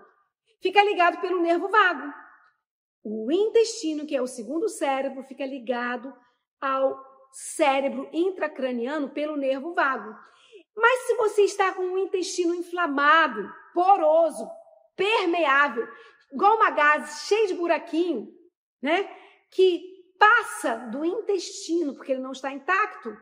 fica 0.60 0.82
ligado 0.82 1.20
pelo 1.20 1.40
nervo 1.40 1.68
vago. 1.68 2.12
O 3.04 3.30
intestino, 3.30 4.04
que 4.06 4.16
é 4.16 4.20
o 4.20 4.26
segundo 4.26 4.68
cérebro, 4.68 5.22
fica 5.22 5.46
ligado 5.46 6.12
ao 6.60 7.04
cérebro 7.32 8.08
intracraniano 8.12 9.10
pelo 9.10 9.36
nervo 9.36 9.74
vago. 9.74 10.14
Mas 10.74 11.00
se 11.06 11.14
você 11.16 11.42
está 11.42 11.72
com 11.72 11.82
um 11.82 11.98
intestino 11.98 12.54
inflamado, 12.54 13.50
poroso, 13.74 14.48
permeável, 14.94 15.86
igual 16.32 16.56
uma 16.56 16.70
gase 16.70 17.26
cheio 17.26 17.48
de 17.48 17.54
buraquinho, 17.54 18.28
né? 18.80 19.08
Que 19.50 19.82
passa 20.18 20.76
do 20.90 21.04
intestino, 21.04 21.94
porque 21.94 22.12
ele 22.12 22.22
não 22.22 22.32
está 22.32 22.50
intacto, 22.50 23.16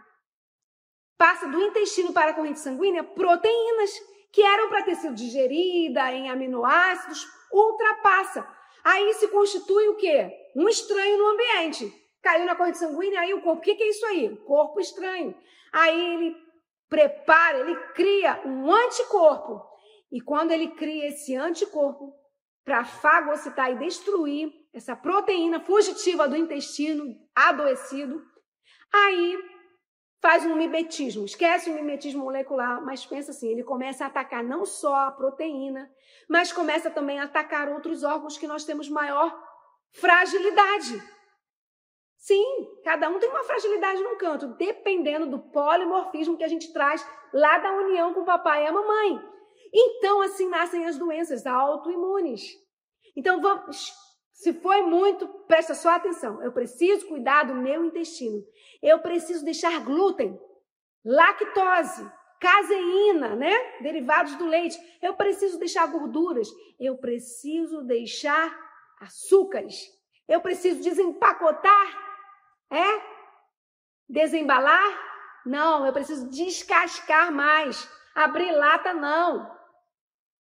passa 1.19 1.48
do 1.48 1.61
intestino 1.61 2.12
para 2.12 2.31
a 2.31 2.35
corrente 2.35 2.61
sanguínea 2.61 3.02
proteínas 3.02 3.90
que 4.32 4.43
eram 4.43 4.69
para 4.69 4.82
ter 4.82 4.97
sido 4.97 5.15
digerida 5.15 6.12
em 6.12 6.28
aminoácidos, 6.28 7.24
ultrapassa. 7.52 8.47
Aí 8.82 9.15
se 9.15 9.28
constitui 9.28 9.89
o 9.89 9.97
quê? 9.97 10.31
Um 10.56 10.69
estranho 10.69 11.19
no 11.19 11.27
ambiente 11.28 12.03
caiu 12.25 12.47
na 12.47 12.57
corrente 12.57 12.79
sanguínea, 12.79 13.21
aí 13.21 13.35
o 13.35 13.43
corpo, 13.43 13.61
o 13.61 13.63
que, 13.63 13.75
que 13.75 13.83
é 13.83 13.91
isso 13.91 14.07
aí? 14.07 14.35
Corpo 14.39 14.81
estranho. 14.81 15.37
Aí 15.71 16.15
ele 16.15 16.37
prepara, 16.89 17.59
ele 17.59 17.77
cria 17.93 18.41
um 18.47 18.73
anticorpo. 18.73 19.63
E 20.11 20.21
quando 20.21 20.51
ele 20.51 20.69
cria 20.69 21.09
esse 21.09 21.37
anticorpo 21.37 22.15
para 22.65 22.83
fagocitar 22.85 23.71
e 23.71 23.79
destruir 23.79 24.51
essa 24.73 24.97
proteína 24.97 25.61
fugitiva 25.61 26.27
do 26.27 26.37
intestino 26.37 27.05
adoecido, 27.35 28.23
aí 28.93 29.39
faz 30.23 30.47
um 30.47 30.57
mimetismo, 30.57 31.27
esquece 31.27 31.69
o 31.69 31.75
mimetismo 31.75 32.25
molecular, 32.25 32.83
mas 32.83 33.05
pensa 33.05 33.33
assim, 33.33 33.51
ele 33.51 33.63
começa 33.63 34.05
a 34.05 34.07
atacar 34.07 34.43
não 34.43 34.65
só 34.65 34.95
a 34.95 35.11
proteína, 35.11 35.91
mas 36.27 36.51
começa 36.51 36.91
também 36.91 37.21
a 37.21 37.25
atacar 37.25 37.69
outros 37.69 38.03
órgãos 38.03 38.39
que 38.39 38.47
nós 38.47 38.65
temos 38.65 38.89
maior 38.89 39.39
fragilidade. 39.93 41.14
Sim, 42.25 42.81
cada 42.83 43.11
um 43.11 43.19
tem 43.19 43.29
uma 43.29 43.45
fragilidade 43.45 44.03
num 44.03 44.17
canto, 44.17 44.47
dependendo 44.57 45.27
do 45.27 45.39
polimorfismo 45.39 46.39
que 46.39 46.45
a 46.45 46.49
gente 46.49 46.73
traz 46.73 47.07
lá 47.35 47.59
da 47.59 47.71
união 47.73 48.15
com 48.15 48.23
o 48.23 48.25
papai 48.25 48.65
e 48.65 48.67
a 48.67 48.73
mamãe. 48.73 49.21
Então, 49.71 50.23
assim 50.23 50.49
nascem 50.49 50.87
as 50.87 50.97
doenças 50.97 51.47
autoimunes. 51.47 52.43
Então, 53.15 53.43
vamos, 53.43 53.93
se 54.33 54.55
foi 54.55 54.81
muito, 54.81 55.29
presta 55.47 55.75
só 55.75 55.91
atenção. 55.91 56.43
Eu 56.43 56.51
preciso 56.51 57.07
cuidar 57.09 57.45
do 57.45 57.57
meu 57.57 57.85
intestino. 57.85 58.43
Eu 58.83 59.01
preciso 59.01 59.45
deixar 59.45 59.85
glúten, 59.85 60.41
lactose, 61.05 62.11
caseína, 62.41 63.37
né? 63.37 63.53
Derivados 63.83 64.35
do 64.37 64.47
leite. 64.47 64.79
Eu 65.03 65.13
preciso 65.13 65.59
deixar 65.59 65.87
gorduras. 65.89 66.49
Eu 66.81 66.97
preciso 66.97 67.83
deixar 67.83 68.59
açúcares. 68.99 69.93
Eu 70.27 70.41
preciso 70.41 70.81
desempacotar 70.81 72.03
é? 72.70 73.03
Desembalar? 74.09 75.01
Não, 75.45 75.86
eu 75.86 75.93
preciso 75.93 76.28
descascar 76.31 77.32
mais. 77.32 77.89
Abrir 78.15 78.53
lata, 78.53 78.95
não. 78.95 79.53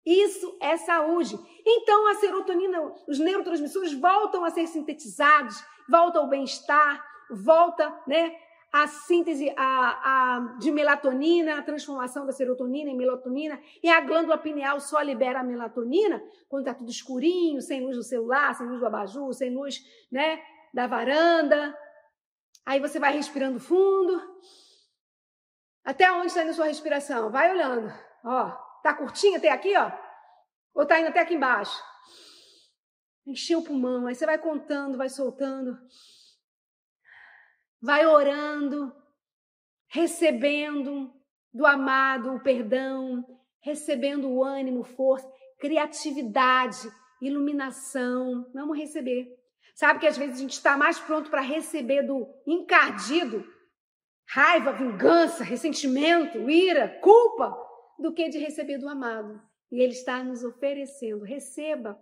Isso 0.05 0.57
é 0.61 0.77
saúde. 0.77 1.37
Então 1.65 2.07
a 2.07 2.15
serotonina, 2.15 2.81
os 3.07 3.19
neurotransmissores 3.19 3.93
voltam 3.93 4.43
a 4.43 4.49
ser 4.49 4.65
sintetizados, 4.67 5.63
volta 5.87 6.19
ao 6.19 6.27
bem-estar, 6.27 7.05
volta, 7.29 7.93
né, 8.07 8.35
a 8.71 8.87
síntese 8.87 9.53
a, 9.57 9.65
a, 9.65 10.57
de 10.59 10.71
melatonina, 10.71 11.57
a 11.57 11.61
transformação 11.61 12.25
da 12.25 12.31
serotonina 12.31 12.89
em 12.89 12.97
melatonina, 12.97 13.59
e 13.83 13.89
a 13.89 13.99
glândula 14.01 14.37
pineal 14.37 14.79
só 14.79 15.01
libera 15.01 15.39
a 15.39 15.43
melatonina 15.43 16.23
quando 16.47 16.67
está 16.67 16.73
tudo 16.73 16.89
escurinho, 16.89 17.61
sem 17.61 17.83
luz 17.83 17.95
do 17.95 18.03
celular, 18.03 18.53
sem 18.55 18.67
luz 18.67 18.79
do 18.79 18.85
abajur, 18.85 19.33
sem 19.33 19.53
luz 19.53 19.83
né, 20.11 20.39
da 20.73 20.87
varanda, 20.87 21.75
Aí 22.69 22.79
você 22.79 22.99
vai 22.99 23.11
respirando 23.11 23.59
fundo. 23.59 24.21
Até 25.83 26.11
onde 26.11 26.27
está 26.27 26.43
indo 26.43 26.51
a 26.51 26.53
sua 26.53 26.67
respiração? 26.67 27.31
Vai 27.31 27.49
olhando. 27.51 27.91
Ó, 28.23 28.51
tá 28.83 28.93
curtinho 28.93 29.37
até 29.37 29.49
aqui, 29.49 29.75
ó? 29.75 29.91
Ou 30.75 30.85
tá 30.85 30.99
indo 30.99 31.09
até 31.09 31.21
aqui 31.21 31.33
embaixo? 31.33 31.83
Encheu 33.25 33.57
o 33.57 33.63
pulmão. 33.63 34.05
Aí 34.05 34.13
você 34.13 34.23
vai 34.23 34.37
contando, 34.37 34.99
vai 34.99 35.09
soltando. 35.09 35.79
Vai 37.81 38.05
orando, 38.05 38.95
recebendo 39.87 41.11
do 41.51 41.65
amado 41.65 42.35
o 42.35 42.43
perdão, 42.43 43.25
recebendo 43.63 44.29
o 44.29 44.43
ânimo, 44.43 44.83
força, 44.83 45.27
criatividade, 45.57 46.87
iluminação. 47.19 48.47
Vamos 48.53 48.77
receber. 48.77 49.38
Sabe 49.79 49.99
que 50.01 50.07
às 50.07 50.17
vezes 50.17 50.35
a 50.35 50.41
gente 50.41 50.51
está 50.51 50.75
mais 50.75 50.99
pronto 50.99 51.29
para 51.29 51.39
receber 51.39 52.03
do 52.03 52.27
encardido 52.45 53.47
raiva, 54.27 54.73
vingança, 54.73 55.41
ressentimento, 55.41 56.49
ira, 56.49 56.99
culpa, 56.99 57.57
do 57.97 58.13
que 58.13 58.27
de 58.27 58.37
receber 58.37 58.77
do 58.77 58.89
amado. 58.89 59.41
E 59.71 59.79
ele 59.79 59.93
está 59.93 60.21
nos 60.21 60.43
oferecendo. 60.43 61.23
Receba, 61.23 61.97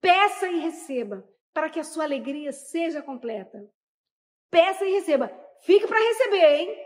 peça 0.00 0.46
e 0.46 0.60
receba, 0.60 1.28
para 1.52 1.68
que 1.68 1.80
a 1.80 1.84
sua 1.84 2.04
alegria 2.04 2.52
seja 2.52 3.02
completa. 3.02 3.58
Peça 4.48 4.84
e 4.84 4.92
receba. 4.92 5.32
Fique 5.62 5.88
para 5.88 5.98
receber, 5.98 6.60
hein? 6.60 6.78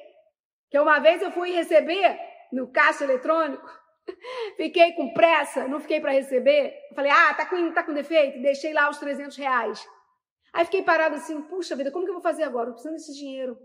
Que 0.70 0.78
uma 0.78 1.00
vez 1.00 1.20
eu 1.20 1.32
fui 1.32 1.50
receber 1.50 2.18
no 2.50 2.72
caixa 2.72 3.04
eletrônico, 3.04 3.68
fiquei 4.56 4.92
com 4.92 5.12
pressa, 5.12 5.68
não 5.68 5.80
fiquei 5.80 6.00
para 6.00 6.12
receber. 6.12 6.74
Falei, 6.94 7.10
ah, 7.10 7.34
tá 7.34 7.44
com, 7.44 7.72
tá 7.74 7.82
com 7.82 7.92
defeito, 7.92 8.40
deixei 8.40 8.72
lá 8.72 8.88
os 8.88 8.96
300 8.96 9.36
reais. 9.36 9.86
Aí 10.54 10.64
fiquei 10.64 10.82
parado 10.82 11.16
assim, 11.16 11.42
puxa 11.42 11.74
vida, 11.74 11.90
como 11.90 12.04
que 12.04 12.10
eu 12.10 12.14
vou 12.14 12.22
fazer 12.22 12.44
agora? 12.44 12.68
Eu 12.68 12.74
preciso 12.74 12.94
desse 12.94 13.12
dinheiro. 13.12 13.58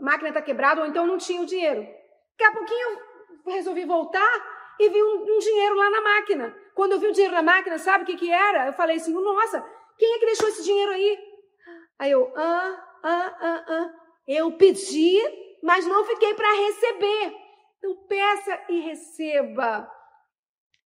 A 0.00 0.02
máquina 0.02 0.30
está 0.30 0.40
quebrada, 0.40 0.80
ou 0.80 0.86
então 0.86 1.06
não 1.06 1.18
tinha 1.18 1.42
o 1.42 1.46
dinheiro. 1.46 1.82
Daqui 1.82 2.44
a 2.44 2.52
pouquinho 2.52 2.98
eu 3.44 3.52
resolvi 3.52 3.84
voltar 3.84 4.74
e 4.80 4.88
vi 4.88 5.02
um, 5.02 5.22
um, 5.24 5.38
dinheiro 5.38 5.74
lá 5.76 5.90
na 5.90 6.00
máquina. 6.00 6.56
Quando 6.74 6.92
eu 6.92 6.98
vi 6.98 7.08
o 7.08 7.12
dinheiro 7.12 7.34
na 7.34 7.42
máquina, 7.42 7.78
sabe 7.78 8.04
o 8.04 8.06
que, 8.06 8.16
que 8.16 8.30
era? 8.30 8.66
Eu 8.66 8.72
falei 8.72 8.96
assim, 8.96 9.12
nossa, 9.12 9.60
quem 9.98 10.14
é 10.14 10.18
que 10.18 10.26
deixou 10.26 10.48
esse 10.48 10.64
dinheiro 10.64 10.92
aí? 10.92 11.18
Aí 11.98 12.10
eu, 12.10 12.32
ah, 12.34 12.98
ah, 13.04 13.36
ah, 13.38 13.64
ah. 13.68 13.94
Eu 14.26 14.56
pedi, 14.56 15.20
mas 15.62 15.86
não 15.86 16.02
fiquei 16.06 16.32
para 16.32 16.50
receber. 16.56 17.36
Então 17.76 18.06
peça 18.06 18.64
e 18.70 18.80
receba, 18.80 19.86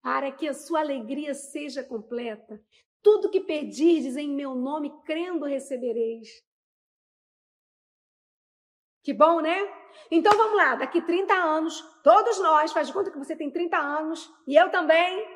para 0.01 0.31
que 0.31 0.47
a 0.47 0.55
sua 0.55 0.78
alegria 0.78 1.35
seja 1.35 1.82
completa. 1.82 2.61
Tudo 3.05 3.31
que 3.31 3.41
pedirdes 3.41 4.17
em 4.17 4.35
meu 4.35 4.55
nome, 4.55 4.91
crendo 5.05 5.45
recebereis. 5.45 6.27
Que 9.03 9.13
bom, 9.13 9.41
né? 9.41 9.57
Então 10.11 10.33
vamos 10.37 10.57
lá, 10.57 10.75
daqui 10.75 11.03
30 11.03 11.35
anos, 11.35 11.81
todos 12.03 12.41
nós, 12.41 12.73
faz 12.73 12.87
de 12.87 12.95
conta 12.95 13.11
que 13.11 13.19
você 13.19 13.37
tem 13.37 13.51
30 13.51 13.77
anos, 13.77 14.33
e 14.47 14.57
eu 14.57 14.71
também. 14.71 15.29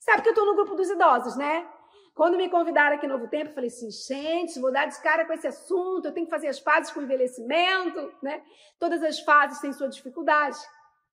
Sabe 0.00 0.22
que 0.22 0.28
eu 0.28 0.32
estou 0.32 0.46
no 0.46 0.54
grupo 0.54 0.74
dos 0.74 0.88
idosos, 0.88 1.36
né? 1.36 1.68
Quando 2.14 2.38
me 2.38 2.48
convidaram 2.48 2.96
aqui 2.96 3.06
no 3.06 3.18
Novo 3.18 3.28
Tempo, 3.28 3.50
eu 3.50 3.54
falei 3.54 3.68
assim, 3.68 3.90
gente, 3.90 4.58
vou 4.58 4.72
dar 4.72 4.86
de 4.86 5.00
cara 5.02 5.26
com 5.26 5.34
esse 5.34 5.46
assunto, 5.46 6.06
eu 6.06 6.12
tenho 6.12 6.26
que 6.26 6.30
fazer 6.30 6.48
as 6.48 6.58
fases 6.58 6.90
com 6.90 7.00
o 7.00 7.02
envelhecimento, 7.02 8.12
né? 8.22 8.42
Todas 8.78 9.02
as 9.02 9.20
fases 9.20 9.60
têm 9.60 9.74
sua 9.74 9.88
dificuldade, 9.88 10.58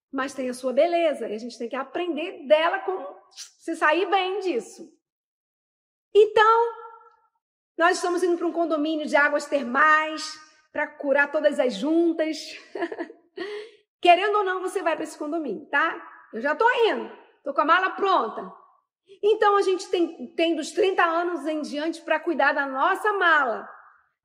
mas 0.10 0.34
tem 0.34 0.50
a 0.50 0.54
sua 0.54 0.72
beleza, 0.72 1.28
e 1.28 1.36
a 1.36 1.38
gente 1.38 1.58
tem 1.58 1.68
que 1.68 1.76
aprender 1.76 2.48
dela 2.48 2.80
como 2.80 3.06
se 3.60 3.76
sair 3.76 4.10
bem 4.10 4.40
disso. 4.40 4.97
Então, 6.14 6.74
nós 7.78 7.98
estamos 7.98 8.24
indo 8.24 8.38
para 8.38 8.48
um 8.48 8.52
condomínio 8.52 9.06
de 9.06 9.16
águas 9.16 9.46
termais 9.46 10.34
para 10.72 10.88
curar 10.88 11.32
todas 11.32 11.60
as 11.60 11.74
juntas. 11.74 12.38
Querendo 14.02 14.38
ou 14.38 14.44
não, 14.44 14.62
você 14.62 14.82
vai 14.82 14.96
para 14.96 15.04
esse 15.04 15.18
condomínio, 15.18 15.68
tá? 15.70 15.96
Eu 16.34 16.42
já 16.42 16.54
estou 16.54 16.70
indo, 16.86 17.12
estou 17.38 17.54
com 17.54 17.62
a 17.62 17.66
mala 17.66 17.92
pronta. 17.92 18.52
Então 19.24 19.56
a 19.58 19.62
gente 19.62 19.90
tem, 19.90 20.34
tem 20.36 20.56
dos 20.56 20.72
30 20.72 21.04
anos 21.04 21.46
em 21.48 21.62
diante 21.62 22.02
para 22.02 22.20
cuidar 22.20 22.54
da 22.54 22.66
nossa 22.66 23.14
mala. 23.14 23.68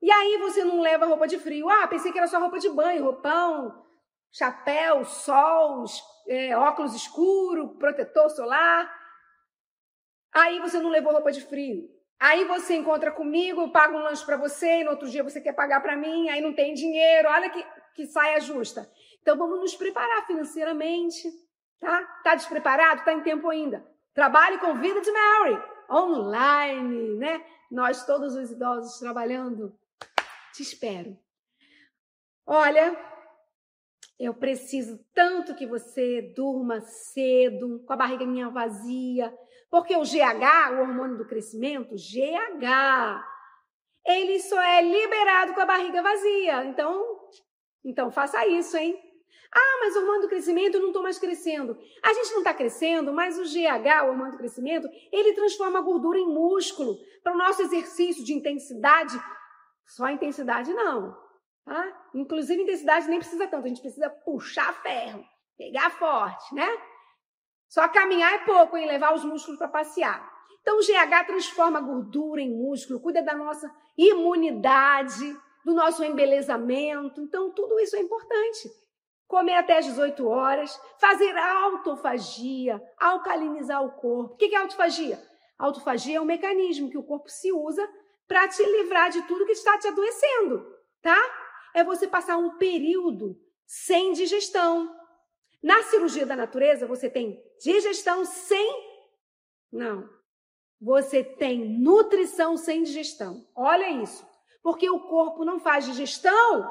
E 0.01 0.11
aí 0.11 0.37
você 0.39 0.65
não 0.65 0.81
leva 0.81 1.07
roupa 1.07 1.27
de 1.27 1.39
frio. 1.39 1.69
Ah, 1.71 1.87
pensei 1.87 2.11
que 2.11 2.19
era 2.19 2.27
só 2.27 2.39
roupa 2.39 2.59
de 2.59 2.69
banho, 2.69 3.05
roupão, 3.05 3.85
chapéu, 4.33 5.05
sol, 5.05 5.85
é, 6.27 6.57
óculos 6.57 6.95
escuro, 6.95 7.77
protetor 7.79 8.29
solar. 8.31 9.02
Aí 10.33 10.59
você 10.61 10.79
não 10.81 10.91
levou 10.91 11.13
roupa 11.13 11.31
de 11.31 11.43
frio. 11.43 11.89
Aí 12.19 12.45
você 12.45 12.77
encontra 12.77 13.11
comigo, 13.11 13.63
eu 13.63 13.71
pago 13.71 13.97
um 13.97 14.03
lanche 14.03 14.25
para 14.25 14.37
você, 14.37 14.81
e 14.81 14.85
no 14.85 14.93
outro 14.93 15.09
dia 15.09 15.25
você 15.25 15.41
quer 15.41 15.53
pagar 15.53 15.81
para 15.81 15.97
mim, 15.97 16.29
aí 16.29 16.41
não 16.41 16.55
tem 16.55 16.73
dinheiro. 16.73 17.29
Olha 17.29 17.51
que, 17.51 17.65
que 17.95 18.07
saia 18.07 18.41
justa. 18.41 18.89
Então 19.21 19.37
vamos 19.37 19.61
nos 19.61 19.75
preparar 19.75 20.27
financeiramente, 20.27 21.29
tá? 21.81 22.03
Tá 22.23 22.35
despreparado? 22.35 23.05
Tá 23.05 23.13
em 23.13 23.23
tempo 23.23 23.49
ainda. 23.49 23.85
Trabalhe 24.15 24.59
com 24.59 24.79
Vida 24.79 25.01
de 25.01 25.11
Mary, 25.11 25.63
online, 25.91 27.17
né? 27.17 27.45
Nós 27.71 28.07
todos 28.07 28.37
os 28.37 28.51
idosos 28.51 29.01
trabalhando. 29.01 29.77
Te 30.53 30.63
espero. 30.63 31.19
Olha, 32.47 32.97
eu 34.19 34.35
preciso 34.35 35.05
tanto 35.13 35.55
que 35.55 35.67
você 35.67 36.33
durma 36.37 36.81
cedo, 36.83 37.83
com 37.85 37.93
a 37.93 37.97
barriguinha 37.97 38.49
vazia, 38.49 39.37
porque 39.73 39.97
o 39.97 40.03
GH, 40.03 40.75
o 40.75 40.81
hormônio 40.81 41.17
do 41.17 41.27
crescimento, 41.27 41.95
GH, 41.95 43.25
ele 44.07 44.39
só 44.39 44.61
é 44.61 44.83
liberado 44.83 45.55
com 45.55 45.63
a 45.63 45.65
barriga 45.65 46.03
vazia. 46.03 46.67
Então, 46.67 47.19
então 47.83 48.11
faça 48.11 48.47
isso, 48.47 48.77
hein? 48.77 49.03
Ah, 49.51 49.79
mas 49.81 49.97
o 49.97 50.01
hormônio 50.01 50.23
do 50.23 50.29
crescimento, 50.29 50.75
eu 50.75 50.81
não 50.83 50.89
estou 50.89 51.03
mais 51.03 51.19
crescendo. 51.19 51.79
A 52.03 52.13
gente 52.13 52.33
não 52.33 52.41
está 52.41 52.53
crescendo, 52.53 53.15
mas 53.15 53.39
o 53.39 53.45
GH, 53.45 54.05
o 54.05 54.09
hormônio 54.09 54.33
do 54.33 54.39
crescimento, 54.39 54.87
ele 55.11 55.33
transforma 55.33 55.79
a 55.79 55.83
gordura 55.83 56.19
em 56.19 56.29
músculo. 56.29 56.99
Para 57.23 57.33
o 57.33 57.39
nosso 57.39 57.63
exercício 57.63 58.23
de 58.23 58.35
intensidade, 58.35 59.19
só 59.87 60.07
intensidade 60.11 60.71
não. 60.75 61.17
Tá? 61.65 62.11
Inclusive, 62.15 62.63
intensidade 62.63 63.09
nem 63.09 63.21
precisa 63.21 63.47
tanto, 63.47 63.65
a 63.65 63.69
gente 63.69 63.81
precisa 63.81 64.11
puxar 64.11 64.83
ferro, 64.83 65.25
pegar 65.57 65.89
forte, 65.93 66.55
né? 66.55 66.69
Só 67.73 67.89
caminhar 67.89 68.35
é 68.35 68.39
pouco, 68.41 68.77
hein? 68.77 68.87
Levar 68.87 69.15
os 69.15 69.25
músculos 69.25 69.59
para 69.59 69.67
passear. 69.67 70.31
Então, 70.61 70.77
o 70.79 70.83
GH 70.83 71.27
transforma 71.27 71.81
gordura 71.81 72.43
em 72.43 72.55
músculo, 72.55 73.01
cuida 73.01 73.23
da 73.23 73.35
nossa 73.35 73.75
imunidade, 73.97 75.35
do 75.65 75.73
nosso 75.73 76.05
embelezamento. 76.05 77.23
Então, 77.23 77.51
tudo 77.51 77.81
isso 77.81 77.97
é 77.97 78.01
importante. 78.01 78.71
Comer 79.27 79.55
até 79.55 79.79
as 79.79 79.87
18 79.87 80.29
horas, 80.29 80.79
fazer 81.01 81.35
autofagia, 81.35 82.79
alcalinizar 83.01 83.83
o 83.83 83.93
corpo. 83.93 84.35
O 84.35 84.37
que 84.37 84.55
é 84.55 84.59
autofagia? 84.59 85.19
Autofagia 85.59 86.19
é 86.19 86.21
um 86.21 86.27
mecanismo 86.27 86.91
que 86.91 86.99
o 86.99 87.03
corpo 87.03 87.31
se 87.31 87.51
usa 87.51 87.89
para 88.29 88.49
te 88.49 88.63
livrar 88.63 89.09
de 89.09 89.23
tudo 89.23 89.47
que 89.47 89.53
está 89.53 89.79
te 89.79 89.89
adoecendo, 89.89 90.63
tá? 91.01 91.19
É 91.75 91.83
você 91.83 92.07
passar 92.07 92.37
um 92.37 92.59
período 92.59 93.35
sem 93.65 94.13
digestão. 94.13 94.95
Na 95.63 95.83
cirurgia 95.85 96.27
da 96.27 96.35
natureza, 96.35 96.87
você 96.87 97.09
tem 97.09 97.41
digestão 97.61 98.25
sem. 98.25 98.69
Não. 99.73 100.09
Você 100.81 101.23
tem 101.23 101.79
nutrição 101.79 102.57
sem 102.57 102.83
digestão. 102.83 103.47
Olha 103.55 103.89
isso. 104.03 104.27
Porque 104.63 104.91
o 104.91 105.01
corpo 105.01 105.45
não 105.45 105.61
faz 105.61 105.85
digestão 105.85 106.69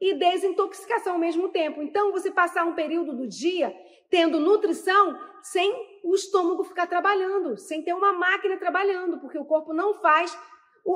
e 0.00 0.14
desintoxicação 0.14 1.14
ao 1.14 1.18
mesmo 1.18 1.48
tempo. 1.48 1.82
Então, 1.82 2.12
você 2.12 2.30
passar 2.30 2.64
um 2.64 2.74
período 2.74 3.16
do 3.16 3.26
dia 3.26 3.74
tendo 4.08 4.38
nutrição 4.38 5.18
sem 5.42 6.00
o 6.04 6.14
estômago 6.14 6.62
ficar 6.64 6.86
trabalhando, 6.86 7.56
sem 7.56 7.82
ter 7.82 7.94
uma 7.94 8.12
máquina 8.12 8.56
trabalhando, 8.58 9.18
porque 9.18 9.38
o 9.38 9.44
corpo 9.44 9.72
não 9.72 9.94
faz 9.94 10.36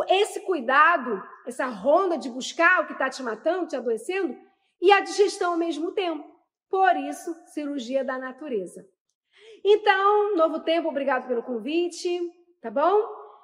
esse 0.08 0.40
cuidado, 0.40 1.22
essa 1.46 1.66
ronda 1.66 2.18
de 2.18 2.28
buscar 2.28 2.82
o 2.82 2.86
que 2.86 2.92
está 2.92 3.08
te 3.08 3.22
matando, 3.22 3.68
te 3.68 3.76
adoecendo, 3.76 4.36
e 4.80 4.92
a 4.92 5.00
digestão 5.00 5.52
ao 5.52 5.58
mesmo 5.58 5.92
tempo. 5.92 6.35
Por 6.68 6.96
isso, 6.96 7.34
cirurgia 7.46 8.04
da 8.04 8.18
natureza. 8.18 8.86
Então, 9.64 10.36
novo 10.36 10.60
tempo, 10.60 10.88
obrigado 10.88 11.26
pelo 11.26 11.42
convite, 11.42 12.20
tá 12.60 12.70
bom? 12.70 13.02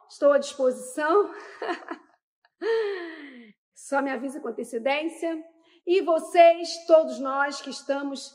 Estou 0.08 0.32
à 0.32 0.38
disposição. 0.38 1.32
Só 3.74 4.00
me 4.00 4.10
avisa 4.10 4.40
com 4.40 4.48
antecedência. 4.48 5.42
E 5.86 6.00
vocês, 6.00 6.86
todos 6.86 7.18
nós 7.18 7.60
que 7.60 7.70
estamos 7.70 8.32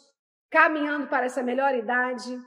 caminhando 0.50 1.08
para 1.08 1.26
essa 1.26 1.44
melhor 1.44 1.76
idade, 1.76 2.38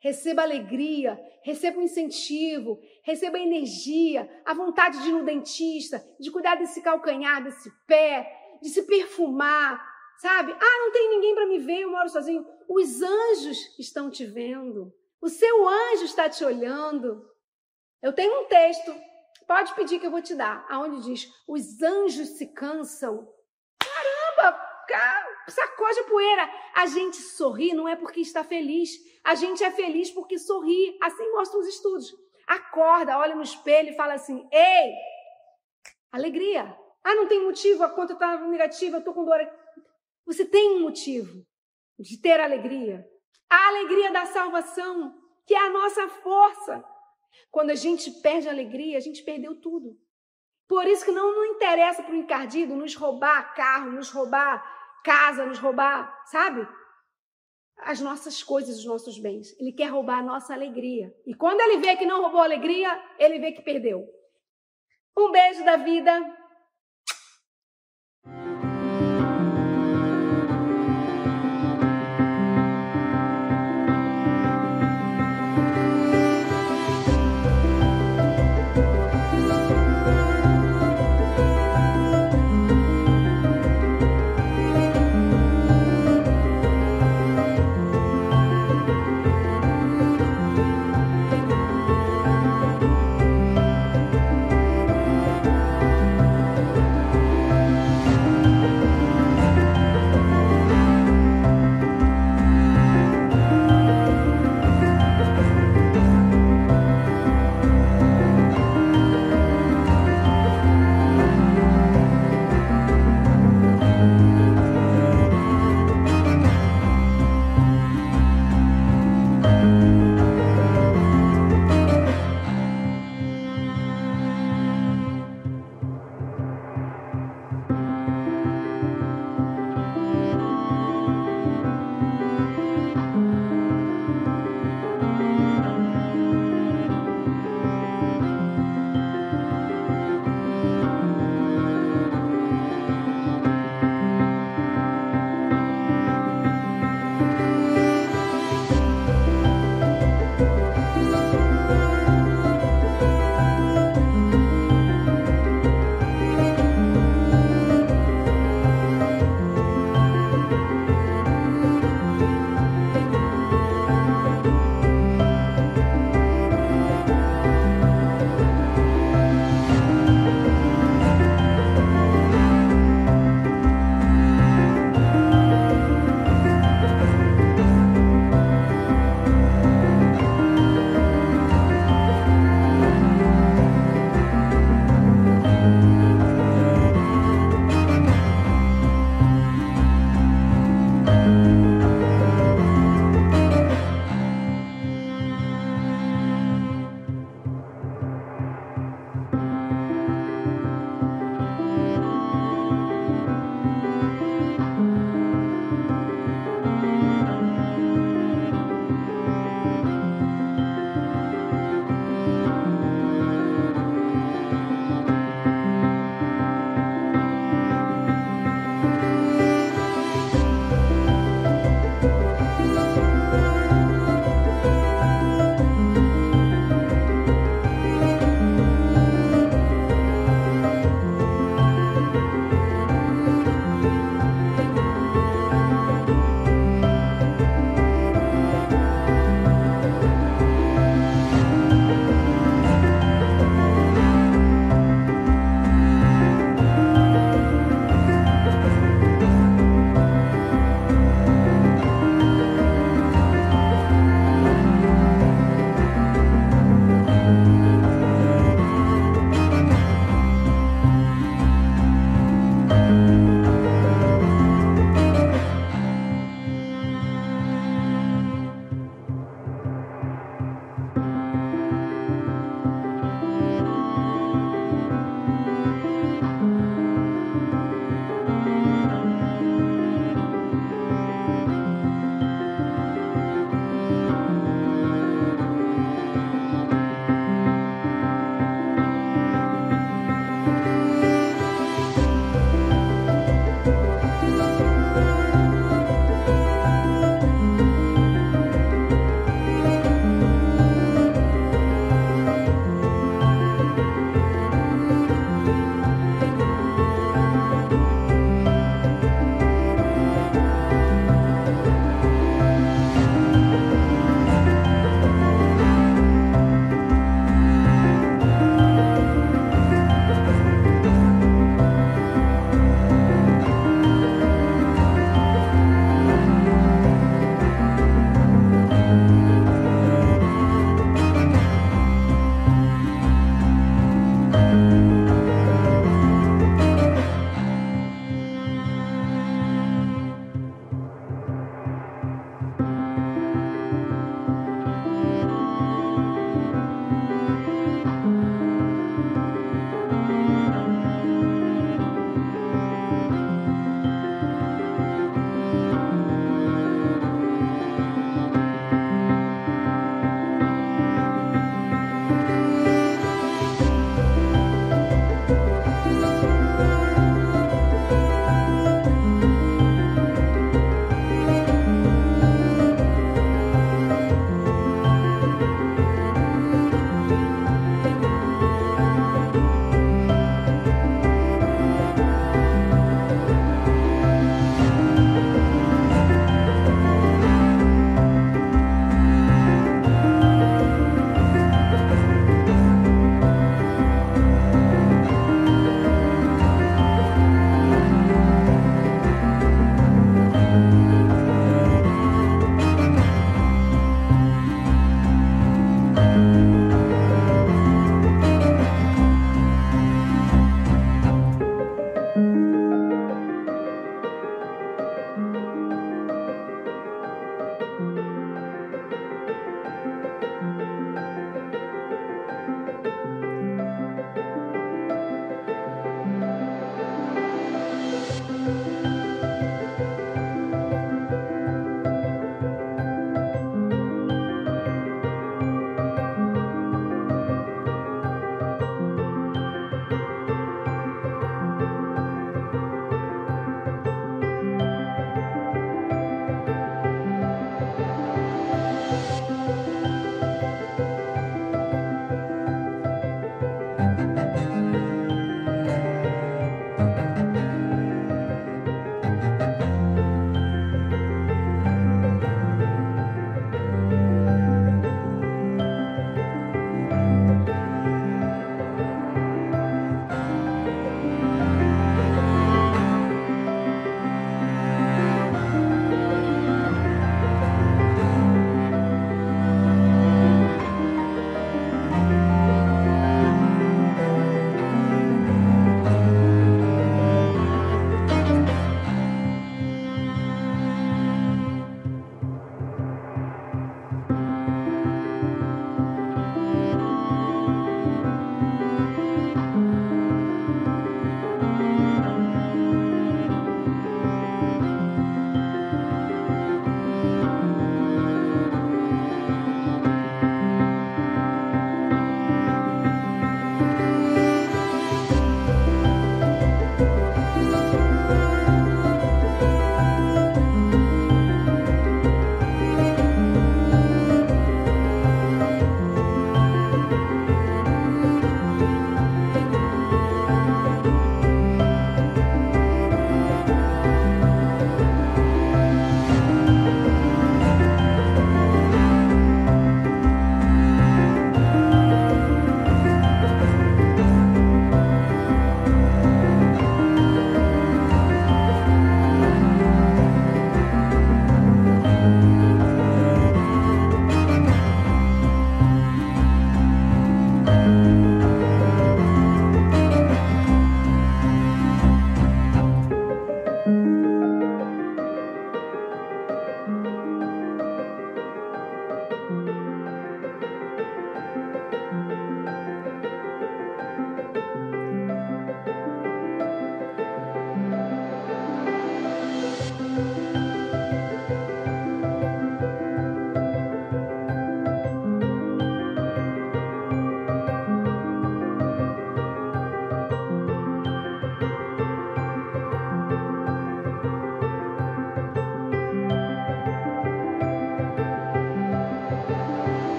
receba 0.00 0.42
alegria, 0.42 1.20
receba 1.42 1.78
um 1.78 1.82
incentivo, 1.82 2.80
receba 3.02 3.38
energia, 3.38 4.28
a 4.44 4.54
vontade 4.54 5.02
de 5.02 5.08
ir 5.08 5.12
no 5.12 5.24
dentista, 5.24 6.04
de 6.18 6.30
cuidar 6.30 6.56
desse 6.56 6.82
calcanhar, 6.82 7.42
desse 7.42 7.70
pé, 7.86 8.58
de 8.62 8.68
se 8.68 8.82
perfumar, 8.82 9.89
sabe? 10.20 10.52
Ah, 10.52 10.78
não 10.78 10.92
tem 10.92 11.08
ninguém 11.08 11.34
para 11.34 11.46
me 11.46 11.58
ver, 11.58 11.80
eu 11.80 11.90
moro 11.90 12.08
sozinho. 12.08 12.46
Os 12.68 13.02
anjos 13.02 13.78
estão 13.78 14.10
te 14.10 14.26
vendo. 14.26 14.92
O 15.20 15.28
seu 15.28 15.68
anjo 15.68 16.04
está 16.04 16.28
te 16.28 16.44
olhando. 16.44 17.26
Eu 18.02 18.12
tenho 18.12 18.42
um 18.42 18.46
texto, 18.46 18.94
pode 19.46 19.74
pedir 19.74 19.98
que 19.98 20.06
eu 20.06 20.10
vou 20.10 20.22
te 20.22 20.34
dar, 20.34 20.66
aonde 20.68 21.02
diz: 21.02 21.32
os 21.48 21.82
anjos 21.82 22.30
se 22.30 22.46
cansam. 22.46 23.28
Caramba, 23.78 24.58
sacode 25.48 26.00
a 26.00 26.04
poeira. 26.04 26.50
A 26.74 26.86
gente 26.86 27.16
sorri 27.16 27.72
não 27.74 27.88
é 27.88 27.96
porque 27.96 28.20
está 28.20 28.44
feliz, 28.44 28.90
a 29.24 29.34
gente 29.34 29.64
é 29.64 29.70
feliz 29.70 30.10
porque 30.10 30.38
sorri. 30.38 30.98
Assim 31.02 31.30
mostram 31.32 31.60
os 31.60 31.66
estudos. 31.66 32.14
Acorda, 32.46 33.18
olha 33.18 33.34
no 33.34 33.42
espelho 33.42 33.90
e 33.90 33.96
fala 33.96 34.14
assim: 34.14 34.46
ei, 34.52 34.92
alegria. 36.12 36.76
Ah, 37.02 37.14
não 37.14 37.26
tem 37.26 37.42
motivo, 37.42 37.82
a 37.82 37.88
conta 37.88 38.12
está 38.12 38.36
negativa, 38.46 38.96
eu 38.96 38.98
estou 38.98 39.14
com 39.14 39.24
dor. 39.24 39.40
Você 40.26 40.44
tem 40.44 40.76
um 40.76 40.80
motivo 40.80 41.44
de 41.98 42.20
ter 42.20 42.40
alegria. 42.40 43.06
A 43.48 43.68
alegria 43.68 44.12
da 44.12 44.26
salvação, 44.26 45.14
que 45.46 45.54
é 45.54 45.66
a 45.66 45.70
nossa 45.70 46.08
força. 46.08 46.84
Quando 47.50 47.70
a 47.70 47.74
gente 47.74 48.10
perde 48.22 48.48
a 48.48 48.52
alegria, 48.52 48.96
a 48.96 49.00
gente 49.00 49.22
perdeu 49.22 49.60
tudo. 49.60 49.98
Por 50.68 50.86
isso 50.86 51.04
que 51.04 51.10
não, 51.10 51.34
não 51.34 51.44
interessa 51.46 52.02
para 52.02 52.12
o 52.12 52.16
encardido 52.16 52.76
nos 52.76 52.94
roubar 52.94 53.54
carro, 53.54 53.90
nos 53.90 54.10
roubar 54.10 54.62
casa, 55.02 55.44
nos 55.44 55.58
roubar, 55.58 56.24
sabe? 56.26 56.66
As 57.78 58.00
nossas 58.00 58.42
coisas, 58.42 58.78
os 58.78 58.84
nossos 58.84 59.18
bens. 59.18 59.58
Ele 59.58 59.72
quer 59.72 59.86
roubar 59.86 60.18
a 60.18 60.22
nossa 60.22 60.54
alegria. 60.54 61.12
E 61.26 61.34
quando 61.34 61.60
ele 61.60 61.78
vê 61.78 61.96
que 61.96 62.06
não 62.06 62.22
roubou 62.22 62.40
a 62.40 62.44
alegria, 62.44 63.02
ele 63.18 63.38
vê 63.38 63.52
que 63.52 63.62
perdeu. 63.62 64.06
Um 65.16 65.32
beijo 65.32 65.64
da 65.64 65.76
vida. 65.76 66.12